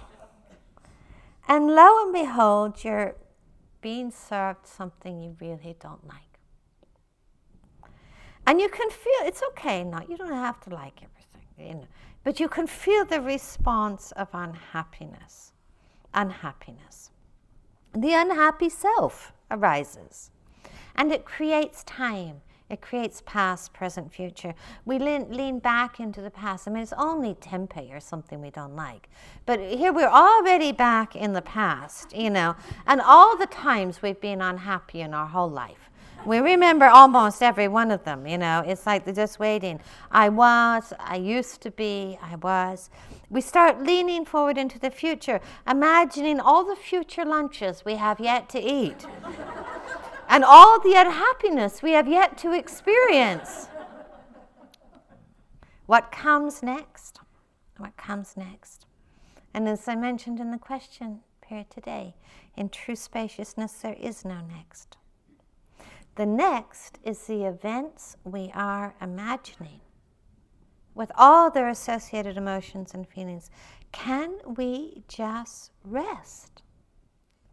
and 1.47 1.67
lo 1.67 2.03
and 2.03 2.13
behold, 2.13 2.83
you're 2.83 3.15
being 3.81 4.11
served 4.11 4.67
something 4.67 5.21
you 5.21 5.37
really 5.39 5.75
don't 5.79 6.05
like. 6.07 6.24
And 8.47 8.61
you 8.61 8.69
can 8.69 8.89
feel 8.89 9.13
it's 9.23 9.41
okay, 9.51 9.83
not 9.83 10.09
you 10.09 10.17
don't 10.17 10.31
have 10.31 10.59
to 10.61 10.69
like 10.69 11.01
everything, 11.01 11.47
you 11.57 11.81
know. 11.81 11.87
But 12.23 12.39
you 12.39 12.47
can 12.47 12.67
feel 12.67 13.05
the 13.05 13.21
response 13.21 14.11
of 14.13 14.27
unhappiness. 14.33 15.53
Unhappiness. 16.13 17.11
The 17.93 18.13
unhappy 18.13 18.69
self 18.69 19.33
arises. 19.51 20.31
And 20.95 21.11
it 21.11 21.25
creates 21.25 21.83
time. 21.83 22.41
It 22.67 22.81
creates 22.81 23.21
past, 23.27 23.73
present, 23.73 24.11
future. 24.11 24.55
We 24.85 24.97
lean, 24.97 25.29
lean, 25.29 25.59
back 25.59 25.99
into 25.99 26.21
the 26.21 26.31
past. 26.31 26.67
I 26.67 26.71
mean, 26.71 26.81
it's 26.81 26.93
only 26.93 27.35
tempeh 27.35 27.95
or 27.95 27.99
something 27.99 28.41
we 28.41 28.49
don't 28.49 28.75
like. 28.75 29.07
But 29.45 29.59
here 29.59 29.93
we're 29.93 30.07
already 30.07 30.71
back 30.71 31.15
in 31.15 31.33
the 31.33 31.43
past, 31.43 32.15
you 32.15 32.31
know, 32.31 32.55
and 32.87 33.01
all 33.01 33.37
the 33.37 33.45
times 33.45 34.01
we've 34.01 34.19
been 34.19 34.41
unhappy 34.41 35.01
in 35.01 35.13
our 35.13 35.27
whole 35.27 35.49
life. 35.49 35.84
We 36.25 36.39
remember 36.39 36.85
almost 36.85 37.43
every 37.43 37.67
one 37.67 37.91
of 37.91 38.03
them, 38.03 38.25
you 38.25 38.37
know. 38.37 38.63
It's 38.65 38.85
like 38.85 39.05
they're 39.05 39.13
just 39.13 39.39
waiting. 39.39 39.79
I 40.11 40.29
was, 40.29 40.91
I 40.99 41.17
used 41.17 41.61
to 41.61 41.71
be, 41.71 42.17
I 42.21 42.35
was. 42.37 42.89
We 43.29 43.41
start 43.41 43.83
leaning 43.83 44.25
forward 44.25 44.57
into 44.57 44.79
the 44.79 44.89
future, 44.89 45.39
imagining 45.67 46.39
all 46.39 46.65
the 46.65 46.75
future 46.75 47.25
lunches 47.25 47.85
we 47.85 47.95
have 47.95 48.19
yet 48.19 48.49
to 48.49 48.59
eat 48.59 49.05
and 50.29 50.43
all 50.43 50.79
the 50.79 50.95
unhappiness 50.95 51.83
we 51.83 51.91
have 51.91 52.07
yet 52.07 52.37
to 52.39 52.53
experience. 52.53 53.67
What 55.85 56.11
comes 56.11 56.63
next? 56.63 57.19
What 57.77 57.97
comes 57.97 58.35
next? 58.35 58.87
And 59.53 59.69
as 59.69 59.87
I 59.87 59.95
mentioned 59.95 60.39
in 60.39 60.49
the 60.49 60.57
question 60.57 61.19
period 61.41 61.69
today, 61.69 62.15
in 62.57 62.69
true 62.69 62.95
spaciousness, 62.95 63.73
there 63.73 63.95
is 63.99 64.25
no 64.25 64.39
next. 64.41 64.97
The 66.15 66.25
next 66.25 66.97
is 67.03 67.27
the 67.27 67.43
events 67.43 68.15
we 68.23 68.51
are 68.53 68.95
imagining 69.01 69.81
with 70.93 71.11
all 71.15 71.51
their 71.51 71.67
associated 71.67 72.37
emotions 72.37 72.93
and 72.93 73.05
feelings. 73.07 73.51
Can 73.91 74.37
we 74.45 75.03
just 75.09 75.71
rest 75.83 76.61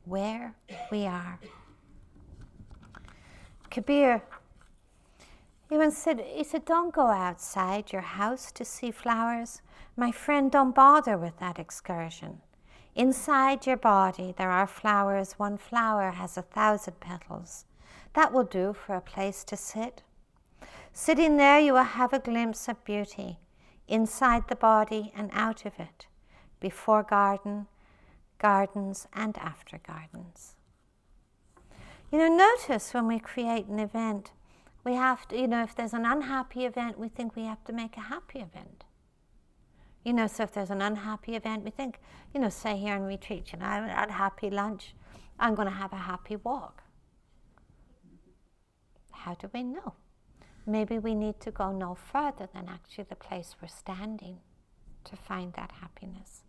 where 0.05 0.55
we 0.93 1.07
are? 1.07 1.41
Kabir, 3.69 4.23
once 5.69 5.99
said, 5.99 6.21
he 6.21 6.45
said, 6.45 6.65
don't 6.65 6.95
go 6.95 7.07
outside 7.07 7.93
your 7.93 8.03
house 8.03 8.53
to 8.53 8.65
see 8.65 8.91
flowers. 8.91 9.63
My 9.97 10.13
friend, 10.13 10.51
don't 10.53 10.75
bother 10.75 11.19
with 11.19 11.39
that 11.39 11.59
excursion. 11.59 12.43
Inside 12.95 13.67
your 13.67 13.79
body, 13.79 14.35
there 14.37 14.51
are 14.51 14.67
flowers. 14.67 15.33
One 15.33 15.57
flower 15.57 16.13
has 16.13 16.37
a 16.37 16.43
thousand 16.43 17.01
petals. 17.01 17.65
That 18.15 18.33
will 18.33 18.45
do 18.45 18.75
for 18.75 18.95
a 18.95 19.01
place 19.01 19.45
to 19.45 19.57
sit. 19.57 20.03
Sitting 20.93 21.37
there, 21.37 21.59
you 21.59 21.73
will 21.73 21.83
have 21.83 22.13
a 22.13 22.19
glimpse 22.19 22.69
of 22.69 22.85
beauty 22.85 23.39
inside 23.89 24.49
the 24.49 24.57
body 24.57 25.13
and 25.17 25.31
out 25.33 25.65
of 25.65 25.79
it, 25.79 26.07
before 26.61 27.03
garden, 27.03 27.67
gardens, 28.39 29.07
and 29.15 29.37
after 29.39 29.79
gardens. 29.79 30.57
You 32.11 32.19
know, 32.19 32.29
notice 32.29 32.93
when 32.93 33.07
we 33.07 33.19
create 33.19 33.67
an 33.67 33.79
event, 33.79 34.33
we 34.85 34.95
have 34.95 35.27
to, 35.29 35.39
you 35.39 35.47
know, 35.47 35.63
if 35.63 35.75
there's 35.75 35.95
an 35.95 36.05
unhappy 36.05 36.67
event, 36.67 36.99
we 36.99 37.09
think 37.09 37.35
we 37.35 37.45
have 37.45 37.65
to 37.65 37.73
make 37.73 37.97
a 37.97 38.01
happy 38.01 38.41
event. 38.41 38.85
You 40.05 40.13
know, 40.13 40.27
so 40.27 40.43
if 40.43 40.53
there's 40.53 40.71
an 40.71 40.83
unhappy 40.83 41.37
event, 41.37 41.65
we 41.65 41.71
think, 41.71 42.01
you 42.35 42.41
know, 42.41 42.49
say 42.49 42.77
here 42.77 42.97
in 42.97 43.05
retreat, 43.05 43.53
you 43.53 43.59
know, 43.59 43.67
I 43.67 43.77
have 43.77 43.85
an 43.85 43.91
unhappy 43.91 44.51
lunch, 44.51 44.95
I'm 45.39 45.55
going 45.55 45.69
to 45.69 45.75
have 45.75 45.93
a 45.93 45.97
happy 45.97 46.37
walk. 46.37 46.82
How 49.25 49.35
do 49.35 49.49
we 49.55 49.63
know? 49.63 49.95
Maybe 50.67 50.99
we 50.99 51.15
need 51.15 51.39
to 51.41 51.53
go 51.53 51.71
no 51.71 51.95
further 51.95 52.49
than 52.53 52.69
actually 52.69 53.05
the 53.05 53.15
place 53.15 53.55
we're 53.63 53.69
standing 53.69 54.39
to 55.05 55.15
find 55.15 55.53
that 55.53 55.71
happiness. 55.81 56.43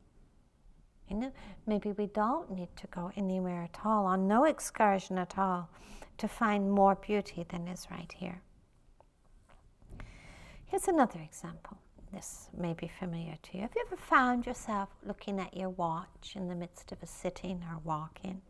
You 1.08 1.18
know, 1.18 1.32
maybe 1.68 1.92
we 1.92 2.08
don't 2.08 2.50
need 2.50 2.76
to 2.78 2.88
go 2.88 3.12
anywhere 3.16 3.62
at 3.62 3.78
all, 3.86 4.08
on 4.08 4.28
no 4.28 4.46
excursion 4.46 5.20
at 5.20 5.38
all, 5.38 5.70
to 6.18 6.28
find 6.28 6.72
more 6.72 6.96
beauty 6.96 7.46
than 7.48 7.68
is 7.68 7.88
right 7.92 8.12
here. 8.12 8.42
Here's 10.66 10.88
another 10.88 11.20
example. 11.20 11.78
This 12.12 12.50
may 12.58 12.74
be 12.74 12.88
familiar 12.88 13.38
to 13.44 13.56
you. 13.56 13.62
Have 13.62 13.74
you 13.76 13.84
ever 13.86 13.98
found 13.98 14.48
yourself 14.48 14.90
looking 15.06 15.40
at 15.40 15.56
your 15.56 15.70
watch 15.70 16.34
in 16.36 16.48
the 16.48 16.56
midst 16.56 16.92
of 16.92 17.04
a 17.04 17.08
sitting 17.08 17.64
or 17.70 17.80
walking? 17.84 18.42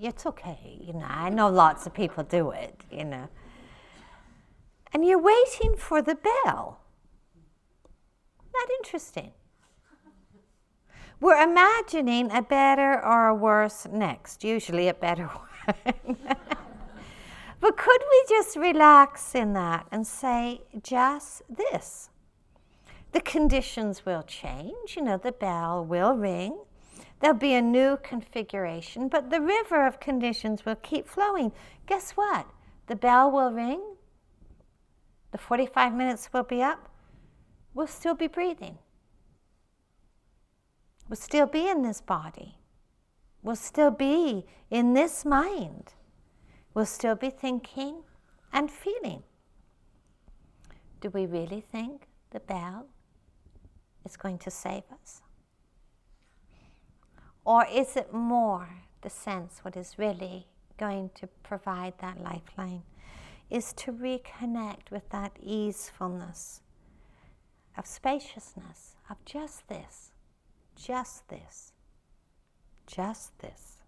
It's 0.00 0.26
okay, 0.26 0.78
you 0.80 0.92
know. 0.92 1.06
I 1.08 1.30
know 1.30 1.48
lots 1.48 1.86
of 1.86 1.94
people 1.94 2.24
do 2.24 2.50
it, 2.50 2.82
you 2.90 3.04
know. 3.04 3.28
and 4.92 5.04
you're 5.04 5.20
waiting 5.20 5.76
for 5.76 6.02
the 6.02 6.16
bell. 6.16 6.80
Not 8.54 8.68
interesting. 8.78 9.32
We're 11.20 11.42
imagining 11.42 12.30
a 12.30 12.42
better 12.42 13.02
or 13.04 13.28
a 13.28 13.34
worse 13.34 13.86
next, 13.90 14.44
usually 14.44 14.88
a 14.88 14.94
better 14.94 15.26
one. 15.26 16.16
but 17.60 17.76
could 17.76 18.02
we 18.10 18.24
just 18.28 18.56
relax 18.56 19.34
in 19.34 19.52
that 19.54 19.86
and 19.90 20.06
say 20.06 20.62
just 20.82 21.42
this? 21.48 22.10
The 23.12 23.20
conditions 23.20 24.04
will 24.04 24.22
change, 24.22 24.96
you 24.96 25.02
know, 25.02 25.16
the 25.16 25.32
bell 25.32 25.84
will 25.84 26.14
ring. 26.14 26.58
There'll 27.20 27.36
be 27.36 27.54
a 27.54 27.62
new 27.62 27.96
configuration, 28.02 29.08
but 29.08 29.30
the 29.30 29.40
river 29.40 29.86
of 29.86 30.00
conditions 30.00 30.64
will 30.64 30.76
keep 30.76 31.08
flowing. 31.08 31.52
Guess 31.86 32.12
what? 32.12 32.46
The 32.86 32.96
bell 32.96 33.30
will 33.30 33.50
ring, 33.50 33.82
the 35.30 35.38
45 35.38 35.94
minutes 35.94 36.28
will 36.32 36.42
be 36.42 36.62
up, 36.62 36.88
we'll 37.72 37.86
still 37.86 38.14
be 38.14 38.26
breathing. 38.26 38.78
We'll 41.08 41.16
still 41.16 41.46
be 41.46 41.68
in 41.68 41.82
this 41.82 42.00
body. 42.00 42.58
We'll 43.42 43.56
still 43.56 43.90
be 43.90 44.46
in 44.70 44.94
this 44.94 45.24
mind. 45.24 45.92
We'll 46.72 46.86
still 46.86 47.14
be 47.14 47.30
thinking 47.30 48.02
and 48.52 48.70
feeling. 48.70 49.22
Do 51.00 51.10
we 51.10 51.26
really 51.26 51.60
think 51.60 52.08
the 52.30 52.40
bell 52.40 52.86
is 54.06 54.16
going 54.16 54.38
to 54.38 54.50
save 54.50 54.84
us? 55.02 55.20
Or 57.44 57.66
is 57.70 57.96
it 57.96 58.12
more 58.12 58.68
the 59.02 59.10
sense 59.10 59.60
what 59.62 59.76
is 59.76 59.98
really 59.98 60.46
going 60.78 61.10
to 61.16 61.26
provide 61.42 61.94
that 61.98 62.22
lifeline? 62.22 62.82
Is 63.50 63.72
to 63.74 63.92
reconnect 63.92 64.90
with 64.90 65.08
that 65.10 65.32
easefulness 65.42 66.60
of 67.76 67.86
spaciousness, 67.86 68.96
of 69.10 69.22
just 69.24 69.68
this 69.68 70.12
just 70.76 71.28
this, 71.28 71.72
just 72.86 73.38
this. 73.38 73.82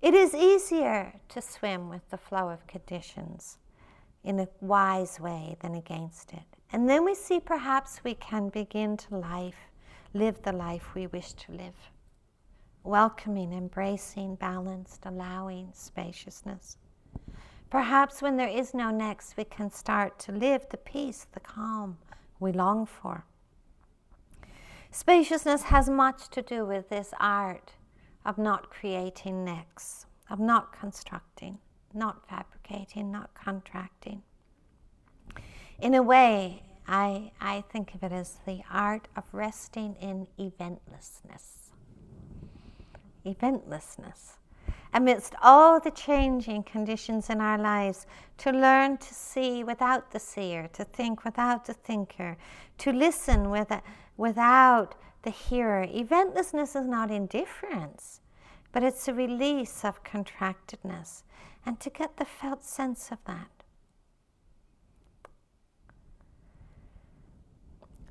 It 0.00 0.14
is 0.14 0.34
easier 0.34 1.14
to 1.28 1.42
swim 1.42 1.88
with 1.88 2.08
the 2.10 2.16
flow 2.16 2.50
of 2.50 2.66
conditions 2.66 3.58
in 4.24 4.38
a 4.38 4.48
wise 4.60 5.18
way 5.18 5.56
than 5.60 5.74
against 5.74 6.32
it. 6.32 6.44
And 6.72 6.88
then 6.88 7.04
we 7.04 7.14
see 7.14 7.40
perhaps 7.40 8.02
we 8.04 8.14
can 8.14 8.48
begin 8.48 8.96
to 8.98 9.16
life, 9.16 9.70
live 10.14 10.42
the 10.42 10.52
life 10.52 10.94
we 10.94 11.06
wish 11.06 11.32
to 11.34 11.52
live. 11.52 11.90
Welcoming, 12.82 13.52
embracing, 13.52 14.36
balanced, 14.36 15.04
allowing 15.04 15.70
spaciousness. 15.74 16.76
Perhaps 17.70 18.22
when 18.22 18.36
there 18.36 18.48
is 18.48 18.72
no 18.72 18.90
next, 18.90 19.36
we 19.36 19.44
can 19.44 19.70
start 19.70 20.18
to 20.20 20.32
live 20.32 20.66
the 20.70 20.78
peace, 20.78 21.26
the 21.32 21.40
calm 21.40 21.98
we 22.40 22.52
long 22.52 22.86
for. 22.86 23.24
Spaciousness 24.90 25.64
has 25.64 25.90
much 25.90 26.28
to 26.30 26.40
do 26.40 26.64
with 26.64 26.88
this 26.88 27.12
art 27.20 27.74
of 28.24 28.38
not 28.38 28.70
creating 28.70 29.44
necks, 29.44 30.06
of 30.30 30.40
not 30.40 30.72
constructing, 30.72 31.58
not 31.92 32.26
fabricating, 32.26 33.10
not 33.10 33.34
contracting. 33.34 34.22
In 35.78 35.94
a 35.94 36.02
way, 36.02 36.62
I, 36.88 37.32
I 37.38 37.64
think 37.70 37.94
of 37.94 38.02
it 38.02 38.12
as 38.12 38.38
the 38.46 38.62
art 38.70 39.08
of 39.14 39.24
resting 39.32 39.94
in 40.00 40.26
eventlessness. 40.38 41.72
Eventlessness. 43.26 44.38
Amidst 44.94 45.34
all 45.42 45.80
the 45.80 45.90
changing 45.90 46.62
conditions 46.62 47.28
in 47.28 47.42
our 47.42 47.58
lives, 47.58 48.06
to 48.38 48.50
learn 48.50 48.96
to 48.96 49.12
see 49.14 49.62
without 49.62 50.12
the 50.12 50.18
seer, 50.18 50.66
to 50.72 50.84
think 50.84 51.24
without 51.24 51.66
the 51.66 51.74
thinker, 51.74 52.38
to 52.78 52.90
listen 52.90 53.50
with 53.50 53.70
without 54.16 54.94
the 55.22 55.30
hearer. 55.30 55.86
Eventlessness 55.86 56.74
is 56.74 56.86
not 56.86 57.10
indifference, 57.10 58.22
but 58.72 58.82
it's 58.82 59.08
a 59.08 59.12
release 59.12 59.84
of 59.84 60.04
contractedness, 60.04 61.22
and 61.66 61.78
to 61.80 61.90
get 61.90 62.16
the 62.16 62.24
felt 62.24 62.64
sense 62.64 63.12
of 63.12 63.18
that. 63.26 63.57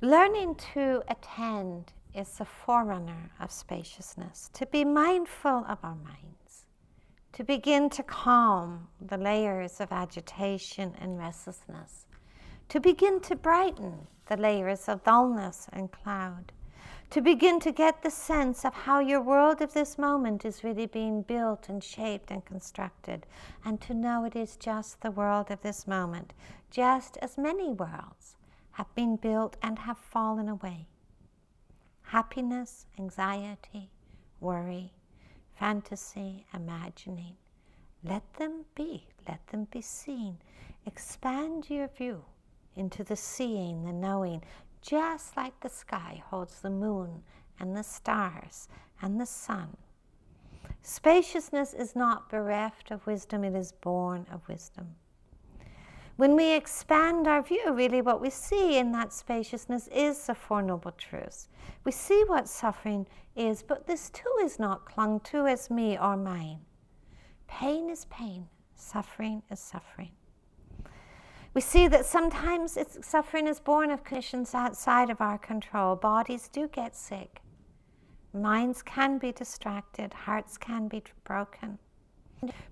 Learning 0.00 0.54
to 0.54 1.02
attend 1.08 1.92
is 2.14 2.38
a 2.38 2.44
forerunner 2.44 3.32
of 3.40 3.50
spaciousness, 3.50 4.48
to 4.52 4.64
be 4.64 4.84
mindful 4.84 5.64
of 5.66 5.76
our 5.82 5.96
minds, 5.96 6.66
to 7.32 7.42
begin 7.42 7.90
to 7.90 8.04
calm 8.04 8.86
the 9.00 9.18
layers 9.18 9.80
of 9.80 9.90
agitation 9.90 10.94
and 11.00 11.18
restlessness, 11.18 12.06
to 12.68 12.78
begin 12.78 13.18
to 13.18 13.34
brighten 13.34 14.06
the 14.26 14.36
layers 14.36 14.88
of 14.88 15.02
dullness 15.02 15.66
and 15.72 15.90
cloud, 15.90 16.52
to 17.10 17.20
begin 17.20 17.58
to 17.58 17.72
get 17.72 18.00
the 18.00 18.10
sense 18.10 18.64
of 18.64 18.72
how 18.72 19.00
your 19.00 19.20
world 19.20 19.60
of 19.60 19.74
this 19.74 19.98
moment 19.98 20.44
is 20.44 20.62
really 20.62 20.86
being 20.86 21.22
built 21.22 21.68
and 21.68 21.82
shaped 21.82 22.30
and 22.30 22.44
constructed, 22.44 23.26
and 23.64 23.80
to 23.80 23.94
know 23.94 24.22
it 24.22 24.36
is 24.36 24.56
just 24.56 25.00
the 25.00 25.10
world 25.10 25.50
of 25.50 25.60
this 25.62 25.88
moment, 25.88 26.32
just 26.70 27.16
as 27.16 27.36
many 27.36 27.72
worlds 27.72 28.36
have 28.78 28.94
been 28.94 29.16
built 29.16 29.56
and 29.60 29.76
have 29.76 29.98
fallen 29.98 30.48
away. 30.48 30.86
Happiness, 32.02 32.86
anxiety, 32.96 33.90
worry, 34.38 34.92
fantasy, 35.58 36.46
imagining. 36.54 37.34
Let 38.04 38.22
them 38.34 38.64
be, 38.76 39.04
let 39.26 39.44
them 39.48 39.66
be 39.72 39.80
seen. 39.80 40.38
Expand 40.86 41.68
your 41.68 41.88
view 41.88 42.22
into 42.76 43.02
the 43.02 43.16
seeing, 43.16 43.84
the 43.84 43.92
knowing, 43.92 44.44
just 44.80 45.36
like 45.36 45.58
the 45.58 45.68
sky 45.68 46.22
holds 46.30 46.60
the 46.60 46.70
moon 46.70 47.24
and 47.58 47.76
the 47.76 47.82
stars 47.82 48.68
and 49.02 49.20
the 49.20 49.26
sun. 49.26 49.76
Spaciousness 50.84 51.74
is 51.74 51.96
not 51.96 52.30
bereft 52.30 52.92
of 52.92 53.04
wisdom, 53.08 53.42
it 53.42 53.56
is 53.56 53.72
born 53.72 54.24
of 54.30 54.46
wisdom. 54.46 54.94
When 56.18 56.34
we 56.34 56.52
expand 56.52 57.28
our 57.28 57.42
view, 57.42 57.72
really 57.72 58.02
what 58.02 58.20
we 58.20 58.28
see 58.28 58.76
in 58.76 58.90
that 58.90 59.12
spaciousness 59.12 59.86
is 59.86 60.26
the 60.26 60.34
Four 60.34 60.62
Noble 60.62 60.90
Truths. 60.90 61.48
We 61.84 61.92
see 61.92 62.24
what 62.26 62.48
suffering 62.48 63.06
is, 63.36 63.62
but 63.62 63.86
this 63.86 64.10
too 64.10 64.36
is 64.42 64.58
not 64.58 64.84
clung 64.84 65.20
to 65.20 65.46
as 65.46 65.70
me 65.70 65.96
or 65.96 66.16
mine. 66.16 66.58
Pain 67.46 67.88
is 67.88 68.06
pain, 68.06 68.48
suffering 68.74 69.44
is 69.48 69.60
suffering. 69.60 70.10
We 71.54 71.60
see 71.60 71.86
that 71.86 72.04
sometimes 72.04 72.76
suffering 73.00 73.46
is 73.46 73.60
born 73.60 73.92
of 73.92 74.02
conditions 74.02 74.56
outside 74.56 75.10
of 75.10 75.20
our 75.20 75.38
control. 75.38 75.94
Bodies 75.94 76.48
do 76.48 76.66
get 76.66 76.96
sick. 76.96 77.42
Minds 78.34 78.82
can 78.82 79.18
be 79.18 79.30
distracted. 79.30 80.12
Hearts 80.12 80.58
can 80.58 80.88
be 80.88 81.04
broken. 81.22 81.78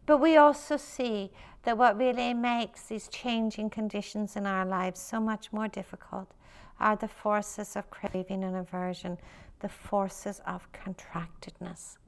But 0.04 0.18
we 0.18 0.36
also 0.36 0.76
see 0.76 1.32
that 1.66 1.76
what 1.76 1.98
really 1.98 2.32
makes 2.32 2.84
these 2.84 3.08
changing 3.08 3.68
conditions 3.68 4.36
in 4.36 4.46
our 4.46 4.64
lives 4.64 5.00
so 5.00 5.18
much 5.18 5.52
more 5.52 5.66
difficult 5.66 6.32
are 6.78 6.94
the 6.94 7.08
forces 7.08 7.74
of 7.74 7.90
craving 7.90 8.44
and 8.44 8.54
aversion, 8.54 9.18
the 9.58 9.68
forces 9.68 10.40
of 10.46 10.68
contractedness. 10.72 11.98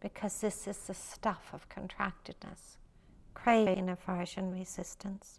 Because 0.00 0.40
this 0.40 0.66
is 0.66 0.76
the 0.78 0.94
stuff 0.94 1.50
of 1.52 1.68
contractedness 1.68 2.78
craving, 3.32 3.88
aversion, 3.88 4.50
resistance. 4.50 5.38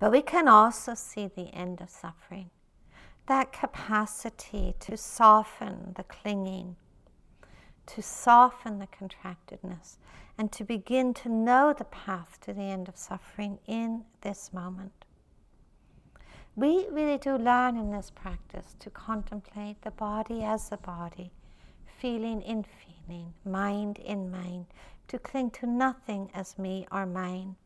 But 0.00 0.10
we 0.10 0.22
can 0.22 0.48
also 0.48 0.94
see 0.94 1.28
the 1.28 1.54
end 1.54 1.82
of 1.82 1.90
suffering 1.90 2.50
that 3.26 3.52
capacity 3.52 4.74
to 4.80 4.96
soften 4.96 5.92
the 5.94 6.04
clinging, 6.04 6.76
to 7.86 8.02
soften 8.02 8.78
the 8.78 8.86
contractedness, 8.86 9.98
and 10.38 10.52
to 10.52 10.64
begin 10.64 11.14
to 11.14 11.28
know 11.28 11.72
the 11.72 11.84
path 11.84 12.38
to 12.42 12.52
the 12.52 12.62
end 12.62 12.88
of 12.88 12.96
suffering 12.96 13.58
in 13.66 14.04
this 14.20 14.52
moment. 14.52 15.04
We 16.54 16.86
really 16.90 17.18
do 17.18 17.36
learn 17.36 17.76
in 17.76 17.90
this 17.90 18.10
practice 18.10 18.74
to 18.80 18.90
contemplate 18.90 19.82
the 19.82 19.90
body 19.90 20.42
as 20.42 20.70
a 20.72 20.76
body, 20.76 21.32
feeling 21.98 22.40
in 22.42 22.64
feeling, 22.64 23.34
mind 23.44 23.98
in 23.98 24.30
mind, 24.30 24.66
to 25.08 25.18
cling 25.18 25.50
to 25.50 25.66
nothing 25.66 26.30
as 26.34 26.58
me 26.58 26.86
or 26.90 27.06
mine 27.06 27.56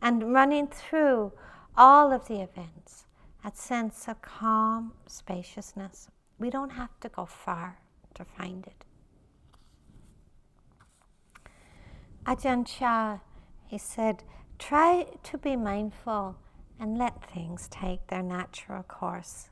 and 0.00 0.32
running 0.32 0.68
through 0.68 1.32
all 1.76 2.12
of 2.12 2.28
the 2.28 2.40
events, 2.40 3.06
that 3.42 3.56
sense 3.56 4.08
of 4.08 4.22
calm 4.22 4.92
spaciousness. 5.06 6.08
We 6.38 6.48
don't 6.48 6.70
have 6.70 6.98
to 7.00 7.08
go 7.08 7.26
far 7.26 7.78
to 8.14 8.24
find 8.24 8.66
it. 8.66 8.85
Ajahn 12.26 12.66
Chah, 12.66 13.18
he 13.66 13.78
said, 13.78 14.24
try 14.58 15.06
to 15.22 15.38
be 15.38 15.54
mindful 15.54 16.36
and 16.80 16.98
let 16.98 17.32
things 17.32 17.68
take 17.68 18.08
their 18.08 18.22
natural 18.22 18.82
course. 18.82 19.50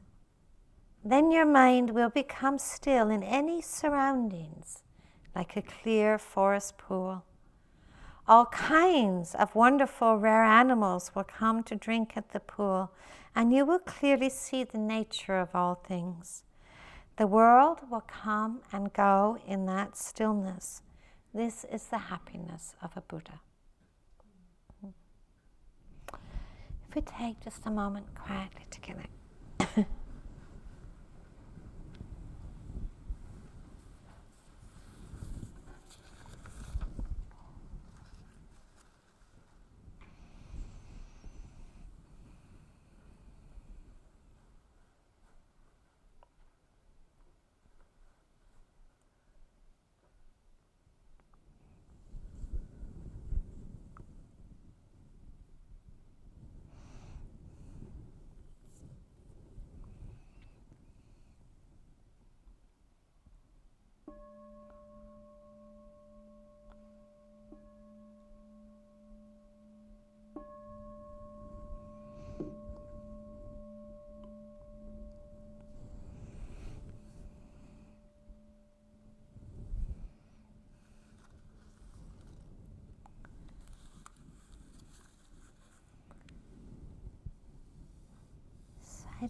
Then 1.04 1.30
your 1.30 1.46
mind 1.46 1.90
will 1.90 2.08
become 2.10 2.58
still 2.58 3.10
in 3.10 3.22
any 3.22 3.62
surroundings, 3.62 4.82
like 5.36 5.56
a 5.56 5.62
clear 5.62 6.18
forest 6.18 6.78
pool 6.78 7.24
All 8.26 8.46
kinds 8.46 9.34
of 9.34 9.54
wonderful, 9.54 10.16
rare 10.16 10.44
animals 10.44 11.12
will 11.14 11.24
come 11.24 11.62
to 11.64 11.76
drink 11.76 12.16
at 12.16 12.30
the 12.30 12.40
pool, 12.40 12.90
and 13.36 13.52
you 13.52 13.66
will 13.66 13.80
clearly 13.80 14.30
see 14.30 14.64
the 14.64 14.78
nature 14.78 15.38
of 15.38 15.54
all 15.54 15.74
things. 15.74 16.42
The 17.18 17.26
world 17.26 17.80
will 17.90 18.04
come 18.06 18.62
and 18.72 18.92
go 18.92 19.38
in 19.46 19.66
that 19.66 19.96
stillness. 19.96 20.80
This 21.34 21.64
is 21.64 21.82
the 21.86 21.98
happiness 21.98 22.76
of 22.80 22.96
a 22.96 23.00
Buddha. 23.00 23.40
If 26.88 26.94
we 26.94 27.02
take 27.02 27.42
just 27.42 27.66
a 27.66 27.70
moment 27.70 28.14
quietly 28.14 28.66
together. 28.70 29.06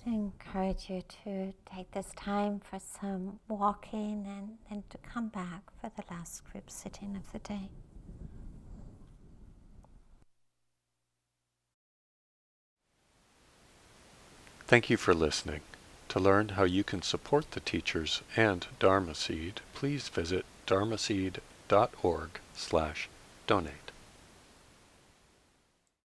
Encourage 0.07 0.91
you 0.91 1.03
to 1.25 1.55
take 1.75 1.91
this 1.93 2.13
time 2.15 2.61
for 2.61 2.79
some 2.79 3.41
walking 3.49 4.27
and 4.27 4.59
then 4.69 4.85
to 4.91 4.99
come 4.99 5.29
back 5.29 5.63
for 5.81 5.91
the 5.97 6.05
last 6.11 6.45
group 6.51 6.69
sitting 6.69 7.17
of 7.17 7.33
the 7.33 7.39
day. 7.39 7.71
Thank 14.67 14.91
you 14.91 14.97
for 14.97 15.15
listening. 15.15 15.61
To 16.09 16.21
learn 16.21 16.51
how 16.51 16.65
you 16.65 16.85
can 16.85 17.03
support 17.03 17.51
the 17.53 17.61
teachers 17.61 18.23
and 18.37 18.67
Dharma 18.79 19.15
Seed, 19.15 19.61
please 19.73 20.09
visit 20.09 20.45
dharma 20.67 20.97
dharmaseed.org 20.97 22.41
slash 22.55 23.09
donate. 23.47 23.84